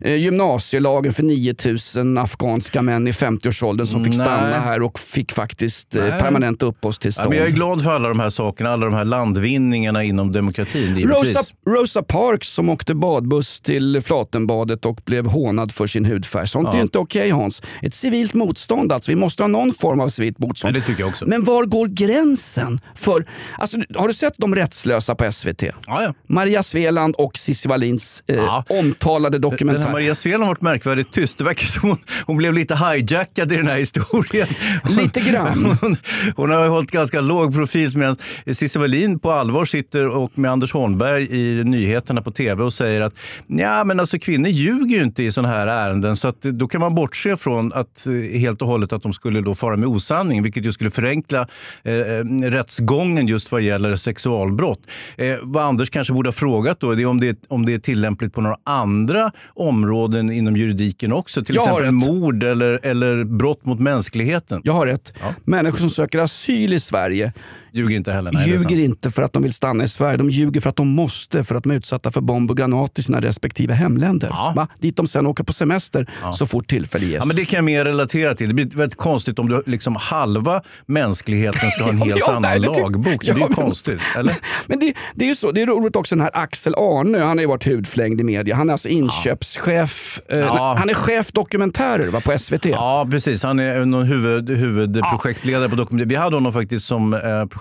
eh, 0.00 0.14
gymnasielagen 0.16 1.12
för 1.12 1.22
9000 1.22 2.18
afghanska 2.18 2.82
män 2.82 3.08
i 3.08 3.10
50-årsåldern 3.12 3.86
som 3.86 4.04
fick 4.04 4.16
Nej. 4.16 4.26
stanna 4.26 4.58
här 4.60 4.82
och 4.82 4.98
fick 4.98 5.32
faktiskt 5.32 5.96
eh, 5.96 6.04
Nej. 6.04 6.20
permanent 6.20 6.62
Ja, 6.62 6.66
uppehållstillstånd. 6.68 7.28
men 7.28 7.38
jag 7.38 7.46
är 7.46 7.50
glad 7.52 7.82
för 7.82 7.90
alla 7.90 8.08
de 8.08 8.20
här 8.20 8.30
sakerna, 8.30 8.70
alla 8.70 8.86
de 8.86 8.94
här 8.94 9.04
landvinningarna 9.04 10.04
inom 10.04 10.32
demokratin. 10.32 11.08
Rosa, 11.08 11.40
Rosa 11.68 12.02
Parks 12.02 12.48
som 12.48 12.68
åkte 12.68 12.94
badbuss 12.94 13.60
till 13.60 14.00
Flatenbadet 14.04 14.84
och 14.84 15.00
blev 15.04 15.26
hånad 15.26 15.72
för 15.72 15.86
sin 15.86 16.04
hudfärg. 16.04 16.48
Sånt 16.48 16.68
är 16.68 16.72
Ja. 16.72 16.76
ju 16.76 16.82
inte 16.82 16.98
okej 16.98 17.30
Hans. 17.30 17.62
Ett 17.82 17.94
civilt 17.94 18.34
motstånd 18.34 18.92
alltså. 18.92 19.10
Vi 19.10 19.16
måste 19.16 19.42
ha 19.42 19.48
någon 19.48 19.74
form 19.74 20.00
av 20.00 20.08
civilt 20.08 20.38
motstånd. 20.38 20.76
Ja, 20.76 20.80
det 20.80 20.86
tycker 20.86 21.00
jag 21.00 21.08
också. 21.08 21.26
Men 21.26 21.44
var 21.56 21.64
går 21.66 21.86
gränsen? 21.86 22.80
För, 22.94 23.24
alltså, 23.58 23.78
har 23.94 24.08
du 24.08 24.14
sett 24.14 24.34
De 24.36 24.54
rättslösa 24.54 25.14
på 25.14 25.32
SVT? 25.32 25.62
Ja, 25.62 26.02
ja. 26.02 26.14
Maria 26.26 26.62
Sveland 26.62 27.14
och 27.14 27.38
Cissi 27.38 27.68
Wallins 27.68 28.22
eh, 28.26 28.62
omtalade 28.68 29.34
Den 29.38 29.50
dokumentär. 29.50 29.82
här 29.82 29.92
Maria 29.92 30.14
Sveland 30.14 30.42
har 30.42 30.48
varit 30.48 30.60
märkvärdigt 30.60 31.12
tyst. 31.12 31.38
Det 31.38 31.44
verkar 31.44 31.66
som 31.66 31.88
hon, 31.88 31.98
hon 32.26 32.36
blev 32.36 32.52
lite 32.52 32.76
hijackad 32.76 33.52
i 33.52 33.56
den 33.56 33.68
här 33.68 33.78
historien. 33.78 34.48
Lite 34.88 35.20
grann. 35.20 35.78
Hon, 35.80 35.96
hon 36.36 36.50
har 36.50 36.68
hållit 36.68 36.90
ganska 36.90 37.20
låg 37.20 37.54
profil 37.54 37.96
medan 37.96 38.16
Cissi 38.52 38.78
Wallin 38.78 39.18
på 39.18 39.30
allvar 39.30 39.64
sitter 39.64 40.06
och 40.08 40.38
med 40.38 40.50
Anders 40.50 40.72
Holmberg 40.72 41.28
i 41.30 41.64
nyheterna 41.64 42.22
på 42.22 42.30
tv 42.30 42.64
och 42.64 42.72
säger 42.72 43.00
att 43.00 43.14
ja, 43.46 43.84
men 43.84 44.00
alltså 44.00 44.18
kvinnor 44.18 44.48
ljuger 44.48 44.96
ju 44.96 45.02
inte 45.02 45.22
i 45.22 45.32
sådana 45.32 45.54
här 45.54 45.66
ärenden 45.66 46.16
så 46.16 46.28
att 46.28 46.42
då 46.42 46.68
kan 46.68 46.80
man 46.80 46.94
bortse 46.94 47.36
från 47.36 47.72
att 47.72 48.06
eh, 48.06 48.38
helt 48.38 48.62
och 48.62 48.68
hållet 48.68 48.92
att 48.92 49.02
de 49.02 49.12
skulle 49.12 49.40
då 49.40 49.54
fara 49.54 49.76
med 49.76 49.88
osanning, 49.88 50.42
vilket 50.42 50.64
ju 50.64 50.72
skulle 50.72 50.90
förenkla 50.90 51.45
eh, 51.82 51.94
eh, 51.94 52.24
rättsgången 52.50 53.26
just 53.28 53.52
vad 53.52 53.60
gäller 53.60 53.96
sexualbrott. 53.96 54.80
Eh, 55.16 55.36
vad 55.42 55.64
Anders 55.64 55.90
kanske 55.90 56.12
borde 56.12 56.28
ha 56.28 56.32
frågat 56.32 56.80
då, 56.80 56.94
det 56.94 57.02
är 57.02 57.06
om 57.06 57.20
det, 57.20 57.38
om 57.48 57.66
det 57.66 57.74
är 57.74 57.78
tillämpligt 57.78 58.34
på 58.34 58.40
några 58.40 58.56
andra 58.64 59.30
områden 59.54 60.32
inom 60.32 60.56
juridiken 60.56 61.12
också, 61.12 61.44
till 61.44 61.54
Jag 61.54 61.64
exempel 61.64 61.92
mord 61.92 62.42
eller, 62.42 62.80
eller 62.82 63.24
brott 63.24 63.64
mot 63.64 63.80
mänskligheten. 63.80 64.60
Jag 64.64 64.72
har 64.72 64.86
rätt. 64.86 65.12
Ja. 65.20 65.34
Människor 65.44 65.78
som 65.78 65.90
söker 65.90 66.18
asyl 66.18 66.72
i 66.72 66.80
Sverige 66.80 67.32
Ljuger 67.76 67.96
inte 67.96 68.12
heller. 68.12 68.32
Nej, 68.32 68.42
är 68.42 68.58
ljuger 68.58 68.84
inte 68.84 69.10
för 69.10 69.22
att 69.22 69.32
de 69.32 69.42
vill 69.42 69.52
stanna 69.52 69.84
i 69.84 69.88
Sverige. 69.88 70.16
De 70.16 70.30
ljuger 70.30 70.60
för 70.60 70.70
att 70.70 70.76
de 70.76 70.88
måste, 70.88 71.44
för 71.44 71.54
att 71.54 71.62
de 71.62 71.72
är 71.72 71.76
utsatta 71.76 72.12
för 72.12 72.20
bomb 72.20 72.50
och 72.50 72.56
granat 72.56 72.98
i 72.98 73.02
sina 73.02 73.20
respektive 73.20 73.74
hemländer. 73.74 74.28
Va? 74.28 74.68
Dit 74.80 74.96
de 74.96 75.06
sen 75.06 75.26
åker 75.26 75.44
på 75.44 75.52
semester 75.52 76.10
så 76.32 76.46
fort 76.46 76.66
tillfälle 76.68 77.06
ges. 77.06 77.14
Ja, 77.20 77.24
men 77.26 77.36
det 77.36 77.44
kan 77.44 77.56
jag 77.56 77.64
mer 77.64 77.84
relatera 77.84 78.34
till. 78.34 78.48
Det 78.48 78.54
blir 78.54 78.66
väldigt 78.76 78.98
konstigt 78.98 79.38
om 79.38 79.48
du 79.48 79.62
liksom 79.66 79.96
halva 80.00 80.62
mänskligheten 80.86 81.70
ska 81.70 81.82
ha 81.84 81.90
en 81.90 81.98
Ja, 81.98 82.04
helt 82.04 82.20
ja, 82.20 82.26
annan 82.30 82.42
nej, 82.42 82.60
lagbok. 82.60 83.04
Det 83.04 83.26
Ja, 83.26 83.34
ju 83.34 83.40
men- 83.40 83.52
konstigt. 83.54 84.00
Eller? 84.16 84.34
Men 84.66 84.78
det, 84.78 84.94
det 85.14 85.24
är 85.24 85.28
ju 85.28 85.34
så, 85.34 85.50
det 85.52 85.62
är 85.62 85.66
roligt 85.66 85.96
också 85.96 86.14
den 86.14 86.22
här 86.22 86.30
Axel 86.34 86.74
Arne, 86.74 87.18
han 87.18 87.28
har 87.38 87.42
ju 87.42 87.46
varit 87.46 87.66
hudflängd 87.66 88.20
i 88.20 88.24
media. 88.24 88.56
Han 88.56 88.68
är 88.68 88.72
alltså 88.72 88.88
inköpschef, 88.88 90.20
eh, 90.28 90.38
Ja. 90.38 90.74
han 90.78 90.90
är 90.90 90.94
chef 90.94 91.32
dokumentärer 91.32 92.08
va, 92.10 92.20
på 92.20 92.38
SVT. 92.38 92.64
Ja, 92.66 93.08
precis. 93.10 93.42
Han 93.42 93.58
är 93.58 93.84
någon 93.84 94.02
huvud, 94.06 94.50
huvudprojektledare 94.50 95.68
på 95.68 95.76
dokumentären. 95.76 96.08
Vi 96.08 96.14
hade 96.14 96.36
honom 96.36 96.52
faktiskt 96.52 96.86
som 96.86 97.14
eh, 97.14 97.20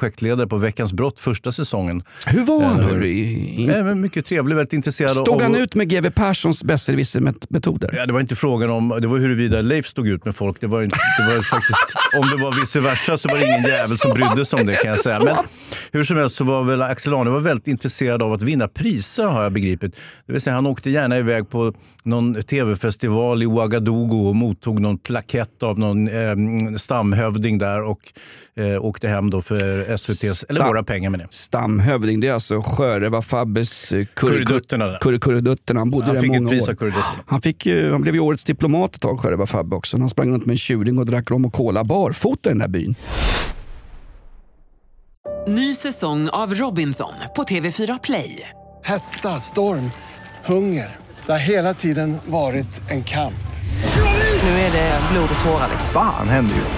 projektledare 0.10 0.48
på 0.48 0.58
Veckans 0.58 0.94
brott 0.94 1.20
första 1.20 1.52
säsongen. 1.52 2.04
Hur 2.28 2.44
var 2.44 2.64
han? 2.64 2.80
Eh, 2.80 2.86
hörru, 2.86 3.06
i- 3.08 3.70
eh, 3.78 3.84
mycket 3.96 4.26
trevlig, 4.26 4.56
väldigt 4.56 4.74
intresserad 4.74 5.12
Stod 5.12 5.30
av... 5.30 5.42
han 5.42 5.56
ut 5.56 5.76
med 5.76 5.90
GW 5.90 6.10
Perssons 6.12 6.64
besserwisser-metoder? 6.64 7.90
Ja, 7.98 8.06
det 8.06 8.14
var 8.14 8.20
inte 8.20 8.36
frågan 8.36 8.70
om 8.70 8.98
det 9.02 9.08
var 9.08 9.18
huruvida 9.18 9.62
Leif 9.62 9.86
stod 9.88 10.08
ut 10.08 10.26
med 10.26 10.36
folk. 10.36 10.62
Det 10.62 10.68
var, 10.68 10.84
inte, 10.84 10.98
det 11.20 11.36
var 11.36 11.42
faktiskt, 11.42 11.80
om 12.18 12.30
det 12.38 12.44
var 12.44 12.60
vice 12.60 12.80
versa 12.80 13.18
så 13.18 13.30
var 13.30 13.38
det 13.38 13.46
ingen 13.46 13.64
jävel 13.64 13.98
som 13.98 14.14
brydde 14.14 14.46
sig 14.46 14.60
om 14.60 14.66
det 14.68 14.74
kan 14.76 14.90
jag 14.92 15.00
säga. 15.00 15.20
Men 15.24 15.36
hur 15.92 16.04
som 16.04 16.18
helst 16.18 16.36
så 16.36 16.44
var 16.44 16.64
väl 16.64 16.82
Axel 16.82 17.14
Arne 17.14 17.30
var 17.30 17.40
väldigt 17.40 17.68
intresserad 17.68 18.22
av 18.22 18.34
att 18.34 18.42
vinna 18.42 18.68
priser 18.68 19.28
har 19.28 19.44
jag 19.44 19.52
begripit. 19.52 19.96
Det 20.26 20.32
vill 20.34 20.42
säga 20.42 20.54
han 20.56 20.66
åkte 20.68 20.90
gärna 20.90 21.18
iväg 21.18 21.50
på 21.50 21.74
någon 22.04 22.44
tv-festival 22.44 23.44
i 23.44 23.46
Ouagadougou 23.46 24.28
och 24.28 24.36
mottog 24.36 24.80
någon 24.80 24.98
plakett 24.98 25.64
av 25.64 25.80
någon 25.80 26.08
eh, 26.08 26.76
stamhövding 26.78 27.58
där 27.58 27.84
och 27.84 28.00
eh, 28.56 28.86
åkte 28.86 29.08
hem 29.08 29.30
då 29.30 29.42
för 29.42 29.95
SVTs, 29.98 30.44
eller 30.50 30.66
våra 30.68 30.84
pengar 30.84 31.10
med 31.10 31.20
det. 31.20 31.28
Stamhövding, 31.30 32.20
det 32.20 32.28
är 32.28 32.34
alltså 32.34 32.62
Sjörövar-Fabbes 32.62 33.94
eh, 34.00 34.06
Kurredutterna. 34.14 34.86
Kurre- 35.02 35.20
Kurredutterna. 35.20 35.80
Han 35.80 35.90
bodde 35.92 36.06
Han 36.06 36.16
där 36.16 36.22
fick 36.22 36.32
många 36.32 36.50
år. 36.50 36.94
Han, 37.26 37.42
fick, 37.42 37.66
ju- 37.66 37.92
han 37.92 38.02
blev 38.02 38.16
ju 38.16 38.22
årets 38.22 38.44
diplomat 38.44 38.96
ett 38.96 39.02
tag, 39.02 39.20
Sjörövar-Fabbe 39.20 39.76
också. 39.76 39.98
Han 39.98 40.10
sprang 40.10 40.30
runt 40.32 40.46
med 40.46 40.54
en 40.54 40.58
tjuring 40.58 40.98
och 40.98 41.06
drack 41.06 41.32
rom 41.32 41.46
och 41.46 41.54
cola 41.54 41.84
barfota 41.84 42.50
i 42.50 42.52
den 42.52 42.60
där 42.60 42.68
byn. 42.68 42.96
Ny 45.48 45.76
säsong 45.76 46.30
av 46.30 46.54
Robinson 46.54 47.14
på 47.36 47.44
TV4 47.44 48.00
Play. 48.04 48.50
Hetta, 48.84 49.40
storm, 49.40 49.92
hunger. 50.46 50.96
Det 51.26 51.32
har 51.32 51.40
hela 51.40 51.74
tiden 51.74 52.18
varit 52.26 52.82
en 52.92 53.04
kamp. 53.04 53.34
Nu 54.44 54.50
är 54.50 54.72
det 54.72 55.00
blod 55.12 55.30
och 55.38 55.46
tårar. 55.46 55.70
Fan 55.94 56.28
händer 56.30 56.56
just 56.56 56.78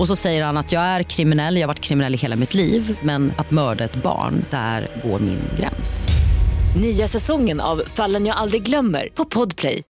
Och 0.00 0.06
så 0.08 0.16
säger 0.16 0.44
han 0.44 0.56
att 0.56 0.72
jag 0.72 0.82
är 0.82 1.02
kriminell, 1.02 1.54
jag 1.56 1.62
har 1.62 1.66
varit 1.66 1.80
kriminell 1.80 2.14
i 2.14 2.16
hela 2.16 2.36
mitt 2.36 2.54
liv 2.54 2.98
men 3.02 3.32
att 3.36 3.50
mörda 3.50 3.84
ett 3.84 4.02
barn, 4.02 4.44
där 4.50 4.88
går 5.04 5.18
min 5.18 5.40
gräns. 5.58 6.08
Nya 6.80 7.06
säsongen 7.06 7.60
av 7.60 7.82
Fallen 7.86 8.26
jag 8.26 8.36
aldrig 8.36 8.62
glömmer 8.62 9.08
på 9.14 9.24
Podplay. 9.24 9.82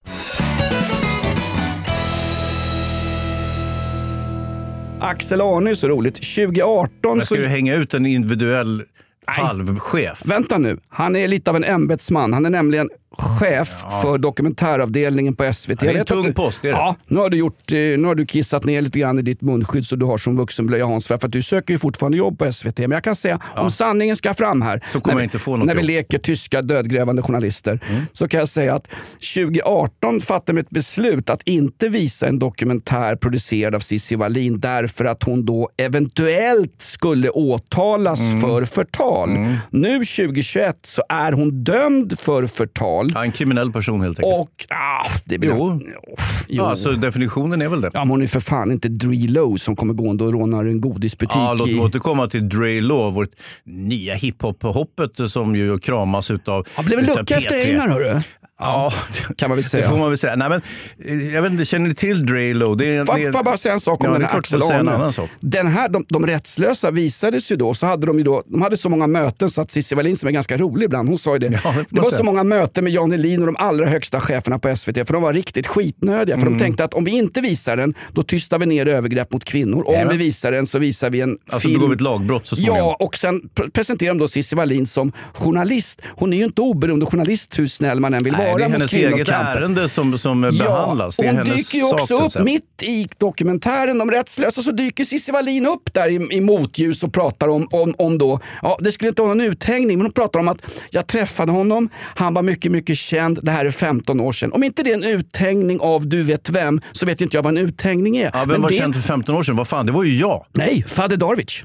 Axel 5.01 5.41
Arne 5.41 5.71
är 5.71 5.75
så 5.75 5.89
roligt. 5.89 6.15
2018 6.15 6.91
Men 7.03 7.21
så... 7.21 7.35
ska 7.35 7.43
du 7.43 7.49
hänga 7.49 7.75
ut 7.75 7.95
en 7.95 8.07
individuell 8.07 8.83
halvchef? 9.27 10.23
Vänta 10.25 10.59
nu, 10.59 10.79
han 10.89 11.17
är 11.17 11.29
lite 11.29 11.51
av 11.51 11.57
en 11.57 11.65
ämbetsman. 11.65 12.33
Han 12.33 12.47
är 12.47 12.51
nämligen 12.51 12.91
chef 13.19 13.85
för 14.03 14.19
dokumentäravdelningen 14.19 15.35
på 15.37 15.53
SVT. 15.53 15.83
Ja, 15.83 15.93
det 15.93 15.97
är 15.97 16.01
en 16.01 16.05
tung 16.07 16.23
du, 16.23 16.33
post, 16.33 16.63
det 16.63 16.69
det. 16.69 16.73
Ja, 16.73 16.97
nu 17.07 17.19
har, 17.21 17.31
du 17.31 17.37
gjort, 17.37 17.73
eh, 17.73 17.77
nu 17.79 18.05
har 18.05 18.15
du 18.15 18.27
kissat 18.27 18.65
ner 18.65 18.81
lite 18.81 18.99
grann 18.99 19.19
i 19.19 19.23
ditt 19.23 19.41
munskydd 19.43 19.87
så 19.87 19.97
du 19.97 20.07
har 20.07 20.19
som 20.19 20.37
vuxenblöja 20.37 20.85
Hans 20.87 21.09
för 21.09 21.15
att 21.15 21.33
du 21.33 21.43
söker 21.43 21.75
ju 21.75 21.79
fortfarande 21.79 22.19
jobb 22.19 22.39
på 22.39 22.53
SVT. 22.53 22.79
Men 22.79 22.91
jag 22.91 23.05
kan 23.05 23.17
säga, 23.17 23.41
om 23.57 23.71
sanningen 23.71 24.17
ska 24.17 24.35
fram 24.35 24.63
här. 24.63 24.85
Så 24.93 25.01
kommer 25.01 25.15
när 25.15 25.23
jag 25.23 25.27
inte 25.27 25.39
få 25.39 25.57
något 25.57 25.67
När 25.67 25.75
vi 25.75 25.81
jobb. 25.81 25.87
leker 25.87 26.19
tyska 26.19 26.63
dödgrävande 26.63 27.23
journalister. 27.23 27.81
Mm. 27.91 28.03
Så 28.13 28.29
kan 28.29 28.39
jag 28.39 28.49
säga 28.49 28.75
att 28.75 28.89
2018 29.35 30.21
fattade 30.21 30.57
vi 30.57 30.61
ett 30.61 30.71
beslut 30.71 31.31
att 31.31 31.43
inte 31.45 31.89
visa 31.89 32.27
en 32.29 32.39
dokumentär 32.39 33.17
producerad 33.17 33.75
av 33.75 33.81
Cissi 33.81 34.15
Wallin 34.17 34.61
därför 34.61 35.05
att 35.05 35.23
hon 35.23 35.45
då 35.45 35.71
eventuellt 35.77 36.83
skulle 36.83 37.29
åtalas 37.31 38.21
Mm. 38.21 38.41
för 38.41 38.65
förtal. 38.65 39.31
Nu 39.71 40.05
2021 40.05 40.77
så 40.83 41.03
är 41.09 41.33
hon 41.33 41.65
dömd 41.65 42.19
för 42.19 42.47
förtal. 42.47 42.98
Ja, 43.15 43.25
en 43.25 43.33
kriminell 43.33 43.73
person 43.73 44.01
helt 44.01 44.19
enkelt. 44.19 44.35
Och 44.41 44.67
ah, 44.69 45.11
det 45.25 45.39
blir... 45.39 45.51
Jo. 45.51 45.81
Jo. 45.85 46.17
Ja, 46.49 46.71
alltså, 46.71 46.91
definitionen 46.91 47.63
är 47.63 47.69
väl 47.69 47.81
det. 47.81 47.91
Ja, 47.95 48.01
men 48.01 48.11
hon 48.11 48.23
är 48.23 48.27
för 48.27 48.41
fan 48.41 48.73
inte 48.73 48.89
Dree 48.89 49.29
Lowe 49.29 49.59
som 49.59 49.77
kommer 49.77 49.95
gående 49.95 50.25
och 50.25 50.33
rånar 50.33 50.65
en 50.65 50.81
godisbutik 50.81 51.37
Ja, 51.37 51.55
låt 51.55 51.69
i... 51.69 51.75
mig 51.75 51.85
återkomma 51.85 52.29
till 52.29 52.49
Dre 52.49 52.81
Law, 52.81 53.15
vårt 53.15 53.31
nya 53.65 54.15
hiphop-hoppet 54.15 55.31
som 55.31 55.57
ju 55.57 55.79
kramas 55.79 56.31
utav 56.31 56.67
Ja, 56.77 56.83
blev 56.83 56.99
en 56.99 57.07
lucka 57.07 57.37
efter 57.37 57.55
P3. 57.55 57.67
Einar 57.67 57.89
hörru. 57.89 58.21
Ja, 58.61 58.93
kan 59.37 59.49
man 59.51 59.57
väl 59.57 59.63
det 59.63 59.69
säga. 59.69 59.89
får 59.89 59.97
man 59.99 60.09
väl 60.09 60.19
säga. 60.19 60.37
Nej, 60.37 60.49
men, 60.49 60.61
eh, 61.05 61.35
jag 61.35 61.43
vet 61.43 61.53
inte, 61.53 61.65
känner 61.65 61.89
ni 61.89 61.95
till 61.95 62.25
Law? 62.59 62.77
Det 62.77 62.97
är, 62.97 63.05
Får 63.05 63.15
det 63.15 63.21
jag 63.21 63.45
bara 63.45 63.57
säga 63.57 63.73
en 63.75 63.81
sak 63.81 64.01
om 64.01 64.07
Ja, 64.07 64.13
den 64.13 64.21
det 64.21 64.27
är 64.27 64.31
här 64.31 64.39
Axel 64.39 64.63
Arne? 64.63 65.29
Den 65.41 65.67
här, 65.67 65.89
de, 65.89 66.05
de 66.09 66.27
rättslösa 66.27 66.91
visades 66.91 67.53
ju 67.53 67.57
då, 67.57 67.75
så 67.75 67.87
hade 67.87 68.07
de 68.07 68.19
ju 68.19 68.25
då, 68.25 68.43
de 68.47 68.63
hade 68.63 68.77
så 68.77 68.89
många 68.89 69.07
möten 69.07 69.51
så 69.51 69.61
att 69.61 69.71
Cissi 69.71 69.95
Wallin 69.95 70.17
som 70.17 70.27
är 70.29 70.33
ganska 70.33 70.57
rolig 70.57 70.85
ibland, 70.85 71.09
hon 71.09 71.19
sa 71.19 71.33
ju 71.33 71.39
det. 71.39 71.61
Ja, 71.65 71.75
det 71.79 71.85
det 71.91 72.01
var 72.01 72.11
så 72.11 72.25
många 72.25 72.45
möten 72.45 72.85
med 72.85 72.93
Jan 72.93 73.13
Elin 73.13 73.41
och 73.41 73.47
de 73.47 73.57
allra 73.57 73.87
högsta 73.87 74.21
cheferna 74.21 74.59
på 74.59 74.77
SVT 74.77 74.95
för 75.07 75.13
de 75.13 75.23
var 75.23 75.33
riktigt 75.33 75.67
skitnödiga. 75.67 76.37
För 76.37 76.43
Mm. 76.47 76.59
de 76.59 76.65
tänkte 76.65 76.85
att 76.85 76.95
om 76.95 77.05
vi 77.05 77.11
inte 77.11 77.41
visar 77.41 77.77
den, 77.77 77.95
då 78.13 78.23
tystar 78.23 78.59
vi 78.59 78.67
ner 78.67 78.87
övergrepp 78.89 79.33
mot 79.33 79.45
kvinnor. 79.45 79.83
Om 79.87 79.93
Jajamän. 79.95 80.19
vi 80.19 80.25
visar 80.25 80.53
den 80.53 80.67
så 80.67 80.79
visar 80.79 81.11
vi 81.11 81.21
en 81.21 81.31
Alltså 81.51 81.69
film. 81.69 81.75
begår 81.81 81.89
vi 81.89 81.95
ett 81.95 82.01
lagbrott 82.01 82.47
så 82.47 82.57
småningom. 82.57 82.79
Ja, 82.79 82.97
och 83.01 83.17
sen 83.17 83.41
pre- 83.55 83.71
presenterar 83.71 84.11
de 84.15 84.19
då 84.19 84.29
Cissi 84.29 84.57
Wallin 84.57 84.87
som 84.87 85.13
journalist. 85.33 86.03
Hon 86.07 86.33
är 86.33 86.37
ju 86.37 86.45
inte 86.45 86.61
oberoende 86.63 87.07
journalist 87.07 87.59
hur 87.59 87.67
snäll 87.67 88.01
man 88.01 88.15
än 88.15 88.23
vill 88.25 88.33
Nej, 88.33 88.43
vara 88.43 88.48
det 88.57 88.65
är 88.65 88.69
hennes 88.69 88.93
eget 88.93 89.29
ärende 89.29 89.89
som, 89.89 90.19
som 90.19 90.41
behandlas. 90.41 91.17
Det 91.17 91.27
är 91.27 91.33
hon 91.33 91.45
dyker 91.45 91.79
ju 91.79 91.85
också 91.85 92.15
upp 92.15 92.45
mitt 92.45 92.83
i 92.83 93.09
dokumentären 93.19 93.99
De 93.99 94.11
rättslösa 94.11 94.63
så 94.63 94.71
dyker 94.71 95.05
Cissi 95.05 95.33
Wallin 95.33 95.67
upp 95.67 95.95
där 95.95 96.09
i, 96.09 96.37
i 96.37 96.41
motljus 96.41 97.03
och 97.03 97.13
pratar 97.13 97.49
om, 97.49 97.69
om, 97.71 97.95
om 97.99 98.19
då, 98.19 98.41
ja 98.63 98.79
det 98.81 98.93
skulle 98.93 99.09
inte 99.09 99.23
vara 99.23 99.35
någon 99.35 99.47
uthängning, 99.47 99.99
men 99.99 100.07
hon 100.07 100.13
pratar 100.13 100.41
om 100.41 100.49
att 100.49 100.59
jag 100.91 101.07
träffade 101.07 101.53
honom, 101.53 101.89
han 102.15 102.35
var 102.35 102.43
mycket, 102.43 102.73
mycket 102.73 102.99
känd, 102.99 103.39
det 103.43 103.51
här 103.51 103.65
är 103.65 103.71
15 103.71 104.21
år 104.21 104.33
sedan. 104.33 104.53
Om 104.53 104.63
inte 104.63 104.83
det 104.83 104.91
är 104.91 104.95
en 104.95 105.05
uthängning 105.05 105.81
av 105.81 106.09
du 106.09 106.23
vet 106.23 106.51
vem, 106.51 106.81
så 106.93 107.07
vet 107.07 107.21
inte 107.21 107.37
jag 107.37 107.43
vad 107.43 107.59
en 107.59 107.65
uthängning 107.67 108.17
är. 108.17 108.31
Ja, 108.33 108.39
vem 108.39 108.49
Men 108.49 108.63
var 108.63 108.69
det, 108.69 108.75
känd 108.75 108.95
för 108.95 109.03
15 109.03 109.35
år 109.35 109.43
sedan? 109.43 109.57
Vad 109.57 109.69
fan, 109.69 109.87
det 109.87 109.93
var 109.93 110.05
ju 110.05 110.17
jag. 110.17 110.47
Nej, 110.53 110.85
Fader 110.89 111.17
Darwich. 111.17 111.65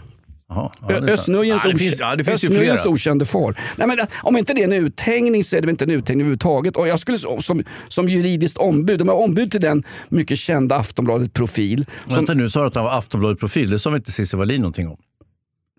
Jaha, 0.49 0.71
ja. 0.89 0.95
Östnöjens 0.95 1.61
ja, 1.65 1.77
finns, 1.77 1.99
ja, 1.99 2.89
okände 2.89 3.25
far. 3.25 3.59
Nej, 3.75 3.87
men, 3.87 3.97
om 4.21 4.37
inte 4.37 4.53
det 4.53 4.61
är 4.61 4.63
en 4.63 4.73
uthängning 4.73 5.43
så 5.43 5.55
är 5.55 5.61
det 5.61 5.67
väl 5.67 5.73
inte 5.73 5.85
en 5.85 5.91
uthängning 5.91 6.21
överhuvudtaget. 6.21 6.75
Och 6.75 6.87
jag 6.87 6.99
skulle 6.99 7.17
som, 7.17 7.63
som 7.87 8.09
juridiskt 8.09 8.57
ombud, 8.57 9.01
om 9.01 9.07
jag 9.07 9.17
är 9.17 9.23
ombud 9.23 9.51
till 9.51 9.61
den 9.61 9.83
mycket 10.09 10.39
kända 10.39 10.75
Aftonbladet-profil. 10.75 11.85
Som, 12.07 12.15
Vänta 12.15 12.33
nu, 12.33 12.49
sa 12.49 12.61
du 12.61 12.67
att 12.67 12.75
han 12.75 12.83
var 12.83 12.97
Aftonbladet-profil? 12.97 13.69
Det 13.69 13.79
sa 13.79 13.95
inte 13.95 14.11
Cissi 14.11 14.37
Wallin 14.37 14.61
någonting 14.61 14.87
om? 14.87 14.97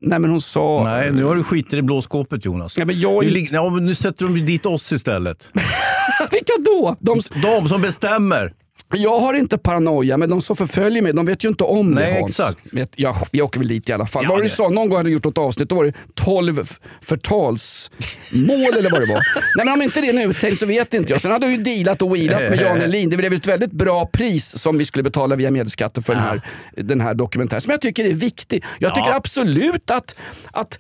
nej 0.05 0.19
men 0.19 0.31
hon 0.31 0.41
sa... 0.41 0.83
Nej, 0.85 1.13
nu 1.13 1.25
har 1.25 1.37
du 1.37 1.45
skiter 1.45 1.77
i 1.77 1.83
blå 1.83 2.03
skåpet 2.03 2.45
Jonas. 2.45 2.79
Ja, 2.79 2.85
men 2.85 3.01
jag 3.01 3.25
är 3.25 3.31
nu, 3.31 3.47
ja, 3.51 3.71
men 3.71 3.87
nu 3.87 3.95
sätter 3.95 4.27
de 4.27 4.41
dit 4.41 4.67
oss 4.67 4.93
istället. 4.93 5.51
Vilka 6.31 6.53
då? 6.59 6.97
De, 7.01 7.21
De 7.43 7.69
som 7.69 7.83
bestämmer. 7.83 8.53
Jag 8.97 9.21
har 9.21 9.35
inte 9.35 9.59
paranoia, 9.59 10.17
men 10.17 10.29
de 10.29 10.41
som 10.41 10.57
förföljer 10.57 11.03
mig, 11.03 11.13
de 11.13 11.27
vet 11.27 11.45
ju 11.45 11.49
inte 11.49 11.65
om 11.65 11.91
Nej, 11.91 12.13
det 12.13 12.19
Hans. 12.21 12.41
exakt. 12.41 12.73
Vet, 12.75 12.91
jag, 12.97 13.17
jag 13.31 13.45
åker 13.45 13.59
väl 13.59 13.69
dit 13.69 13.89
i 13.89 13.93
alla 13.93 14.07
fall. 14.07 14.25
Ja, 14.25 14.31
var 14.31 14.37
det 14.37 14.43
det- 14.43 14.49
du 14.49 14.55
sa? 14.55 14.69
Någon 14.69 14.89
gång 14.89 14.97
hade 14.97 15.09
du 15.09 15.13
gjort 15.13 15.25
något 15.25 15.39
avsnitt, 15.39 15.69
då 15.69 15.75
var 15.75 15.85
det 15.85 15.93
12 16.15 16.59
f- 16.63 16.79
förtalsmål 17.03 18.75
eller 18.79 18.91
vad 18.91 19.01
det 19.01 19.07
var. 19.07 19.21
Nej 19.57 19.67
men 19.67 19.69
om 19.69 19.83
inte 19.83 20.01
det 20.01 20.07
är 20.09 20.23
en 20.23 20.31
uthängning 20.31 20.57
så 20.57 20.67
vet 20.67 20.95
inte 20.95 21.13
jag. 21.13 21.21
Sen 21.21 21.31
hade 21.31 21.47
jag 21.47 21.53
ju 21.57 21.63
dealat 21.63 22.03
och 22.03 22.17
wheelat 22.17 22.41
med 22.51 22.61
Jan 22.61 22.81
Elin. 22.81 23.11
Det 23.11 23.17
blev 23.17 23.33
ett 23.33 23.47
väldigt 23.47 23.73
bra 23.73 24.07
pris 24.07 24.59
som 24.59 24.79
vi 24.79 24.85
skulle 24.85 25.03
betala 25.03 25.37
via 25.37 25.51
medieskatten 25.51 26.03
för 26.03 26.15
den, 26.15 26.23
här, 26.23 26.41
den 26.77 27.01
här 27.01 27.15
dokumentären. 27.15 27.61
Som 27.61 27.71
jag 27.71 27.81
tycker 27.81 28.05
är 28.05 28.15
viktig. 28.15 28.65
Jag 28.79 28.95
tycker 28.95 29.09
Ja. 29.09 29.15
absolut 29.17 29.91
att, 29.91 30.15
att 30.53 30.79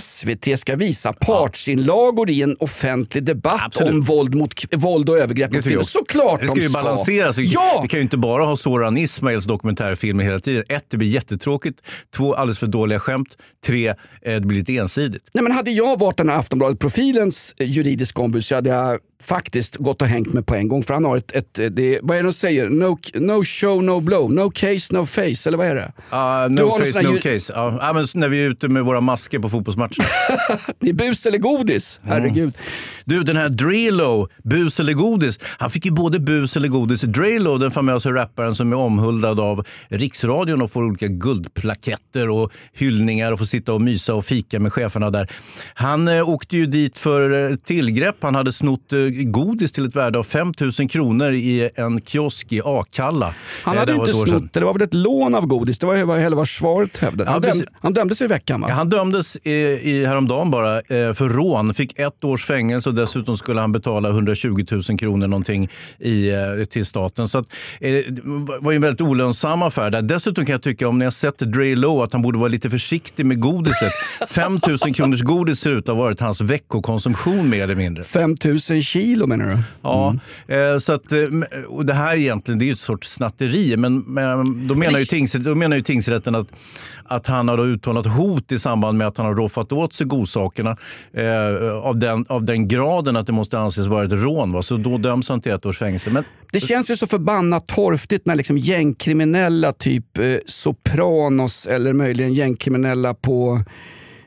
SVT 0.00 0.58
ska 0.58 0.76
visa 0.76 1.12
partsinlagor 1.12 2.30
i 2.30 2.42
en 2.42 2.56
offentlig 2.60 3.24
debatt 3.24 3.62
Absolut. 3.64 3.92
om 3.92 4.00
våld, 4.00 4.34
mot, 4.34 4.54
våld 4.74 5.08
och 5.08 5.18
övergrepp 5.18 5.50
Det 5.50 5.56
mot 5.56 5.64
kvinnor. 5.64 5.82
Såklart 5.82 6.40
Det 6.40 6.46
ska 6.46 6.54
de 6.54 6.60
ju 6.62 6.68
ska. 6.68 6.82
balanseras. 6.82 7.38
Ja! 7.38 7.80
Vi 7.82 7.88
kan 7.88 7.98
ju 7.98 8.02
inte 8.02 8.16
bara 8.16 8.44
ha 8.44 8.56
Soran 8.56 8.96
Ismails 8.96 9.44
dokumentärfilmer 9.44 10.24
hela 10.24 10.38
tiden. 10.40 10.64
Ett, 10.68 10.84
det 10.88 10.96
blir 10.96 11.08
jättetråkigt. 11.08 11.80
Två, 12.16 12.34
alldeles 12.34 12.58
för 12.58 12.66
dåliga 12.66 13.00
skämt. 13.00 13.36
Tre, 13.66 13.88
eh, 13.88 13.94
det 14.22 14.40
blir 14.40 14.58
lite 14.58 14.76
ensidigt. 14.76 15.22
Nej, 15.34 15.42
men 15.42 15.52
hade 15.52 15.70
jag 15.70 15.98
varit 15.98 16.16
den 16.16 16.28
här 16.28 16.36
Aftonbladet-profilens 16.38 17.54
eh, 17.58 17.70
juridiska 17.70 18.22
ombud 18.22 18.44
så 18.44 18.54
hade 18.54 18.70
jag 18.70 18.98
faktiskt 19.24 19.76
gått 19.76 20.02
och 20.02 20.08
hängt 20.08 20.32
mig 20.32 20.42
på 20.42 20.54
en 20.54 20.68
gång. 20.68 20.82
För 20.82 20.94
han 20.94 21.04
har 21.04 21.16
ett, 21.16 21.32
ett 21.32 21.54
det, 21.76 21.98
vad 22.02 22.16
är 22.16 22.22
det 22.22 22.28
de 22.28 22.32
säger? 22.32 22.68
No, 22.68 22.98
no 23.14 23.44
show, 23.44 23.84
no 23.84 24.00
blow. 24.00 24.32
No 24.32 24.50
case, 24.50 24.94
no 24.94 25.06
face. 25.06 25.46
Eller 25.46 25.56
vad 25.56 25.66
är 25.66 25.74
det? 25.74 25.92
Uh, 26.12 26.66
no 26.66 26.78
face, 26.78 27.02
no 27.02 27.12
ju- 27.12 27.20
case. 27.20 27.52
Ja, 27.56 27.78
ja, 27.80 27.92
men 27.92 28.06
när 28.14 28.28
vi 28.28 28.44
är 28.44 28.50
ute 28.50 28.68
med 28.68 28.84
våra 28.84 29.00
masker 29.00 29.38
på 29.38 29.48
fotbollsmatcher. 29.48 30.04
Det 30.80 30.88
är 30.88 30.92
bus 30.92 31.26
eller 31.26 31.38
godis. 31.38 32.00
Mm. 32.06 32.52
Du, 33.10 33.22
den 33.22 33.36
här 33.36 33.48
Drelo, 33.48 34.28
bus 34.42 34.80
eller 34.80 34.92
godis. 34.92 35.38
Han 35.58 35.70
fick 35.70 35.84
ju 35.84 35.90
både 35.90 36.20
bus 36.20 36.56
eller 36.56 36.68
godis. 36.68 37.00
Drelo, 37.00 37.58
den 37.58 37.70
famösa 37.70 38.10
rapparen 38.10 38.54
som 38.54 38.72
är 38.72 38.76
omhuldad 38.76 39.40
av 39.40 39.66
Riksradion 39.88 40.62
och 40.62 40.70
får 40.70 40.84
olika 40.84 41.06
guldplaketter 41.06 42.30
och 42.30 42.52
hyllningar 42.72 43.32
och 43.32 43.38
får 43.38 43.46
sitta 43.46 43.72
och 43.72 43.80
mysa 43.80 44.14
och 44.14 44.24
fika 44.24 44.60
med 44.60 44.72
cheferna 44.72 45.10
där. 45.10 45.30
Han 45.74 46.08
eh, 46.08 46.28
åkte 46.28 46.56
ju 46.56 46.66
dit 46.66 46.98
för 46.98 47.50
eh, 47.50 47.56
tillgrepp. 47.56 48.16
Han 48.20 48.34
hade 48.34 48.52
snott 48.52 48.92
eh, 48.92 48.98
godis 49.08 49.72
till 49.72 49.86
ett 49.86 49.96
värde 49.96 50.18
av 50.18 50.22
5 50.22 50.52
000 50.78 50.88
kronor 50.88 51.32
i 51.32 51.70
en 51.74 52.00
kiosk 52.00 52.52
i 52.52 52.60
Akalla. 52.64 53.34
Han 53.64 53.74
Eh, 53.74 53.80
hade 53.80 53.92
inte 53.92 54.12
snott 54.12 54.52
det, 54.52 54.60
det 54.60 54.66
var 54.66 54.72
väl 54.72 54.82
ett 54.82 54.94
lån 54.94 55.34
av 55.34 55.46
godis. 55.46 55.78
Det 55.78 55.86
var 55.86 55.94
ju 55.94 56.34
vad 56.34 56.48
svaret 56.48 56.98
hävdade. 56.98 57.30
Han, 57.30 57.40
döm, 57.40 57.62
han 57.80 57.92
dömdes 57.92 58.22
i 58.22 58.26
veckan 58.26 58.60
va? 58.60 58.66
Ja, 58.68 58.74
han 58.74 58.88
dömdes 58.88 59.36
i, 59.36 59.50
i 59.82 60.06
häromdagen 60.06 60.50
bara 60.50 60.76
eh, 60.76 61.12
för 61.12 61.28
rån. 61.28 61.74
Fick 61.74 61.98
ett 61.98 62.24
års 62.24 62.44
fängelse 62.44 62.99
dessutom 63.00 63.36
skulle 63.36 63.60
han 63.60 63.72
betala 63.72 64.08
120 64.08 64.64
000 64.70 64.98
kronor 64.98 65.26
någonting 65.26 65.68
i, 65.98 66.30
eh, 66.30 66.64
till 66.64 66.86
staten. 66.86 67.28
Så 67.28 67.38
att, 67.38 67.46
eh, 67.80 67.92
det 67.92 68.22
var 68.60 68.72
ju 68.72 68.76
en 68.76 68.82
väldigt 68.82 69.00
olönsam 69.00 69.62
affär. 69.62 69.90
Där. 69.90 70.02
Dessutom 70.02 70.46
kan 70.46 70.52
jag 70.52 70.62
tycka, 70.62 70.88
om 70.88 70.98
ni 70.98 71.04
har 71.04 71.12
sett 71.12 71.38
Dre 71.38 71.76
Low, 71.76 72.02
att 72.02 72.12
han 72.12 72.22
borde 72.22 72.38
vara 72.38 72.48
lite 72.48 72.70
försiktig 72.70 73.26
med 73.26 73.40
godiset. 73.40 73.92
5 74.28 74.60
000 74.84 74.94
kronors 74.94 75.22
godis 75.22 75.60
ser 75.60 75.70
ut 75.70 75.88
att 75.88 75.96
ha 75.96 76.02
varit 76.02 76.20
hans 76.20 76.40
veckokonsumtion 76.40 77.48
mer 77.48 77.62
eller 77.62 77.74
mindre. 77.74 78.04
5 78.04 78.36
000 78.44 78.58
kilo 78.82 79.26
menar 79.26 79.46
du? 79.46 79.58
Ja, 79.82 80.14
eh, 80.46 80.78
så 80.78 80.92
att, 80.92 81.12
och 81.68 81.86
det 81.86 81.94
här 81.94 82.16
egentligen 82.16 82.58
det 82.58 82.64
är 82.64 82.66
ju 82.66 82.72
ett 82.72 82.78
sorts 82.78 83.10
snatteri. 83.10 83.76
Men, 83.76 83.98
men 83.98 84.66
då, 84.66 84.74
menar 84.74 84.98
ju 84.98 85.38
då 85.38 85.54
menar 85.54 85.76
ju 85.76 85.82
tingsrätten 85.82 86.34
att, 86.34 86.46
att 87.04 87.26
han 87.26 87.48
har 87.48 87.58
uttalat 87.66 88.06
hot 88.06 88.52
i 88.52 88.58
samband 88.58 88.98
med 88.98 89.06
att 89.06 89.16
han 89.16 89.26
har 89.26 89.34
roffat 89.34 89.72
åt 89.72 89.92
sig 89.92 90.06
godsakerna 90.06 90.76
eh, 91.12 91.72
av, 91.72 91.96
den, 91.98 92.24
av 92.28 92.44
den 92.44 92.68
graden 92.80 93.16
att 93.16 93.26
det 93.26 93.32
måste 93.32 93.58
anses 93.58 93.86
vara 93.86 94.04
ett 94.04 94.12
rån. 94.12 94.52
Va? 94.52 94.62
Så 94.62 94.76
då 94.76 94.98
döms 94.98 95.28
han 95.28 95.40
till 95.40 95.52
ett 95.52 95.66
års 95.66 95.78
fängelse. 95.78 96.10
Men, 96.10 96.24
Det 96.52 96.60
känns 96.60 96.90
ju 96.90 96.96
så 96.96 97.06
förbannat 97.06 97.66
torftigt 97.66 98.26
när 98.26 98.34
liksom 98.34 98.58
gängkriminella, 98.58 99.72
typ 99.72 100.18
eh, 100.18 100.36
Sopranos 100.46 101.66
eller 101.66 101.92
möjligen 101.92 102.32
gängkriminella 102.32 103.14
på 103.14 103.62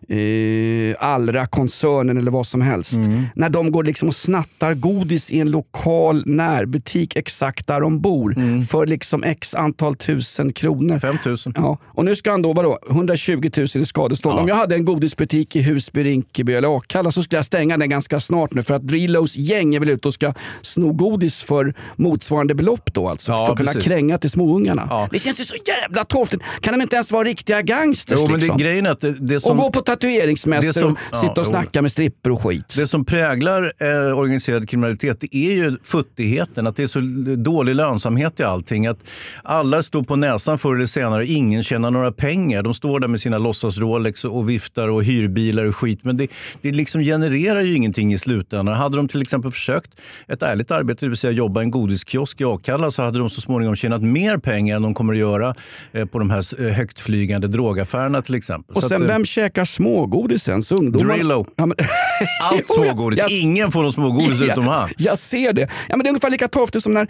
eh, 0.10 0.96
Allra-koncernen 1.00 2.18
eller 2.18 2.32
vad 2.32 2.48
som 2.48 2.62
helst. 2.62 2.94
Mm. 2.98 3.26
När 3.36 3.50
de 3.50 3.72
går 3.72 3.84
liksom 3.84 4.08
och 4.08 4.16
snattar 4.16 4.74
godis 4.74 5.32
i 5.32 5.40
en 5.40 5.52
lokal 5.52 6.24
närbutik 6.26 7.16
exakt 7.16 7.68
där 7.68 7.82
de 7.82 8.02
bor 8.02 8.34
Mm. 8.38 8.62
för 8.62 8.86
liksom 8.86 9.24
x 9.24 9.56
antal 9.56 9.96
tusen 9.96 10.54
kronor. 10.54 11.00
5 11.00 11.18
000. 11.26 11.38
Ja. 11.56 11.78
Och 11.86 12.06
nu 12.06 12.16
ska 12.16 12.32
han 12.32 12.42
då, 12.42 12.54
vadå, 12.54 12.78
120 12.90 13.50
000 13.58 13.68
i 13.76 13.86
skadestånd. 13.86 14.40
Om 14.40 14.48
jag 14.48 14.56
hade 14.56 14.76
en 14.76 14.86
godisbutik 14.86 15.56
i 15.56 15.62
Husby, 15.62 16.04
Rinkeby 16.04 16.54
eller 16.54 16.78
Akalla 16.78 17.12
så 17.12 17.24
skulle 17.24 17.38
jag 17.38 17.46
stänga 17.46 17.78
den 17.78 17.90
ganska 17.90 18.20
snart 18.20 18.54
nu 18.54 18.64
för 18.64 18.74
att 18.74 18.92
Relos 18.92 19.36
gäng 19.38 19.76
är 19.76 19.80
väl 19.80 19.90
ute 19.90 20.08
och 20.08 20.14
ska 20.14 20.34
sno 20.62 20.94
godis 20.94 21.44
för 21.44 21.74
motsvarande 21.96 22.56
belopp 22.56 22.94
då 22.94 23.10
alltså. 23.10 23.32
Ja, 23.32 23.46
för 23.46 23.54
att 23.54 23.58
kunna 23.60 23.72
precis. 23.72 23.92
kränga 23.92 24.18
till 24.18 24.30
småungarna. 24.30 24.88
Ja. 24.90 25.08
Det 25.12 25.20
känns 25.20 25.40
ju 25.40 25.44
så 25.44 25.56
jävla 25.68 26.04
torftigt. 26.04 26.44
Kan 26.62 26.74
de 26.74 26.82
inte 26.82 26.96
ens 26.96 27.12
vara 27.12 27.24
riktiga 27.24 27.62
gangsters 27.62 28.20
Jo, 28.20 28.28
men 28.28 28.32
det, 28.32 28.38
liksom? 28.46 28.58
grejen 28.58 28.86
är 28.86 28.90
att 28.92 29.02
det, 29.02 29.12
det 29.12 29.40
som... 29.40 29.52
och 29.52 29.58
gå 29.58 29.72
på 29.72 29.82
tatueringsmässor 29.96 30.68
det 30.68 30.74
som- 30.74 30.92
och 30.94 30.98
ja, 31.12 31.18
sitta 31.18 31.42
och 31.42 31.48
snacka 31.48 31.82
med 31.82 31.92
strippor 31.92 32.32
och 32.32 32.42
skit. 32.42 32.74
Det 32.78 32.88
som 32.88 33.06
präglar 33.06 33.74
eh, 33.80 34.18
organiserad 34.18 34.70
kriminalitet 34.70 35.18
det 35.20 35.36
är 35.36 35.52
ju 35.54 35.78
futtigheten, 35.84 36.68
att 36.68 36.76
det 36.76 36.84
är 36.84 36.88
så 36.88 37.00
dålig 37.38 37.76
lönsamhet 37.76 38.40
i 38.40 38.44
allting. 38.44 38.88
Att 38.88 39.00
alla 39.44 39.84
står 39.84 40.04
på 40.04 40.16
näsan 40.16 40.58
förr 40.58 40.76
eller 40.76 40.86
senare, 40.86 41.26
ingen 41.28 41.64
tjänar 41.64 41.92
några 41.92 42.12
pengar. 42.12 42.64
De 42.64 42.74
står 42.74 43.00
där 43.00 43.08
med 43.08 43.20
sina 43.22 43.38
låtsas 43.38 43.78
Rolex 43.78 44.26
och 44.26 44.50
viftar 44.50 44.88
och 44.88 45.04
hyrbilar 45.04 45.66
och 45.66 45.76
skit. 45.76 46.00
Men 46.04 46.18
det, 46.18 46.28
det 46.62 46.72
liksom 46.72 47.02
genererar 47.02 47.62
ju 47.62 47.76
ingenting 47.76 48.14
i 48.14 48.18
slutändan. 48.18 48.76
Hade 48.76 48.98
de 48.98 49.08
till 49.08 49.22
exempel 49.22 49.52
försökt 49.52 49.92
ett 50.28 50.42
ärligt 50.44 50.72
arbete, 50.72 51.06
det 51.06 51.10
vill 51.10 51.18
säga 51.18 51.34
jobba 51.34 51.62
i 51.62 51.64
en 51.64 51.72
godiskiosk 51.72 52.42
i 52.42 52.44
Akalla, 52.44 52.92
så 52.92 53.02
hade 53.02 53.20
de 53.20 53.30
så 53.30 53.42
småningom 53.42 53.76
tjänat 53.76 54.02
mer 54.02 54.38
pengar 54.38 54.76
än 54.76 54.82
de 54.82 54.94
kommer 54.94 55.14
att 55.14 55.20
göra 55.20 55.56
eh, 55.92 56.06
på 56.06 56.20
de 56.20 56.30
här 56.30 56.70
högtflygande 56.72 57.48
drogaffärerna 57.48 58.22
till 58.22 58.36
exempel. 58.36 58.76
Och 58.76 58.82
Så 58.82 58.88
sen, 58.90 58.96
att, 59.02 59.10
eh, 59.10 59.14
vem 59.14 59.26
käkar 59.26 59.66
smågodisens? 59.84 60.72
Ungdomar? 60.72 61.14
Drillo. 61.16 61.46
Ja, 61.56 61.66
men... 61.66 61.76
Allt 62.44 62.62
jag- 62.68 62.76
smågodis. 62.76 63.20
jag- 63.20 63.32
Ingen 63.32 63.72
får 63.72 63.84
någon 63.84 63.94
smågodis 63.94 64.40
Ja, 64.40 64.52
utom 64.54 64.68
han. 64.68 64.90
Jag 64.98 65.18
ser 65.18 65.54
det. 65.54 65.62
Ja, 65.62 65.68
men 65.98 66.00
det 66.00 66.06
är 66.08 66.10
ungefär 66.10 66.30
lika 66.30 66.48
torftigt 66.48 66.84
som 66.84 66.94
när 66.94 67.08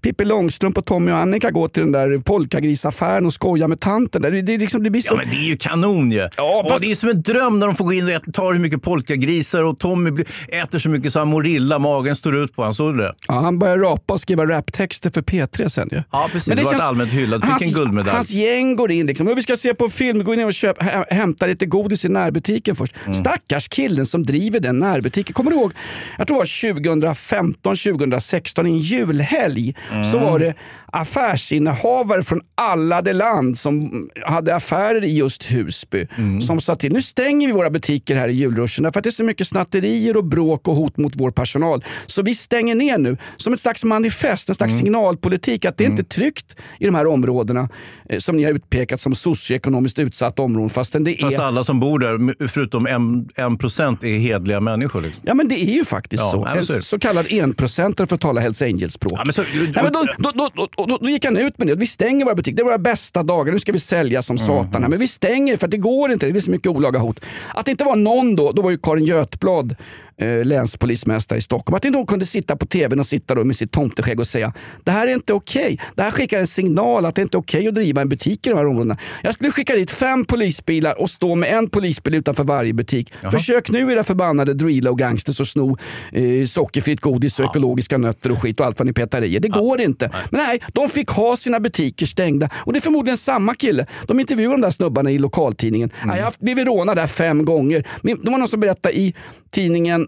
Pippi 0.00 0.24
Långstrump 0.24 0.78
och 0.78 0.84
Tommy 0.86 1.12
och 1.12 1.16
Annika 1.18 1.50
går 1.50 1.68
till 1.68 1.82
den 1.82 1.92
där 1.92 2.18
polkagrisaffären 2.18 3.26
och 3.26 3.32
skojar 3.32 3.68
med 3.68 3.80
tanten. 3.80 4.22
Där. 4.22 4.30
Det, 4.30 4.42
det, 4.42 4.58
liksom, 4.58 4.82
det 4.82 4.90
blir 4.90 5.00
så... 5.02 5.14
Ja, 5.14 5.16
men 5.16 5.30
det 5.30 5.36
är 5.36 5.46
ju 5.46 5.56
kanon 5.56 6.10
ju. 6.12 6.28
Ja, 6.36 6.66
fast- 6.70 6.82
Det 6.82 6.90
är 6.90 6.94
som 6.94 7.08
en 7.08 7.22
dröm 7.22 7.58
när 7.58 7.66
de 7.66 7.76
får 7.76 7.84
gå 7.84 7.92
in 7.92 8.04
och 8.04 8.10
äta, 8.10 8.32
ta 8.32 8.52
hur 8.52 8.58
mycket 8.58 8.82
polkagrisar 8.82 9.62
och 9.62 9.78
Tommy 9.78 10.24
äter 10.48 10.78
så 10.78 10.88
mycket 10.88 11.12
så 11.12 11.18
han 11.18 11.28
mår 11.28 11.46
illa, 11.46 11.78
magen 11.78 12.16
står 12.16 12.36
ut 12.36 12.56
på 12.56 12.62
honom. 12.62 12.74
Såg 12.74 12.94
du 12.94 12.98
det? 13.02 13.14
Ja, 13.28 13.34
han 13.34 13.58
börjar 13.58 13.78
rapa 13.78 14.14
och 14.14 14.20
skriva 14.20 14.46
raptexter 14.46 15.10
för 15.10 15.22
P3 15.22 15.68
sen 15.68 15.88
ju. 15.92 16.02
Ja, 16.12 16.28
precis. 16.32 16.54
Det 16.56 16.62
vart 16.62 16.80
allmänt 16.80 17.12
hyllad. 17.12 17.42
Fick 17.42 17.50
hans, 17.50 17.62
en 17.62 17.70
guldmedalj. 17.72 18.10
Hans 18.14 18.30
gäng 18.30 18.76
går 18.76 18.90
in 18.92 19.06
liksom. 19.06 19.28
"Och 19.28 19.38
Vi 19.38 19.42
ska 19.42 19.56
se 19.56 19.74
på 19.74 19.88
film, 19.88 20.24
gå 20.24 20.34
in 20.34 20.44
och 20.44 20.54
köp, 20.54 20.82
hä, 20.82 21.04
hämta 21.10 21.46
lite 21.46 21.66
godis 21.66 22.04
i 22.04 22.08
närbutiken 22.18 22.76
först. 22.76 22.94
Mm. 23.04 23.14
Stackars 23.14 23.68
killen 23.68 24.06
som 24.06 24.24
driver 24.24 24.60
den 24.60 24.78
närbutiken. 24.78 25.34
Kommer 25.34 25.50
du 25.50 25.56
ihåg? 25.56 25.72
Jag 26.18 26.26
tror 26.26 26.36
det 26.36 26.38
var 26.38 26.72
2015, 26.74 27.76
2016 27.76 28.66
i 28.66 28.70
en 28.70 28.78
julhelg. 28.78 29.74
Så 30.12 30.18
Mm. 30.18 30.30
var 30.30 30.38
det 30.38 30.54
affärsinnehavare 31.00 32.22
från 32.22 32.40
alla 32.54 33.02
det 33.02 33.12
land 33.12 33.58
som 33.58 34.08
hade 34.26 34.54
affärer 34.54 35.04
i 35.04 35.16
just 35.18 35.42
Husby. 35.52 36.06
Mm. 36.16 36.40
Som 36.40 36.60
sa 36.60 36.74
till, 36.76 36.92
nu 36.92 37.02
stänger 37.02 37.46
vi 37.46 37.52
våra 37.52 37.70
butiker 37.70 38.16
här 38.16 38.28
i 38.28 38.32
julruschen 38.32 38.84
därför 38.84 39.00
att 39.00 39.04
det 39.04 39.08
är 39.08 39.12
så 39.12 39.24
mycket 39.24 39.46
snatterier 39.48 40.16
och 40.16 40.24
bråk 40.24 40.68
och 40.68 40.74
hot 40.76 40.96
mot 40.96 41.12
vår 41.16 41.30
personal. 41.30 41.84
Så 42.06 42.22
vi 42.22 42.34
stänger 42.34 42.74
ner 42.74 42.98
nu 42.98 43.16
som 43.36 43.52
ett 43.52 43.60
slags 43.60 43.84
manifest, 43.84 44.48
en 44.48 44.54
slags 44.54 44.72
Mm. 44.76 44.84
signalpolitik 44.84 45.64
att 45.64 45.78
det 45.78 45.84
är 45.84 45.88
inte 45.88 46.02
är 46.02 46.04
tryggt 46.04 46.56
i 46.80 46.86
de 46.86 46.94
här 46.94 47.06
områdena 47.06 47.68
eh, 48.08 48.18
som 48.18 48.36
ni 48.36 48.44
har 48.44 48.50
utpekat 48.52 49.00
som 49.00 49.14
socioekonomiskt 49.14 49.98
utsatta 49.98 50.42
områden 50.42 50.70
fastän 50.70 51.04
det 51.04 51.20
är... 51.20 51.22
Fast 51.22 51.38
alla 51.38 51.64
som 51.64 51.80
bor 51.80 51.98
där, 51.98 52.48
förutom 52.48 52.86
en, 52.86 53.28
en 53.34 53.58
procent, 53.58 54.02
är 54.04 54.18
hedliga 54.18 54.60
människor. 54.60 55.00
Liksom. 55.02 55.22
Ja 55.26 55.34
men 55.34 55.48
det 55.48 55.54
är 55.60 55.72
ju 55.74 55.84
faktiskt 55.84 56.22
Ja, 56.22 56.30
så. 56.30 56.36
så 56.42 56.72
En 56.72 56.76
det. 56.78 56.82
så 56.82 56.98
kallad 56.98 57.26
enprocentare 57.30 58.06
för 58.06 58.14
att 58.14 58.20
tala 58.20 58.40
Hells 58.40 58.62
Angels-språk. 58.62 59.12
Ja, 59.16 59.22
men 59.24 59.32
så- 59.32 59.42
Nej, 59.42 59.72
men 59.74 59.92
då, 59.92 60.06
då, 60.18 60.50
då, 60.76 60.85
då, 60.86 60.98
då, 61.00 61.08
gick 61.08 61.24
han 61.24 61.36
ut 61.36 61.58
med 61.58 61.66
det. 61.66 61.74
Vi 61.74 61.86
stänger 61.86 62.24
våra 62.24 62.34
butiker. 62.34 62.56
Det 62.56 62.62
är 62.62 62.64
våra 62.64 62.78
bästa 62.78 63.22
dagar. 63.22 63.52
Nu 63.52 63.58
ska 63.58 63.72
vi 63.72 63.80
sälja 63.80 64.22
som 64.22 64.36
Mm. 64.36 64.46
satan. 64.46 64.82
här. 64.82 64.88
Men 64.90 64.98
vi 64.98 65.08
stänger 65.08 65.56
för 65.56 65.64
att 65.66 65.70
det 65.70 65.76
går 65.76 66.12
inte. 66.12 66.26
Det 66.26 66.38
är 66.38 66.40
så 66.40 66.50
mycket 66.50 66.66
olaga 66.68 66.98
hot. 66.98 67.20
Att 67.54 67.64
det 67.64 67.70
inte 67.70 67.84
var 67.84 67.96
någon 67.96 68.36
då, 68.36 68.52
då 68.52 68.62
var 68.62 68.70
ju 68.70 68.78
Karin 68.78 69.04
Götblad 69.04 69.76
eh, 70.18 70.44
länspolismästare 70.44 71.38
i 71.38 71.42
Stockholm, 71.42 71.76
att 71.76 71.84
inte 71.84 71.98
hon 71.98 72.06
kunde 72.06 72.26
sitta 72.26 72.56
på 72.56 72.66
tvn 72.66 73.00
och 73.00 73.06
sitta 73.06 73.34
då 73.34 73.44
med 73.44 73.56
sitt 73.56 73.72
tomteskägg 73.72 74.20
och 74.20 74.26
säga 74.26 74.52
det 74.84 74.90
här 74.90 75.06
är 75.06 75.12
inte 75.12 75.32
okej. 75.32 75.80
Det 75.94 76.02
här 76.02 76.10
skickar 76.10 76.38
en 76.38 76.46
signal 76.46 77.06
att 77.06 77.14
det 77.14 77.22
inte 77.22 77.36
är 77.36 77.40
okej 77.40 77.68
att 77.68 77.74
driva 77.74 78.00
en 78.00 78.08
butik 78.08 78.46
i 78.46 78.50
de 78.50 78.56
här 78.56 78.66
områdena. 78.66 78.96
Jag 79.22 79.34
skulle 79.34 79.50
skicka 79.50 79.74
dit 79.74 79.90
fem 79.90 80.24
polisbilar 80.24 81.00
och 81.00 81.10
stå 81.10 81.34
med 81.34 81.58
en 81.58 81.70
polisbil 81.70 82.14
utanför 82.14 82.44
varje 82.44 82.72
butik. 82.72 83.12
Försök 83.32 83.70
nu 83.70 83.92
era 83.92 84.04
förbannade 84.04 84.54
drilla 84.54 84.90
och 84.90 84.98
gangsters 84.98 85.40
och 85.40 85.48
sno 85.48 85.76
eh, 86.12 86.46
sockerfritt 86.46 87.00
godis 87.00 87.40
och 87.40 87.44
ekologiska 87.44 87.98
nötter 87.98 88.32
och 88.32 88.42
skit 88.42 88.60
och 88.60 88.66
allt 88.66 88.78
vad 88.78 88.86
ni 88.86 88.92
petar 88.92 89.24
i. 89.24 89.38
Det 89.38 89.48
går 89.48 89.80
inte. 89.80 90.10
Men 90.30 90.40
nej, 90.46 90.60
de 90.72 90.88
fick 90.88 91.08
ha 91.08 91.36
sina 91.36 91.60
butiker 91.60 92.06
stängda. 92.06 92.48
Och 92.54 92.72
det 92.72 92.78
är 92.78 92.80
förmodligen 92.80 93.16
samma 93.16 93.54
kille. 93.54 93.86
De 94.06 94.20
intervjuade 94.20 94.54
de 94.54 94.60
där 94.60 94.70
snubbarna 94.70 95.10
i 95.10 95.18
lokaltidningen. 95.18 95.90
Nej, 96.04 96.18
jag 96.18 96.24
har 96.24 96.34
blivit 96.38 96.66
rånad 96.66 96.96
där 96.96 97.06
fem 97.06 97.44
gånger. 97.44 97.86
Det 98.02 98.30
var 98.30 98.38
någon 98.38 98.48
som 98.48 98.60
berättade 98.60 98.98
i 98.98 99.14
tidningen 99.50 100.05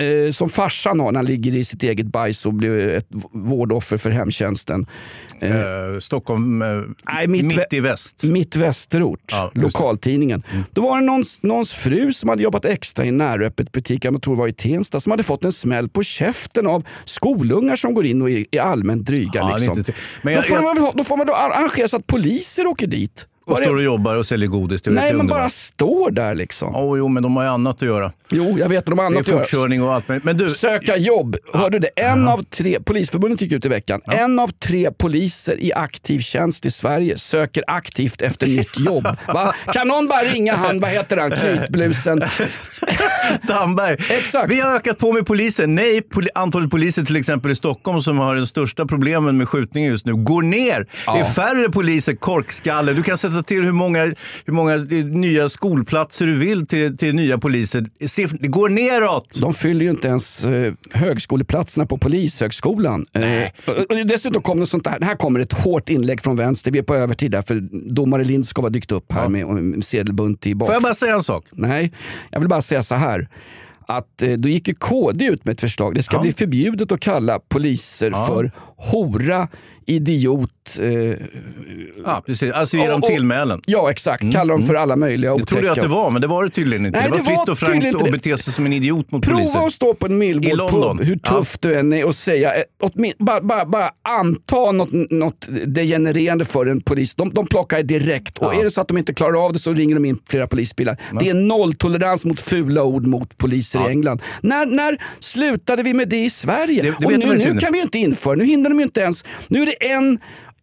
eh, 0.00 0.32
som 0.32 0.48
farsan 0.48 1.00
har 1.00 1.12
när 1.12 1.18
han 1.18 1.26
ligger 1.26 1.54
i 1.56 1.64
sitt 1.64 1.82
eget 1.82 2.06
bajs 2.06 2.46
och 2.46 2.54
blir 2.54 2.88
ett 2.88 3.06
vårdoffer 3.32 3.96
för 3.96 4.10
hemtjänsten. 4.10 4.86
Eh, 5.40 5.54
Eh, 5.54 5.98
Stockholm, 5.98 6.62
eh, 6.62 6.68
Nej, 7.12 7.28
mitt, 7.28 7.44
mitt 7.44 7.72
i 7.72 7.80
väst. 7.80 8.22
Mitt 8.22 8.56
Västerort, 8.56 9.20
Ja, 9.32 9.50
det. 9.54 9.58
Mm. 9.60 9.66
lokaltidningen. 9.66 10.42
Då 10.72 10.82
var 10.82 11.00
det 11.00 11.06
någons, 11.06 11.42
någons 11.42 11.72
fru 11.72 12.12
som 12.12 12.28
hade 12.28 12.42
jobbat 12.42 12.64
extra 12.64 13.04
i 13.04 13.08
en 13.08 13.16
näröppet 13.16 13.72
butik, 13.72 14.04
jag 14.04 14.22
tror 14.22 14.34
det 14.34 14.38
var 14.40 14.48
i 14.48 14.52
Tensta, 14.52 15.00
som 15.00 15.10
hade 15.10 15.22
fått 15.22 15.44
en 15.44 15.52
smäll 15.52 15.88
på 15.88 16.02
käften 16.02 16.66
av 16.66 16.84
skolungar 17.04 17.76
som 17.76 17.94
går 17.94 18.06
in 18.06 18.22
och 18.22 18.30
är, 18.30 18.44
är 18.50 18.60
allmänt 18.60 19.06
dryga. 19.06 19.30
Ja, 19.34 19.56
liksom. 19.56 19.84
men 20.22 20.34
då, 20.34 20.38
jag- 20.38 20.46
får 20.46 20.56
jag- 20.56 20.76
man 20.76 20.92
då 20.96 21.04
får 21.04 21.16
man 21.16 21.26
då 21.26 21.34
arrangera 21.34 21.88
så 21.88 21.96
att 21.96 22.06
poliser 22.06 22.66
åker 22.66 22.86
dit. 22.86 23.26
Och 23.46 23.58
står 23.58 23.76
och 23.76 23.82
jobbar 23.82 24.14
och 24.14 24.26
säljer 24.26 24.48
godis. 24.48 24.86
Är 24.86 24.90
Nej, 24.90 25.14
men 25.14 25.26
bara 25.26 25.48
står 25.48 26.10
där 26.10 26.34
liksom. 26.34 26.74
Oh, 26.76 26.98
jo, 26.98 27.08
men 27.08 27.22
de 27.22 27.36
har 27.36 27.42
ju 27.44 27.48
annat 27.50 27.76
att 27.76 27.82
göra. 27.82 28.12
Jo, 28.30 28.56
jag 28.58 28.68
vet 28.68 28.86
de 28.86 28.98
har 28.98 29.06
annat 29.06 29.20
att 29.20 29.28
göra. 29.28 29.38
fortkörning 29.38 29.82
och 29.82 29.94
allt. 29.94 30.04
Men, 30.22 30.36
du, 30.36 30.50
Söka 30.50 30.96
jobb. 30.96 31.36
Hörde 31.52 31.78
du 31.78 31.88
det? 31.96 32.02
En 32.02 32.28
av 32.28 32.42
tre, 32.42 32.78
Polisförbundet 32.80 33.40
gick 33.40 33.52
ut 33.52 33.64
i 33.64 33.68
veckan. 33.68 34.00
En 34.06 34.38
av 34.38 34.48
tre 34.48 34.90
poliser 34.90 35.60
i 35.60 35.72
aktiv 35.72 36.20
tjänst 36.20 36.66
i 36.66 36.70
Sverige 36.70 37.18
söker 37.18 37.64
aktivt 37.66 38.22
efter 38.22 38.46
nytt 38.46 38.80
jobb. 38.86 39.06
Va? 39.28 39.54
Kan 39.72 39.88
någon 39.88 40.08
bara 40.08 40.22
ringa 40.22 40.54
han, 40.56 40.80
vad 40.80 40.90
heter 40.90 41.16
han, 41.16 41.30
knytblusen? 41.30 42.22
Damberg. 43.48 43.96
Exakt. 44.10 44.50
Vi 44.50 44.60
har 44.60 44.74
ökat 44.74 44.98
på 44.98 45.12
med 45.12 45.26
polisen. 45.26 45.74
Nej, 45.74 46.00
poli- 46.12 46.28
antalet 46.34 46.70
poliser 46.70 47.02
till 47.02 47.16
exempel 47.16 47.50
i 47.50 47.54
Stockholm 47.54 48.00
som 48.00 48.18
har 48.18 48.36
de 48.36 48.46
största 48.46 48.86
problemen 48.86 49.36
med 49.36 49.48
skjutningar 49.48 49.90
just 49.90 50.06
nu 50.06 50.14
går 50.16 50.42
ner. 50.42 50.86
Det 51.06 51.10
är 51.12 51.18
Ja. 51.18 51.24
färre 51.24 51.68
poliser, 51.70 52.12
korkskalle. 52.16 52.92
Du 52.92 53.02
kan 53.02 53.18
sätta 53.18 53.33
sätta 53.34 53.42
till 53.42 53.64
hur 53.64 53.72
många, 53.72 54.04
hur 54.44 54.52
många 54.52 54.74
eh, 54.74 55.04
nya 55.04 55.48
skolplatser 55.48 56.26
du 56.26 56.34
vill 56.34 56.66
till, 56.66 56.96
till 56.96 57.14
nya 57.14 57.38
poliser. 57.38 57.86
Se, 58.06 58.26
Det 58.40 58.48
går 58.48 58.68
neråt! 58.68 59.40
De 59.40 59.54
fyller 59.54 59.84
ju 59.84 59.90
inte 59.90 60.08
ens 60.08 60.44
eh, 60.44 60.72
högskoleplatserna 60.90 61.86
på 61.86 61.98
Polishögskolan. 61.98 63.06
Eh, 63.12 63.48
och 63.66 64.06
dessutom 64.06 64.42
kom 64.42 64.60
det 64.60 64.66
sånt 64.66 64.84
där. 64.84 64.98
Här 65.00 65.14
kommer 65.16 65.40
ett 65.40 65.52
hårt 65.52 65.88
inlägg 65.90 66.20
från 66.22 66.36
vänster. 66.36 66.70
Vi 66.70 66.78
är 66.78 66.82
på 66.82 66.94
övertid 66.94 67.30
där 67.30 67.42
för 67.42 67.60
domare 67.94 68.24
Lindskov 68.24 68.64
har 68.64 68.70
dykt 68.70 68.92
upp 68.92 69.12
här 69.12 69.28
med, 69.28 69.46
med 69.46 69.84
sedelbunt 69.84 70.46
i 70.46 70.54
bak. 70.54 70.66
Får 70.68 70.74
jag 70.74 70.82
bara 70.82 70.94
säga 70.94 71.14
en 71.14 71.22
sak? 71.22 71.44
Nej, 71.52 71.92
jag 72.30 72.40
vill 72.40 72.48
bara 72.48 72.62
säga 72.62 72.82
så 72.82 72.94
här. 72.94 73.28
Att 73.86 74.22
då 74.38 74.48
gick 74.48 74.68
ju 74.68 74.74
KD 74.74 75.24
ut 75.26 75.44
med 75.44 75.52
ett 75.52 75.60
förslag. 75.60 75.94
Det 75.94 76.02
ska 76.02 76.16
Ja. 76.16 76.20
bli 76.22 76.32
förbjudet 76.32 76.92
att 76.92 77.00
kalla 77.00 77.38
poliser 77.38 78.10
Ja. 78.10 78.26
för 78.26 78.52
hora, 78.76 79.48
idiot. 79.86 80.63
Eh, 80.80 81.16
Ja, 82.06 82.22
precis. 82.26 82.52
Alltså 82.52 82.76
ge 82.76 82.88
dem 82.88 83.02
tillmälen. 83.02 83.60
Ja, 83.66 83.90
exakt. 83.90 84.32
Kalla 84.32 84.52
dem 84.54 84.66
för 84.66 84.74
alla 84.74 84.96
möjliga 84.96 85.36
Det 85.36 85.46
trodde 85.46 85.64
jag 85.66 85.70
att 85.72 85.76
det 85.76 85.80
otäcka- 85.80 85.94
var, 85.94 86.10
men 86.10 86.22
det 86.22 86.28
var 86.28 86.44
det 86.44 86.50
tydligen 86.50 86.86
inte. 86.86 86.98
Nej, 86.98 87.08
det 87.08 87.10
var 87.10 87.18
det 87.18 87.24
fritt 87.24 87.36
var 87.38 87.50
och 87.50 87.58
frankt 87.58 88.02
att 88.02 88.12
bete 88.12 88.36
sig 88.38 88.52
som 88.52 88.66
en 88.66 88.72
idiot 88.72 89.10
mot 89.10 89.26
poliser. 89.26 89.52
Prova 89.52 89.66
att 89.66 89.72
stå 89.72 89.94
på 89.94 90.06
en. 90.06 90.18
Millwall-pub, 90.18 91.02
hur 91.04 91.18
Ja. 91.24 91.30
tuff 91.30 91.56
du 91.60 91.74
än 91.78 91.92
är 91.92 92.04
och 92.06 92.14
säga, 92.14 92.54
eh, 92.54 92.62
bara, 93.18 93.40
bara, 93.40 93.64
bara 93.66 93.90
anta 94.02 94.72
något, 94.72 94.92
något 95.10 95.48
degenererande 95.66 96.44
för 96.44 96.66
en 96.66 96.80
polis. 96.80 97.14
De, 97.14 97.30
de 97.32 97.46
plockar 97.46 97.82
direkt 97.82 98.38
och 98.38 98.54
Ja. 98.54 98.60
är 98.60 98.64
det 98.64 98.70
så 98.70 98.80
att 98.80 98.88
de 98.88 98.98
inte 98.98 99.14
klarar 99.14 99.44
av 99.44 99.52
det 99.52 99.58
så 99.58 99.72
ringer 99.72 99.94
de 99.94 100.04
in 100.04 100.18
flera 100.28 100.46
polisbilar. 100.46 100.96
Det 101.20 101.28
är 101.28 101.34
nolltolerans 101.34 102.24
mot 102.24 102.40
fula 102.40 102.82
ord 102.84 103.06
mot 103.06 103.38
poliser 103.38 103.86
i 103.88 103.90
England. 103.90 104.22
När, 104.40 104.66
när 104.66 105.02
slutade 105.20 105.82
vi 105.82 105.94
med 105.94 106.08
det 106.08 106.24
i 106.24 106.30
Sverige? 106.30 106.82
Det- 106.82 106.94
det 107.00 107.06
och 107.06 107.12
nu, 107.12 107.52
nu 107.52 107.58
kan 107.60 107.72
vi 107.72 107.78
ju 107.78 107.82
inte 107.84 107.98
införa, 107.98 108.34
nu 108.34 108.44
hinner 108.44 108.70
de 108.70 108.78
ju 108.78 108.84
inte 108.84 109.00
ens. 109.00 109.24
Nu 109.48 109.62
är 109.62 109.66
det 109.66 109.86
en 109.90 110.18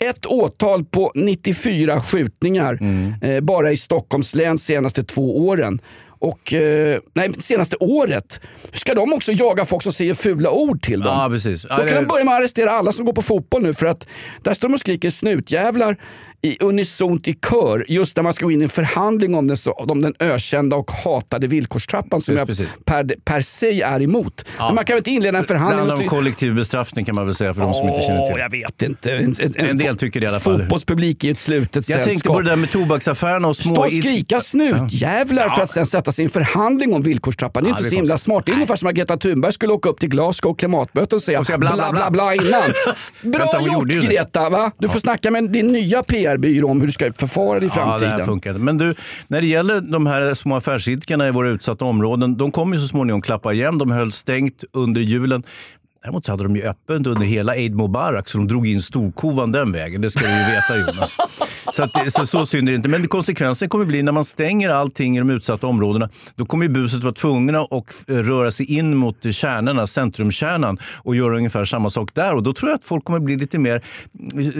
ett 0.10 0.26
åtal 0.26 0.86
på 0.86 1.12
94 1.16 2.02
skjutningar 2.02 2.78
Mm. 2.82 3.14
eh, 3.22 3.39
bara 3.41 3.72
i 3.72 3.78
Stockholms 3.78 4.36
län 4.36 4.58
senaste 4.58 5.04
två 5.04 5.47
åren. 5.47 5.82
Och, 6.24 6.54
eh, 6.54 6.99
nej, 7.14 7.30
senaste 7.39 7.76
året. 7.80 8.39
Ska 8.74 8.93
de 8.93 9.14
också 9.14 9.32
jaga 9.32 9.66
folk 9.66 9.84
som 9.84 9.93
säger 9.93 10.14
fula 10.14 10.52
ord 10.52 10.82
till 10.82 10.99
dem? 10.99 11.20
Ja, 11.20 11.30
precis. 11.30 11.66
Ja, 11.70 11.76
Då 11.78 11.84
kan 11.84 11.88
det- 11.93 12.02
de 12.02 12.06
börja 12.08 12.26
med 12.26 12.34
att 12.34 12.39
arrestera 12.39 12.72
alla 12.72 12.91
som 12.91 13.06
går 13.06 13.14
på 13.14 13.22
fotboll 13.22 13.62
nu 13.62 13.74
för 13.74 13.86
att 13.86 14.08
där 14.43 14.54
står 14.54 14.68
de 14.68 14.74
och 14.74 14.80
skriker 14.80 15.10
snutjävlar 15.10 15.97
i 16.42 16.58
unisont 16.60 17.28
i 17.28 17.34
kör 17.34 17.86
just 17.88 18.16
när 18.16 18.24
man 18.24 18.34
ska 18.34 18.46
gå 18.46 18.52
in 18.52 18.62
i 18.62 18.64
en 18.64 18.70
förhandling 18.70 19.36
om 19.36 19.48
den, 19.48 19.58
så, 19.58 19.72
om 19.72 20.02
den 20.02 20.14
ökända 20.20 20.76
och 20.76 20.92
hatade 20.92 21.48
villkorstrappan 21.48 22.22
som 22.22 22.36
Precis, 22.36 22.60
jag 22.60 22.68
precis. 22.68 22.86
per, 22.86 23.16
per 23.24 23.42
se 23.42 23.82
är 23.82 24.02
emot. 24.02 24.46
Men 24.58 24.76
man 24.76 24.86
kan 24.86 24.94
väl 24.94 24.98
inte 24.98 25.12
inleda 25.12 25.38
en 25.38 25.42
Det 25.44 25.48
förhandling 25.48 25.80
handlar 25.80 25.96
och 25.96 26.02
om 26.02 26.08
kollektiv 26.08 26.56
bestraffning 26.56 27.06
kan 27.06 27.16
man 27.16 27.26
väl 27.26 27.36
säga 27.36 27.54
för 27.54 27.62
de 27.62 27.74
som 27.74 27.89
inte 27.89 28.02
känner 28.02 28.26
till. 28.26 28.36
Åh, 28.36 28.39
jag 28.39 28.50
vet 28.50 28.82
inte. 28.82 29.12
En, 29.12 29.36
en, 29.39 29.56
En 29.56 29.78
del 29.78 29.98
tycker 29.98 30.20
det 30.20 30.26
i 30.26 30.30
alla 30.30 30.39
fall. 30.39 30.60
Fotbollspublik 30.60 31.24
i 31.24 31.30
ett 31.30 31.39
slutet 31.39 31.89
Jag 31.89 32.04
tänkte 32.04 32.28
på 32.28 32.42
det 32.42 32.50
där 32.50 32.56
med 32.56 32.72
tobaksaffärerna 32.72 33.48
och 33.48 33.58
små... 33.58 33.76
Stå 33.76 33.86
och 33.86 33.92
skrika 33.92 34.42
snutjävlar 34.42 35.50
för 35.50 35.62
att 35.62 35.72
sen 35.72 35.86
sätta 35.86 36.12
sig 36.12 36.24
i 36.24 36.26
en 36.26 36.30
förhandling 36.30 36.94
om 36.94 37.02
villkorstrappan. 37.02 37.64
Det 37.64 37.68
är 37.68 37.70
Ja, 37.70 37.74
inte 37.74 37.84
det 37.84 37.88
är 37.88 37.89
så 37.89 37.96
himla 37.96 38.18
smart. 38.18 38.46
Det 38.46 38.52
är 38.52 38.54
ungefär 38.54 38.76
som 38.76 38.89
att 38.89 38.96
Greta 38.96 39.18
Thunberg 39.18 39.54
skulle 39.54 39.74
åka 39.74 39.89
upp 39.89 40.00
till 40.00 40.10
Glasgow 40.10 40.52
och 41.12 41.22
säga, 41.22 41.39
Och 41.39 41.46
säga 41.46 41.58
bla, 41.58 41.74
bla, 41.74 41.92
bla, 41.92 41.92
bla, 41.92 42.12
bla. 42.12 42.36
bla 42.36 42.36
innan. 42.36 42.74
Bra 43.32 43.39
Vänta, 43.39 43.74
gjort 43.74 43.88
det. 43.88 43.94
Greta! 44.08 44.50
Va? 44.50 44.72
Du 44.78 44.89
får 44.89 45.00
snacka 45.00 45.32
med 45.32 45.50
din 45.50 45.68
nya 45.68 46.04
PR-byrå 46.32 46.68
om 46.70 46.80
hur 46.80 46.88
du 46.88 46.94
ska 46.94 47.14
förfara 47.14 47.58
i 47.58 47.62
Ja, 47.62 47.68
det 47.68 47.70
framtiden. 47.70 48.12
här 48.12 48.26
funkar. 48.26 48.54
Men 48.54 48.78
du, 48.78 48.96
när 49.28 49.42
det 49.42 49.48
gäller 49.48 49.82
de 49.82 50.06
här 50.06 50.34
små 50.34 50.56
affärsidkarna 50.56 51.28
i 51.28 51.32
våra 51.32 51.50
utsatta 51.50 51.86
områden, 51.86 52.38
de 52.38 52.52
kommer 52.52 52.76
ju 52.76 52.82
så 52.82 52.88
småningom 52.88 53.22
klappa 53.22 53.54
igen. 53.54 53.78
De 53.78 53.92
höll 53.92 54.12
stängt 54.12 54.64
under 54.74 55.02
julen. 55.02 55.44
Däremot 56.04 56.26
så 56.26 56.32
hade 56.32 56.43
de 56.43 56.56
ju 56.56 56.64
öppet 56.64 57.08
under 57.08 57.26
hela 57.26 57.56
Eid 57.56 57.76
Mubarak, 57.76 58.30
så 58.30 58.38
de 58.38 58.47
drog 58.47 58.68
in 58.68 58.82
storkovan 58.82 59.52
den 59.52 59.72
vägen. 59.72 60.02
Det 60.02 60.12
ska 60.12 60.20
du 60.22 60.28
ju 60.34 60.45
veta 60.52 60.78
Jonas. 60.78 61.18
Så, 61.74 61.84
att, 61.84 61.93
det- 61.93 62.12
så, 62.12 62.26
så 62.26 62.45
synd 62.45 62.68
är 62.70 62.72
det 62.72 62.76
inte. 62.76 62.89
Men 62.89 63.08
konsekvensen 63.08 63.70
kommer 63.70 63.86
bli 63.86 64.04
när 64.04 64.12
man 64.12 64.24
stänger 64.24 64.70
allting 64.70 65.16
i 65.18 65.20
de 65.20 65.30
utsatta 65.30 65.68
områdena. 65.68 66.10
Då 66.36 66.45
kommer 66.45 66.66
ju 66.66 66.70
buset 66.70 67.04
vara 67.04 67.14
tvungna 67.14 67.60
att 67.62 68.04
röra 68.08 68.52
sig 68.52 68.72
in 68.74 68.95
mot 68.97 69.34
kärnorna, 69.34 69.88
centrumkärnan 69.88 70.78
och 70.97 71.16
göra 71.16 71.38
ungefär 71.38 71.66
samma 71.66 71.89
sak 71.89 72.10
där. 72.14 72.36
Och 72.36 72.43
då 72.43 72.54
tror 72.54 72.70
jag 72.72 72.76
att 72.78 72.86
folk 72.86 73.04
kommer 73.04 73.20
bli 73.20 73.36
lite 73.38 73.60
mer, 73.60 73.84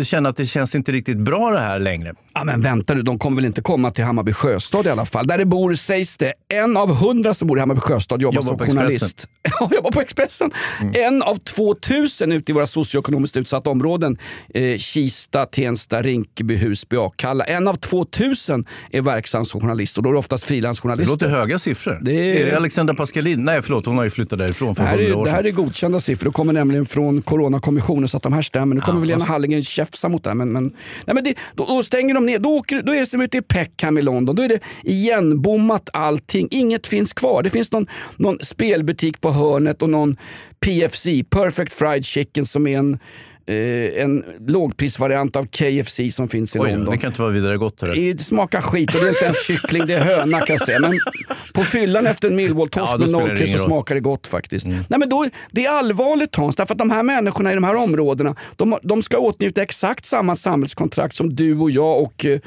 känna 0.03 0.29
att 0.29 0.37
det 0.37 0.45
känns 0.45 0.75
inte 0.75 0.91
riktigt 0.91 1.17
bra 1.17 1.51
det 1.51 1.59
här 1.59 1.79
längre. 1.79 2.13
Ja, 2.33 2.43
men 2.43 2.61
vänta 2.61 2.95
du, 2.95 3.01
de 3.01 3.19
kommer 3.19 3.35
väl 3.35 3.45
inte 3.45 3.61
komma 3.61 3.91
till 3.91 4.03
Hammarby 4.03 4.33
sjöstad 4.33 4.85
i 4.85 4.89
alla 4.89 5.05
fall. 5.05 5.27
Där 5.27 5.37
det 5.37 5.45
bor, 5.45 5.73
sägs 5.73 6.17
det, 6.17 6.33
en 6.53 6.77
av 6.77 6.95
hundra 6.95 7.33
som 7.33 7.47
bor 7.47 7.57
i 7.57 7.59
Hammarby 7.59 7.81
sjöstad 7.81 8.21
jobbar, 8.21 8.35
Jobbar 8.35 8.47
som 8.47 8.57
på 8.57 8.65
journalist. 8.65 9.27
Ja, 9.59 9.69
jobbar 9.75 9.91
på 9.91 10.01
Expressen. 10.01 10.51
En 10.93 11.23
av 11.32 11.36
2000 11.36 12.32
ute 12.32 12.51
i 12.51 12.53
våra 12.53 12.67
socioekonomiskt 12.67 13.38
utsatta 13.38 13.69
områden. 13.69 14.17
Eh, 14.53 14.77
Kista, 14.77 15.45
Tensta, 15.45 16.01
Rinkeby, 16.01 16.55
Husby, 16.55 16.95
Akalla. 16.97 17.43
En 17.43 17.67
av 17.67 17.73
2000 17.73 18.65
är 18.91 19.01
verksam 19.01 19.45
som 19.45 19.61
journalist 19.61 19.97
och 19.97 20.03
då 20.03 20.09
är 20.09 20.13
det 20.13 20.19
oftast 20.19 20.43
Det 20.43 20.47
frilansjournalister. 20.47 21.11
låter 21.13 21.27
höga 21.29 21.59
siffror. 21.59 21.99
Det 22.01 22.11
är- 22.11 22.41
är... 22.41 22.45
det 22.45 22.57
Alexandra 22.57 22.95
Pascalin? 22.95 23.45
Nej, 23.45 23.61
förlåt, 23.61 23.86
hon 23.86 23.97
har 23.97 24.03
ju 24.03 24.09
flyttat 24.09 24.39
därifrån 24.39 24.75
för 24.75 24.84
Det 24.84 24.89
hundra 24.89 25.17
år 25.17 25.25
det 25.25 25.32
här 25.32 25.38
sedan. 25.38 25.45
är 25.45 25.51
godkända 25.51 25.99
siffror. 25.99 26.25
Det 26.29 26.34
kommer 26.34 26.53
nämligen 26.53 26.86
från 26.86 27.21
Coronakommissionen 27.21 28.07
så 28.07 28.17
att 28.17 28.23
de 28.23 28.34
här 28.34 28.41
stämmer. 28.41 28.75
Nu 28.75 28.82
kommer 28.82 28.97
Ja, 28.97 28.99
väl 29.01 29.09
Lena 29.09 29.25
Hallengren 29.25 29.63
käfsa 29.63 30.09
mot 30.09 30.23
det 30.23 30.29
här. 30.29 30.36
Men, 30.36 30.51
men, 30.51 30.63
nej, 31.05 31.13
men 31.15 31.23
det, 31.23 31.34
då, 31.55 31.65
då 31.65 31.84
stänger 31.84 32.13
de 32.13 32.25
ner. 32.25 32.39
Då, 32.39 32.49
åker, 32.49 32.82
då 32.82 32.91
är 32.95 32.99
det 32.99 33.05
som 33.05 33.21
ute 33.21 33.38
i 33.38 33.41
Peckham 33.41 33.97
i 33.97 34.01
London. 34.01 34.36
Då 34.36 34.43
är 34.43 34.49
det 34.49 34.59
igenbommat 34.84 35.89
allting. 35.93 36.47
Inget 36.51 36.88
finns 36.88 37.13
kvar. 37.13 37.43
Det 37.43 37.49
finns 37.49 37.71
någon, 37.71 37.88
någon 38.17 38.38
spelbutik 38.41 39.21
på 39.21 39.32
hörnet 39.32 39.82
och 39.82 39.89
någon 39.89 40.17
PFC, 40.66 41.07
Perfect 41.30 41.74
Fried 41.74 42.05
Chicken, 42.05 42.45
som 42.45 42.68
är 42.68 42.78
en, 42.78 42.99
eh, 43.45 44.01
en 44.03 44.24
lågprisvariant 44.47 45.36
av 45.36 45.43
KFC 45.43 46.12
som 46.12 46.28
finns 46.28 46.55
i 46.55 46.59
Oj, 46.59 46.72
London. 46.72 46.91
det 46.91 46.97
kan 46.97 47.09
inte 47.09 47.22
vara 47.22 47.32
vidare 47.32 47.57
gott. 47.57 47.78
Det. 47.78 48.14
Det 48.14 48.24
smakar 48.24 48.62
skit 48.62 48.95
och 48.95 49.01
det 49.01 49.07
är 49.07 49.09
inte 49.09 49.26
ens 49.26 49.45
kyckling, 49.45 49.86
det 49.86 49.93
är 49.93 49.99
höna 50.03 50.39
kan 50.39 50.53
jag 50.53 50.66
säga. 50.66 50.80
Men 50.80 50.99
på 51.53 51.64
fyllan 51.64 52.07
efter 52.07 52.28
en 52.28 52.36
Millwall-torsk 52.36 52.93
Ja, 52.93 52.97
med 52.97 53.09
spelar 53.09 53.28
det 53.28 53.34
0-3 53.34 53.38
ingen 53.38 53.47
så. 53.47 53.57
Mm. 53.57 53.70
smakar 53.70 53.95
det 53.95 54.01
gott 54.01 54.28
faktiskt. 54.28 54.68
Nej, 54.68 54.84
men 54.88 55.09
då, 55.09 55.26
det 55.51 55.66
är 55.66 55.70
allvarligt 55.70 56.36
Hans, 56.36 56.55
därför 56.55 56.74
att 56.74 56.80
de 56.80 56.89
här 56.89 57.03
människorna 57.03 57.51
i 57.51 57.55
de 57.55 57.64
här 57.64 57.76
områdena, 57.76 58.36
de, 58.55 58.78
de 58.84 59.03
ska 59.03 59.18
åtnjuta 59.18 59.62
exakt 59.62 60.05
samma 60.05 60.36
samhällskontrakt 60.36 61.16
som 61.16 61.36
du 61.36 61.57
och 61.57 61.72
jag 61.72 62.01
och 62.01 62.26
eh. 62.26 62.39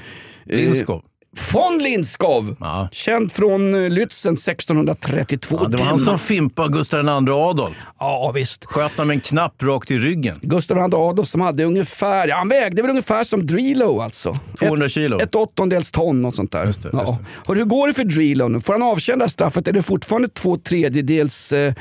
Von 1.53 1.79
Lindskov, 1.79 2.57
Ja. 2.61 2.89
känd 2.93 3.33
från 3.33 3.75
eh, 3.75 3.91
Lützen 3.91 4.37
1632. 4.37 5.59
Ja, 5.63 5.69
det 5.69 5.77
var 5.77 5.85
han 5.85 5.99
som 5.99 6.19
fimpade 6.19 6.69
Gustav 6.73 7.01
II 7.01 7.31
Adolf. 7.31 7.77
Ja 8.01 8.33
visst. 8.35 8.65
Sköt 8.65 8.93
han 8.97 9.07
med 9.07 9.15
en 9.15 9.21
knapp 9.21 9.63
rakt 9.63 9.91
i 9.91 9.99
ryggen. 9.99 10.37
Gustav 10.43 10.77
II 10.77 10.83
Adolf 10.83 11.29
som 11.29 11.41
hade 11.41 11.65
ungefär, 11.65 12.29
ja, 12.29 12.37
han 12.37 12.49
vägde 12.49 12.83
väl 12.83 12.91
ungefär 12.91 13.25
som 13.25 13.47
Drilo 13.47 14.01
alltså. 14.01 14.33
200 14.59 14.87
ett, 14.87 14.93
kilo. 14.93 15.21
Ett 15.21 15.35
åttondels 15.35 15.91
ton 15.91 16.23
något 16.23 16.37
sånt 16.37 16.53
där. 16.53 16.67
Just 16.67 16.83
det, 16.83 16.91
ja. 16.93 17.19
Och 17.47 17.55
hur 17.55 17.65
går 17.65 17.89
det 17.89 17.95
för 17.95 18.05
Drilo 18.05 18.49
nu? 18.49 18.61
Får 18.61 18.73
han 18.73 18.83
avtjäna 18.83 19.29
straffet? 19.29 19.69
Är 19.69 19.73
det 19.73 19.83
fortfarande 19.83 20.29
två 20.29 20.57
tredjedels 20.57 21.53
eh, 21.53 21.75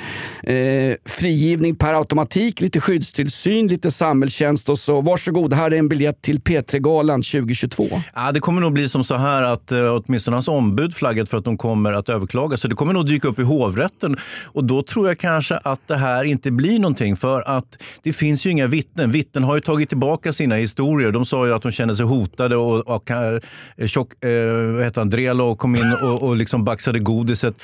eh, 0.43 0.95
frigivning 1.05 1.75
per 1.75 1.93
automatik, 1.93 2.61
lite 2.61 2.79
skyddstillsyn, 2.81 3.67
lite 3.67 3.91
samhällstjänst 3.91 4.69
och 4.69 4.79
så 4.79 5.01
varsågod, 5.01 5.53
här 5.53 5.71
är 5.71 5.77
en 5.77 5.89
biljett 5.89 6.21
till 6.21 6.39
P3-galan 6.39 7.21
2022. 7.21 7.87
Ja, 8.15 8.31
det 8.31 8.39
kommer 8.39 8.61
nog 8.61 8.73
bli 8.73 8.89
som 8.89 9.03
så 9.03 9.15
här 9.15 9.42
att 9.43 9.71
eh, 9.71 9.95
åtminstone 9.95 10.35
hans 10.35 10.47
ombud 10.47 10.95
flaggat 10.95 11.29
för 11.29 11.37
att 11.37 11.45
de 11.45 11.57
kommer 11.57 11.91
att 11.91 12.09
överklaga. 12.09 12.57
Så 12.57 12.67
det 12.67 12.75
kommer 12.75 12.93
nog 12.93 13.07
dyka 13.07 13.27
upp 13.27 13.39
i 13.39 13.43
hovrätten. 13.43 14.17
Och 14.45 14.63
då 14.63 14.83
tror 14.83 15.07
jag 15.07 15.17
kanske 15.17 15.55
att 15.55 15.87
det 15.87 15.97
här 15.97 16.23
inte 16.23 16.51
blir 16.51 16.79
någonting. 16.79 17.15
För 17.15 17.41
att 17.41 17.77
det 18.03 18.13
finns 18.13 18.45
ju 18.45 18.49
inga 18.49 18.67
vittnen. 18.67 19.11
Vittnen 19.11 19.43
har 19.43 19.55
ju 19.55 19.61
tagit 19.61 19.89
tillbaka 19.89 20.33
sina 20.33 20.55
historier. 20.55 21.11
De 21.11 21.25
sa 21.25 21.47
ju 21.47 21.53
att 21.53 21.61
de 21.61 21.71
kände 21.71 21.95
sig 21.95 22.05
hotade 22.05 22.55
och, 22.55 22.87
och 22.87 23.03
och 23.03 23.89
tjock, 23.89 24.23
eh, 24.23 24.73
vad 24.73 24.83
heter 24.83 25.01
han, 25.01 25.09
Drelo 25.09 25.55
kom 25.55 25.75
in 25.75 25.93
och, 26.01 26.23
och 26.23 26.35
liksom 26.35 26.63
baxade 26.63 26.99
godiset. 26.99 27.55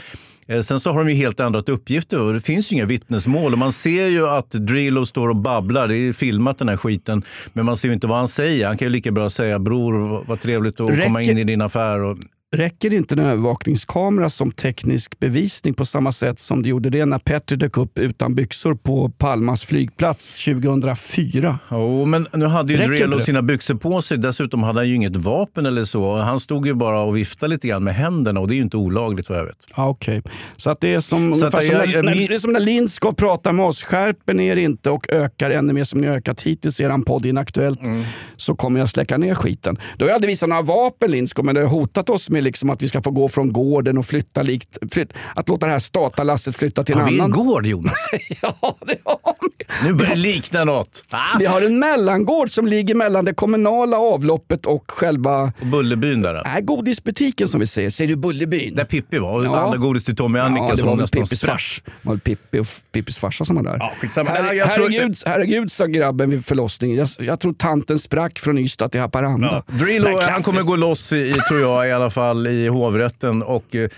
Eh, 0.49 0.61
Sen 0.61 0.79
så 0.79 0.91
har 0.91 0.99
de 1.03 1.09
ju 1.11 1.15
helt 1.15 1.39
ändrat 1.39 1.69
uppgifter 1.69 2.19
och 2.19 2.33
det 2.33 2.39
finns 2.39 2.71
ju 2.71 2.75
inga 2.75 2.85
vittnesmål. 2.85 3.53
Och 3.53 3.59
man 3.59 3.71
ser 3.73 4.05
ju 4.07 4.27
att 4.27 4.51
Drillo 4.51 5.05
står 5.05 5.29
och 5.29 5.35
babblar. 5.35 5.87
Det 5.87 5.95
är 5.97 6.13
filmat 6.13 6.57
den 6.57 6.69
här 6.69 6.77
skiten. 6.77 7.23
Men 7.53 7.65
man 7.65 7.77
ser 7.77 7.87
ju 7.87 7.93
inte 7.93 8.07
vad 8.07 8.17
han 8.17 8.27
säger. 8.27 8.67
Han 8.67 8.77
kan 8.77 8.85
ju 8.85 8.89
lika 8.91 9.11
bra 9.11 9.29
säga 9.29 9.59
bror, 9.59 10.23
vad 10.27 10.41
trevligt 10.41 10.79
att 10.79 11.03
komma 11.03 11.19
Räcker- 11.19 11.31
in 11.31 11.37
i 11.37 11.43
din 11.43 11.61
affär. 11.61 11.99
Och... 11.99 12.17
Räcker 12.55 12.93
inte 12.93 13.15
en 13.15 13.19
övervakningskamera 13.19 14.29
som 14.29 14.51
teknisk 14.51 15.19
bevisning 15.19 15.73
på 15.73 15.85
samma 15.85 16.11
sätt 16.11 16.39
som 16.39 16.63
det 16.63 16.69
gjorde 16.69 16.89
det 16.89 17.05
när 17.05 17.17
Petri 17.17 17.57
dök 17.57 17.77
upp 17.77 17.97
utan 17.99 18.35
byxor 18.35 18.75
på 18.75 19.09
Palmas 19.09 19.63
flygplats 19.65 20.45
2004? 20.45 21.59
Jo, 21.71 22.05
men 22.05 22.27
nu 22.33 22.45
hade 22.45 22.73
ju 22.73 22.79
Drelo 22.79 23.19
sina 23.19 23.41
byxor 23.41 23.75
på 23.75 24.01
sig. 24.01 24.17
Dessutom 24.17 24.63
hade 24.63 24.79
han 24.79 24.89
ju 24.89 24.95
inget 24.95 25.15
vapen 25.15 25.65
eller 25.65 25.83
så. 25.83 26.15
Han 26.17 26.39
stod 26.39 26.67
ju 26.67 26.73
bara 26.73 27.01
och 27.01 27.17
viftade 27.17 27.49
lite 27.53 27.67
grann 27.67 27.83
med 27.83 27.95
händerna 27.95 28.39
och 28.39 28.47
det 28.47 28.53
är 28.53 28.55
ju 28.55 28.61
inte 28.61 28.77
olagligt 28.77 29.29
vad 29.29 29.37
jag 29.39 29.45
vet. 29.45 29.67
Ja, 29.75 29.87
Okej, 29.87 30.21
så 30.55 30.71
att 30.71 30.81
det 30.81 30.93
är 30.93 30.99
som, 30.99 31.33
Så 31.35 31.39
ungefär 31.45 31.61
som, 31.61 31.75
när, 31.75 31.87
jag- 31.93 32.05
när, 32.05 32.15
min- 32.29 32.39
som 32.39 32.53
när 32.53 32.59
Lindskov 32.59 33.11
pratar 33.11 33.51
med 33.51 33.65
oss. 33.65 33.83
Skärper 33.83 34.33
ni 34.33 34.47
er 34.47 34.55
inte 34.55 34.89
och 34.89 35.09
ökar 35.11 35.49
ännu 35.51 35.73
mer 35.73 35.83
som 35.83 36.01
ni 36.01 36.07
ökat 36.07 36.41
hittills 36.41 36.79
i 36.79 36.83
er 36.83 37.03
podd 37.05 37.25
Inaktuellt 37.25 37.85
Mm. 37.85 38.03
så 38.35 38.55
kommer 38.55 38.79
jag 38.79 38.89
släcka 38.89 39.17
ner 39.17 39.35
skiten. 39.35 39.77
Du 39.97 40.03
har 40.03 40.09
ju 40.09 40.15
aldrig 40.15 40.29
visat 40.29 40.49
några 40.49 40.61
vapen 40.61 41.11
Lindskov 41.11 41.45
men 41.45 41.55
det 41.55 41.61
har 41.61 41.67
hotat 41.67 42.09
oss 42.09 42.29
med 42.29 42.38
liksom 42.41 42.69
att 42.69 42.81
vi 42.83 42.87
ska 42.87 43.01
få 43.01 43.11
gå 43.11 43.29
från 43.29 43.53
gården 43.53 43.97
och 43.97 44.05
flytta 44.05 44.41
likt, 44.41 44.77
flytt, 44.91 45.13
att 45.35 45.49
låta 45.49 45.65
det 45.65 45.71
här 45.71 45.79
statalasset 45.79 46.55
flytta 46.55 46.83
till 46.83 46.95
en 46.95 47.01
Har 47.01 47.09
vi 47.09 47.15
en 47.15 47.21
annan. 47.21 47.45
gård 47.45 47.65
Jonas? 47.65 48.09
ja, 48.41 48.77
det 48.87 48.97
har 49.03 49.19
vi. 49.23 49.65
Nu 49.87 49.93
börjar 49.93 50.09
det 50.09 50.15
likna 50.21 50.63
något. 50.63 51.03
Vi 51.39 51.45
har 51.45 51.61
en 51.61 51.79
mellangård 51.79 52.49
som 52.49 52.67
ligger 52.67 52.95
mellan 52.95 53.25
det 53.25 53.33
kommunala 53.33 53.97
avloppet 53.97 54.65
och 54.65 54.91
själva... 54.91 55.41
Och 55.61 55.67
Bullerbyn 55.67 56.21
där. 56.21 56.41
Nej, 56.45 56.61
godisbutiken 56.61 57.47
som 57.47 57.59
vi 57.59 57.67
säger. 57.67 57.89
Säger 57.89 58.07
du 58.07 58.15
Bullerbyn? 58.15 58.75
Där 58.75 58.85
Pippi 58.85 59.17
var. 59.19 59.39
Och 59.39 59.45
Ja. 59.45 59.59
alla 59.59 59.77
godis 59.77 60.03
till 60.03 60.15
Tommy 60.15 60.39
och 60.39 60.43
Annika 60.43 60.63
ja, 60.65 60.71
det 60.71 60.77
som 60.77 60.87
var 60.87 60.95
nästan 60.95 61.23
Pippis 61.23 61.41
fars. 61.43 61.81
Det 61.85 61.91
var 62.09 62.17
Pippi 62.17 62.59
och 62.59 62.67
Pippis 62.91 63.19
farsa 63.19 63.45
som 63.45 63.55
var 63.55 63.63
där. 63.63 63.75
Ja, 63.79 63.91
skitsamma. 64.01 64.31
Nej, 64.33 64.57
jag 64.57 64.73
tror- 64.73 64.89
herregud, 64.89 65.17
herregud, 65.25 65.71
sa 65.71 65.85
grabben 65.85 66.29
vid 66.29 66.45
förlossningen. 66.45 66.97
Jag, 66.97 67.07
jag 67.27 67.39
tror 67.39 67.53
tanten 67.53 67.99
sprack 67.99 68.39
från 68.39 68.57
Ystad 68.57 68.89
till 68.89 69.01
Haparanda. 69.01 69.63
Ja, 69.67 69.73
Drillo, 69.85 70.19
han 70.21 70.41
kommer 70.41 70.61
gå 70.61 70.75
loss 70.75 71.13
i, 71.13 71.33
tror 71.49 71.61
jag, 71.61 71.87
i 71.87 71.91
alla 71.91 72.09
fall 72.09 72.28
i 72.37 72.67
hovrätten. 72.67 73.43
Och, 73.43 73.75
eh, 73.75 73.89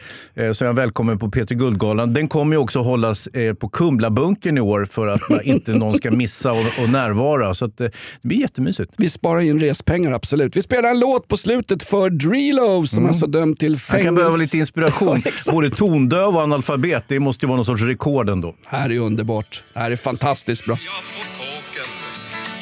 så 0.51 0.63
är 0.63 0.65
jag 0.65 0.73
välkommen 0.73 1.19
på 1.19 1.29
Peter 1.31 1.55
Guldgalan. 1.55 2.13
Den 2.13 2.27
kommer 2.27 2.55
ju 2.55 2.57
också 2.57 2.79
hållas 2.79 3.27
eh, 3.27 3.53
på 3.53 3.69
Kumlabunkern 3.69 4.57
i 4.57 4.61
år 4.61 4.85
för 4.85 5.07
att 5.07 5.21
inte 5.43 5.71
någon 5.71 5.95
ska 5.95 6.11
missa 6.11 6.51
och, 6.51 6.65
och 6.83 6.89
närvara. 6.89 7.53
Så 7.55 7.65
att, 7.65 7.81
eh, 7.81 7.87
det 8.21 8.27
blir 8.27 8.37
jättemysigt. 8.37 8.93
Vi 8.97 9.09
sparar 9.09 9.39
in 9.39 9.59
respengar, 9.59 10.11
absolut. 10.11 10.55
Vi 10.57 10.61
spelar 10.61 10.89
en 10.89 10.99
låt 10.99 11.27
på 11.27 11.37
slutet 11.37 11.83
för 11.83 12.09
Drillo 12.09 12.87
som 12.87 13.07
alltså 13.07 13.27
dömd 13.27 13.59
till 13.59 13.77
fängelse. 13.77 13.95
Han 13.97 14.03
kan 14.03 14.15
behöva 14.15 14.35
lite 14.35 14.57
inspiration. 14.57 15.23
Ja. 15.45 15.51
Både 15.51 15.69
tondöv 15.69 16.35
och 16.35 16.41
analfabet. 16.41 17.03
Det 17.07 17.19
måste 17.19 17.45
ju 17.45 17.47
vara 17.47 17.55
någon 17.55 17.65
sorts 17.65 17.83
rekord 17.83 18.29
ändå. 18.29 18.55
Det 18.69 18.77
här 18.77 18.89
är 18.91 18.99
underbart. 18.99 19.63
Det 19.73 19.79
här 19.79 19.91
är 19.91 19.95
fantastiskt 19.95 20.65
bra. 20.65 20.77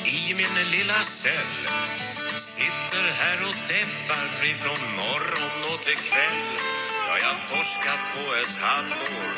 I 0.05 0.34
min 0.34 0.72
lilla 0.72 0.93
cell 0.93 2.09
Sitter 2.60 3.05
här 3.22 3.39
och 3.47 3.57
deppar 3.72 4.28
ifrån 4.51 4.82
morgon 5.01 5.60
och 5.72 5.82
till 5.86 5.99
kväll 6.07 6.41
Ja, 7.07 7.14
jag 7.26 7.38
torskat 7.51 8.01
på 8.16 8.24
ett 8.41 8.55
halvår 8.66 9.32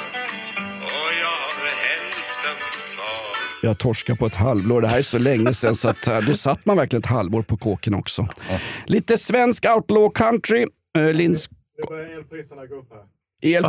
Och 0.85 1.09
jag 1.23 1.37
har 1.43 1.71
hälften 1.87 2.57
kvar 2.95 3.69
Jag 3.69 3.77
torskar 3.77 4.15
på 4.15 4.25
ett 4.25 4.35
halvår. 4.35 4.81
Det 4.81 4.87
här 4.87 4.97
är 4.97 5.01
så 5.01 5.19
länge 5.19 5.53
sedan 5.53 5.75
så 5.75 5.89
att, 5.89 6.07
eh, 6.07 6.21
då 6.21 6.33
satt 6.33 6.65
man 6.65 6.77
verkligen 6.77 7.01
ett 7.03 7.09
halvår 7.09 7.41
på 7.41 7.57
kåken 7.57 7.93
också. 7.93 8.27
Lite 8.85 9.17
svensk 9.17 9.65
outlaw 9.65 10.13
country. 10.13 10.65
Uh, 10.97 11.13
Linds... 11.13 11.49
Nu 11.49 11.83
börjar 11.87 12.17
elpriserna 12.17 12.65
gå 12.65 12.75
upp 12.75 12.89
här. 12.91 13.20
El... 13.41 13.65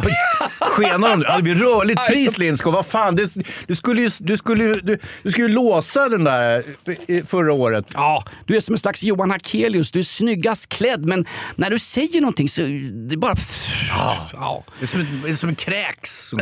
Skenar 0.61 1.09
de? 1.09 1.23
Ja, 1.29 1.37
det 1.37 1.43
blir 1.43 1.55
rörligt 1.55 2.07
pris 2.09 2.39
Lindskog. 2.39 2.73
Vad 2.73 2.87
fan, 2.87 3.14
du, 3.16 3.29
du, 3.66 3.75
skulle 3.75 4.01
ju, 4.03 4.11
du, 4.18 4.37
skulle, 4.37 4.64
ju- 4.64 4.75
du, 4.83 4.99
du 5.23 5.31
skulle 5.31 5.47
ju 5.49 5.55
låsa 5.55 6.09
den 6.09 6.25
där 6.25 6.64
eh, 7.09 7.25
förra 7.25 7.53
året. 7.53 7.87
Ja, 7.95 8.25
du 8.47 8.57
är 8.57 8.61
som 8.61 8.73
en 8.75 8.79
slags 8.79 9.03
Johan 9.03 9.31
Hakelius. 9.31 9.91
Du 9.91 9.99
är 9.99 10.03
snyggast 10.05 10.68
klädd, 10.68 11.05
men 11.05 11.27
när 11.57 11.70
du 11.70 11.79
säger 11.79 12.20
någonting 12.20 12.49
så 12.49 12.62
det 13.09 13.16
bara... 13.16 13.35
Ja. 14.33 14.64
Det 14.79 14.85
är 14.85 14.87
som, 14.87 15.20
det 15.25 15.31
är 15.31 15.35
som 15.35 15.49
en 15.49 15.55
kräks. 15.55 16.31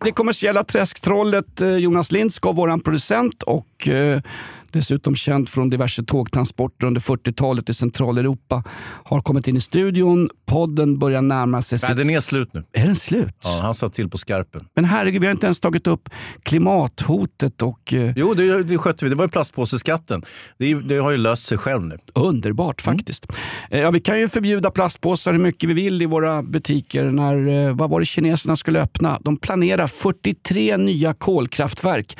Det 0.00 0.12
kommersiella 0.12 0.64
träsktrollet 0.64 1.60
eh, 1.60 1.76
Jonas 1.76 2.12
Lindskog, 2.12 2.56
våran 2.56 2.80
producent 2.80 3.42
och 3.42 3.88
eh, 3.88 4.20
dessutom 4.78 5.14
känd 5.16 5.48
från 5.48 5.70
diverse 5.70 6.04
tågtransporter 6.04 6.86
under 6.86 7.00
40-talet 7.00 7.70
i 7.70 7.74
Centraleuropa, 7.74 8.64
har 9.04 9.20
kommit 9.20 9.48
in 9.48 9.56
i 9.56 9.60
studion. 9.60 10.28
Podden 10.46 10.98
börjar 10.98 11.22
närma 11.22 11.62
sig 11.62 11.78
Nej, 11.82 11.96
den 11.96 12.10
är 12.10 12.20
slut 12.20 12.54
nu. 12.54 12.64
Är 12.72 12.86
den 12.86 12.96
slut? 12.96 13.34
Ja, 13.44 13.58
han 13.62 13.74
satt 13.74 13.94
till 13.94 14.10
på 14.10 14.18
skarpen. 14.18 14.64
Men 14.74 14.84
herregud, 14.84 15.20
vi 15.20 15.26
har 15.26 15.32
inte 15.32 15.46
ens 15.46 15.60
tagit 15.60 15.86
upp 15.86 16.08
klimathotet 16.42 17.62
och... 17.62 17.92
Eh, 17.92 18.12
Jo, 18.16 18.34
det, 18.34 18.62
det 18.62 18.78
skötte 18.78 19.04
vi. 19.04 19.08
Det 19.08 19.16
var 19.16 19.24
ju 19.24 19.28
plastpåseskatten. 19.28 20.22
Det, 20.58 20.74
det 20.74 20.96
har 20.96 21.10
ju 21.10 21.16
löst 21.16 21.46
sig 21.46 21.58
själv 21.58 21.82
nu. 21.82 21.98
Underbart 22.14 22.80
faktiskt. 22.80 23.26
Eh, 23.70 23.80
Ja, 23.80 23.90
vi 23.90 24.00
kan 24.00 24.20
ju 24.20 24.28
förbjuda 24.28 24.70
plastpåsar 24.70 25.32
hur 25.32 25.38
mycket 25.40 25.70
vi 25.70 25.74
vill 25.74 26.02
i 26.02 26.06
våra 26.06 26.42
butiker. 26.42 27.04
När, 27.04 27.48
eh, 27.68 27.74
vad 27.76 27.90
var 27.90 28.00
det 28.00 28.06
kineserna 28.06 28.56
skulle 28.56 28.82
öppna? 28.82 29.18
De 29.24 29.36
planerar 29.36 29.86
43 29.86 30.76
nya 30.76 31.14
kolkraftverk. 31.14 32.16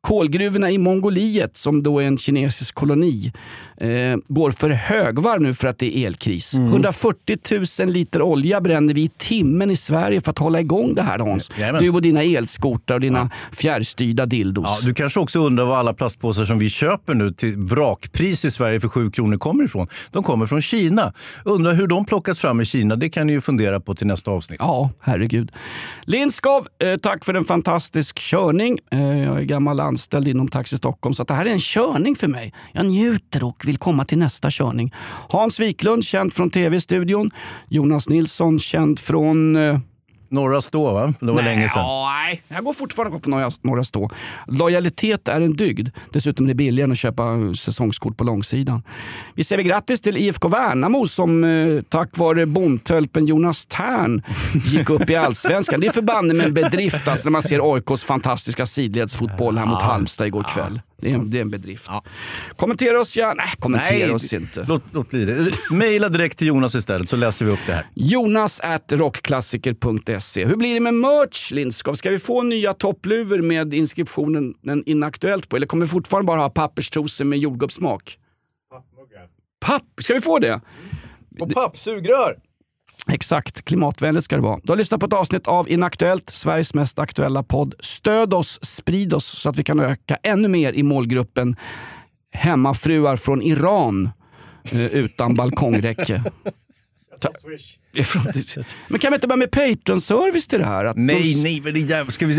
Kolgruvorna 0.00 0.70
i 0.70 0.78
Mongoliet, 0.78 1.56
som 1.56 1.82
då 1.82 1.98
är 1.98 2.04
en 2.04 2.18
kinesisk 2.18 2.74
koloni, 2.74 3.32
eh, 3.80 4.16
går 4.28 4.50
för 4.50 4.70
högvarv 4.70 5.40
nu 5.40 5.54
för 5.54 5.68
att 5.68 5.78
det 5.78 5.96
är 5.96 6.06
elkris. 6.06 6.54
140 6.54 7.38
000 7.80 7.92
liter 7.92 8.22
olja 8.22 8.60
bränner 8.60 8.94
vi 8.94 9.02
i 9.02 9.10
timmen 9.18 9.70
i 9.70 9.76
Sverige 9.76 10.20
för 10.20 10.30
att 10.30 10.38
hålla 10.38 10.60
igång 10.60 10.94
det 10.94 11.02
här 11.02 11.18
Hans. 11.18 11.50
Jajamän. 11.58 11.82
Du 11.82 11.90
och 11.90 12.02
dina 12.02 12.22
elskotrar 12.22 12.94
och 12.94 13.00
dina 13.00 13.30
fjärrstyrda 13.52 14.26
dildos. 14.26 14.78
Ja, 14.80 14.86
du 14.86 14.94
kanske 14.94 15.20
också 15.20 15.38
undrar 15.40 15.64
var 15.64 15.76
alla 15.76 15.94
plastpåsar 15.94 16.44
som 16.44 16.58
vi 16.58 16.70
köper 16.70 17.14
nu 17.14 17.32
till 17.32 17.56
vrakpris 17.56 18.44
i 18.44 18.50
Sverige 18.50 18.80
för 18.80 18.88
7 18.88 19.10
kronor 19.10 19.38
kommer 19.38 19.64
ifrån. 19.64 19.86
De 20.10 20.22
kommer 20.22 20.46
från 20.46 20.60
Kina. 20.60 21.12
Undrar 21.44 21.72
hur 21.72 21.86
de 21.86 22.04
plockas 22.04 22.38
fram 22.38 22.60
i 22.60 22.64
Kina. 22.64 22.96
Det 22.96 23.10
kan 23.10 23.26
ni 23.26 23.32
ju 23.32 23.40
fundera 23.40 23.80
på 23.80 23.94
till 23.94 24.06
nästa 24.06 24.30
avsnitt. 24.30 24.60
Ja, 24.62 24.90
herregud. 25.00 25.52
Lindskov, 26.04 26.66
eh, 26.82 26.96
tack 26.96 27.24
för 27.24 27.34
en 27.34 27.44
fantastisk 27.44 28.18
körning. 28.18 28.78
Eh, 28.92 29.22
jag 29.22 29.38
är 29.38 29.44
gammal 29.44 29.80
anställd 29.80 30.28
inom 30.28 30.48
Taxi 30.48 30.76
Stockholm 30.76 31.14
så 31.14 31.22
att 31.22 31.28
det 31.28 31.34
här 31.34 31.46
är 31.46 31.50
en 31.50 31.60
körning 31.60 32.16
för 32.16 32.28
mig. 32.28 32.54
Jag 32.72 32.86
njuter 32.86 33.44
och 33.44 33.64
vill 33.70 33.78
komma 33.78 34.04
till 34.04 34.18
nästa 34.18 34.50
körning. 34.50 34.94
Hans 35.28 35.60
Wiklund, 35.60 36.04
känd 36.04 36.32
från 36.32 36.50
tv-studion. 36.50 37.30
Jonas 37.68 38.08
Nilsson, 38.08 38.58
känd 38.58 38.98
från... 38.98 39.56
Eh, 39.56 39.78
Norra 40.30 40.60
Stå, 40.60 40.92
va? 40.92 41.14
Det 41.20 41.26
var 41.26 41.34
Nej, 41.34 41.44
länge 41.44 41.68
sedan. 41.68 41.84
Nej, 41.84 42.42
jag 42.48 42.64
går 42.64 42.72
fortfarande 42.72 43.20
på 43.20 43.30
några, 43.30 43.50
några 43.62 43.84
stå. 43.84 44.10
Lojalitet 44.46 45.28
är 45.28 45.40
en 45.40 45.52
dygd. 45.52 45.88
Dessutom 46.12 46.46
är 46.46 46.48
det 46.48 46.54
billigare 46.54 46.84
än 46.84 46.92
att 46.92 46.98
köpa 46.98 47.54
säsongskort 47.54 48.16
på 48.16 48.24
långsidan. 48.24 48.82
Vi 49.34 49.44
säger 49.44 49.62
grattis 49.62 50.00
till 50.00 50.16
IFK 50.16 50.48
Värnamo 50.48 51.06
som 51.06 51.44
eh, 51.44 51.82
tack 51.88 52.18
vare 52.18 52.46
bondtölpen 52.46 53.26
Jonas 53.26 53.66
Tern 53.66 54.22
gick 54.64 54.90
upp 54.90 55.10
i 55.10 55.16
allsvenskan. 55.16 55.80
Det 55.80 55.86
är 55.86 55.92
förbanne 55.92 56.34
med 56.34 56.46
en 56.46 56.54
bedrift 56.54 57.08
alltså, 57.08 57.28
när 57.28 57.32
man 57.32 57.42
ser 57.42 57.74
AIKs 57.74 58.04
fantastiska 58.04 58.66
sidledsfotboll 58.66 59.58
här 59.58 59.66
mot 59.66 59.82
Halmstad 59.82 60.26
igår 60.26 60.46
kväll. 60.54 60.80
Det 61.00 61.10
är, 61.10 61.14
en- 61.14 61.30
det 61.30 61.38
är 61.38 61.42
en 61.42 61.50
bedrift. 61.50 61.88
Kommentera 62.56 63.00
oss 63.00 63.16
gärna. 63.16 63.34
Nej, 63.34 63.52
kommentera 63.58 64.14
oss 64.14 64.32
inte. 64.32 64.64
Låt, 64.68 64.82
låt 64.92 65.10
bli 65.10 65.24
det. 65.24 65.50
Maila 65.70 66.08
direkt 66.08 66.38
till 66.38 66.46
Jonas 66.46 66.74
istället 66.74 67.08
så 67.08 67.16
läser 67.16 67.44
vi 67.44 67.50
upp 67.52 67.58
det 67.66 67.72
här. 67.72 67.86
Jonas 67.94 68.60
at 68.60 68.92
rockklassiker.se. 68.92 70.44
Hur 70.44 70.56
blir 70.56 70.74
det 70.74 70.80
med 70.80 70.94
merch 70.94 71.52
Lindskov? 71.52 71.94
Ska 71.94 72.10
vi 72.10 72.18
få 72.18 72.42
nya 72.42 72.74
toppluvor 72.74 73.38
med 73.38 73.74
inskriptionen 73.74 74.54
den 74.62 74.82
inaktuellt 74.86 75.48
på? 75.48 75.56
Eller 75.56 75.66
kommer 75.66 75.84
vi 75.86 75.90
fortfarande 75.90 76.26
bara 76.26 76.40
ha 76.40 76.50
papperstrosor 76.50 77.24
med 77.24 77.38
jordgubbssmak? 77.38 78.18
Papp, 79.60 79.82
ska 80.00 80.14
vi 80.14 80.20
få 80.20 80.38
det? 80.38 80.60
Och 81.40 81.52
pappsugrör! 81.54 82.36
Exakt, 83.08 83.64
klimatvänligt 83.64 84.24
ska 84.24 84.36
det 84.36 84.42
vara. 84.42 84.60
Du 84.62 84.72
har 84.72 84.76
lyssnat 84.76 85.00
på 85.00 85.06
ett 85.06 85.12
avsnitt 85.12 85.48
av 85.48 85.68
Inaktuellt, 85.68 86.30
Sveriges 86.30 86.74
mest 86.74 86.98
aktuella 86.98 87.42
podd. 87.42 87.74
Stöd 87.80 88.34
oss, 88.34 88.58
sprid 88.62 89.14
oss 89.14 89.26
så 89.26 89.48
att 89.48 89.58
vi 89.58 89.64
kan 89.64 89.80
öka 89.80 90.16
ännu 90.22 90.48
mer 90.48 90.72
i 90.72 90.82
målgruppen 90.82 91.56
hemmafruar 92.32 93.16
från 93.16 93.42
Iran 93.42 94.10
eh, 94.72 94.86
utan 94.86 95.34
balkongräcke. 95.34 96.24
Ta- 97.20 97.32
Men 98.88 98.98
kan 99.00 99.10
vi 99.10 99.14
inte 99.14 99.26
börja 99.26 99.36
med 99.36 99.50
Patreon-service 99.50 100.48
till 100.48 100.58
det 100.58 100.64
här? 100.64 100.84
Att 100.84 100.96
Nej, 100.96 101.22
de- 101.34 101.42
nej, 101.42 101.60
men 101.64 101.74
det 101.74 101.80
jävla, 101.80 102.10
ska, 102.12 102.26
vi, 102.26 102.34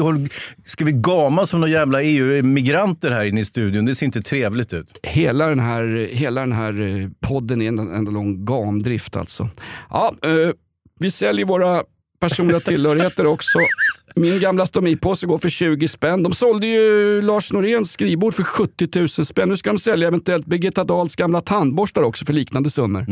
ska 0.65 0.85
vi 0.85 0.91
gama 0.91 1.45
som 1.45 1.59
några 1.61 1.71
jävla 1.73 2.01
EU-migranter 2.03 3.11
här 3.11 3.23
inne 3.25 3.41
i 3.41 3.45
studion? 3.45 3.85
Det 3.85 3.95
ser 3.95 4.05
inte 4.05 4.21
trevligt 4.21 4.73
ut. 4.73 4.99
Hela 5.03 5.47
den 5.47 5.59
här, 5.59 6.07
hela 6.11 6.41
den 6.41 6.51
här 6.51 6.81
eh, 6.81 7.09
podden 7.19 7.61
är 7.61 7.67
en 7.67 7.79
enda 7.79 8.11
lång 8.11 8.45
gamdrift 8.45 9.15
alltså. 9.15 9.49
Ja, 9.89 10.15
eh, 10.23 10.51
vi 10.99 11.11
säljer 11.11 11.45
våra 11.45 11.83
personliga 12.21 12.59
tillhörigheter 12.59 13.27
också. 13.27 13.59
Min 14.15 14.39
gamla 14.39 14.65
stomipåse 14.65 15.27
går 15.27 15.37
för 15.37 15.49
20 15.49 15.87
spänn. 15.87 16.23
De 16.23 16.33
sålde 16.33 16.67
ju 16.67 17.21
Lars 17.21 17.51
Noréns 17.51 17.91
skrivbord 17.91 18.33
för 18.33 18.43
70 18.43 18.99
000 18.99 19.09
spänn. 19.09 19.49
Nu 19.49 19.57
ska 19.57 19.69
de 19.69 19.79
sälja 19.79 20.07
eventuellt 20.07 20.45
Birgitta 20.45 20.83
Dahls 20.83 21.15
gamla 21.15 21.41
tandborstar 21.41 22.03
också 22.03 22.25
för 22.25 22.33
liknande 22.33 22.69
summor. 22.69 23.05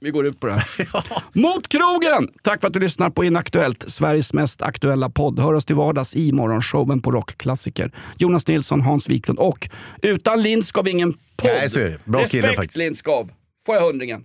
Vi 0.00 0.10
går 0.10 0.26
ut 0.26 0.40
på 0.40 0.46
det 0.46 0.52
här. 0.52 0.88
Mot 1.32 1.68
krogen! 1.68 2.28
Tack 2.42 2.60
för 2.60 2.68
att 2.68 2.74
du 2.74 2.80
lyssnar 2.80 3.10
på 3.10 3.24
Inaktuellt, 3.24 3.90
Sveriges 3.90 4.34
mest 4.34 4.62
aktuella 4.62 5.10
podd. 5.10 5.38
Hör 5.38 5.52
oss 5.52 5.66
till 5.66 5.76
vardags 5.76 6.16
i 6.16 6.32
morgonshowen 6.32 7.00
på 7.00 7.10
Rockklassiker. 7.10 7.92
Jonas 8.18 8.46
Nilsson, 8.48 8.80
Hans 8.80 9.08
Wiklund 9.08 9.38
och 9.38 9.68
utan 10.02 10.42
Lindskov 10.42 10.88
ingen 10.88 11.12
podd. 11.12 11.50
Nej, 11.50 11.70
så 11.70 11.80
är 11.80 11.84
det. 11.84 11.98
Bra 12.04 12.22
Respekt 12.22 12.56
faktiskt. 12.56 12.76
Lindskov. 12.76 13.30
Får 13.66 13.74
jag 13.74 13.82
hundringen? 13.82 14.24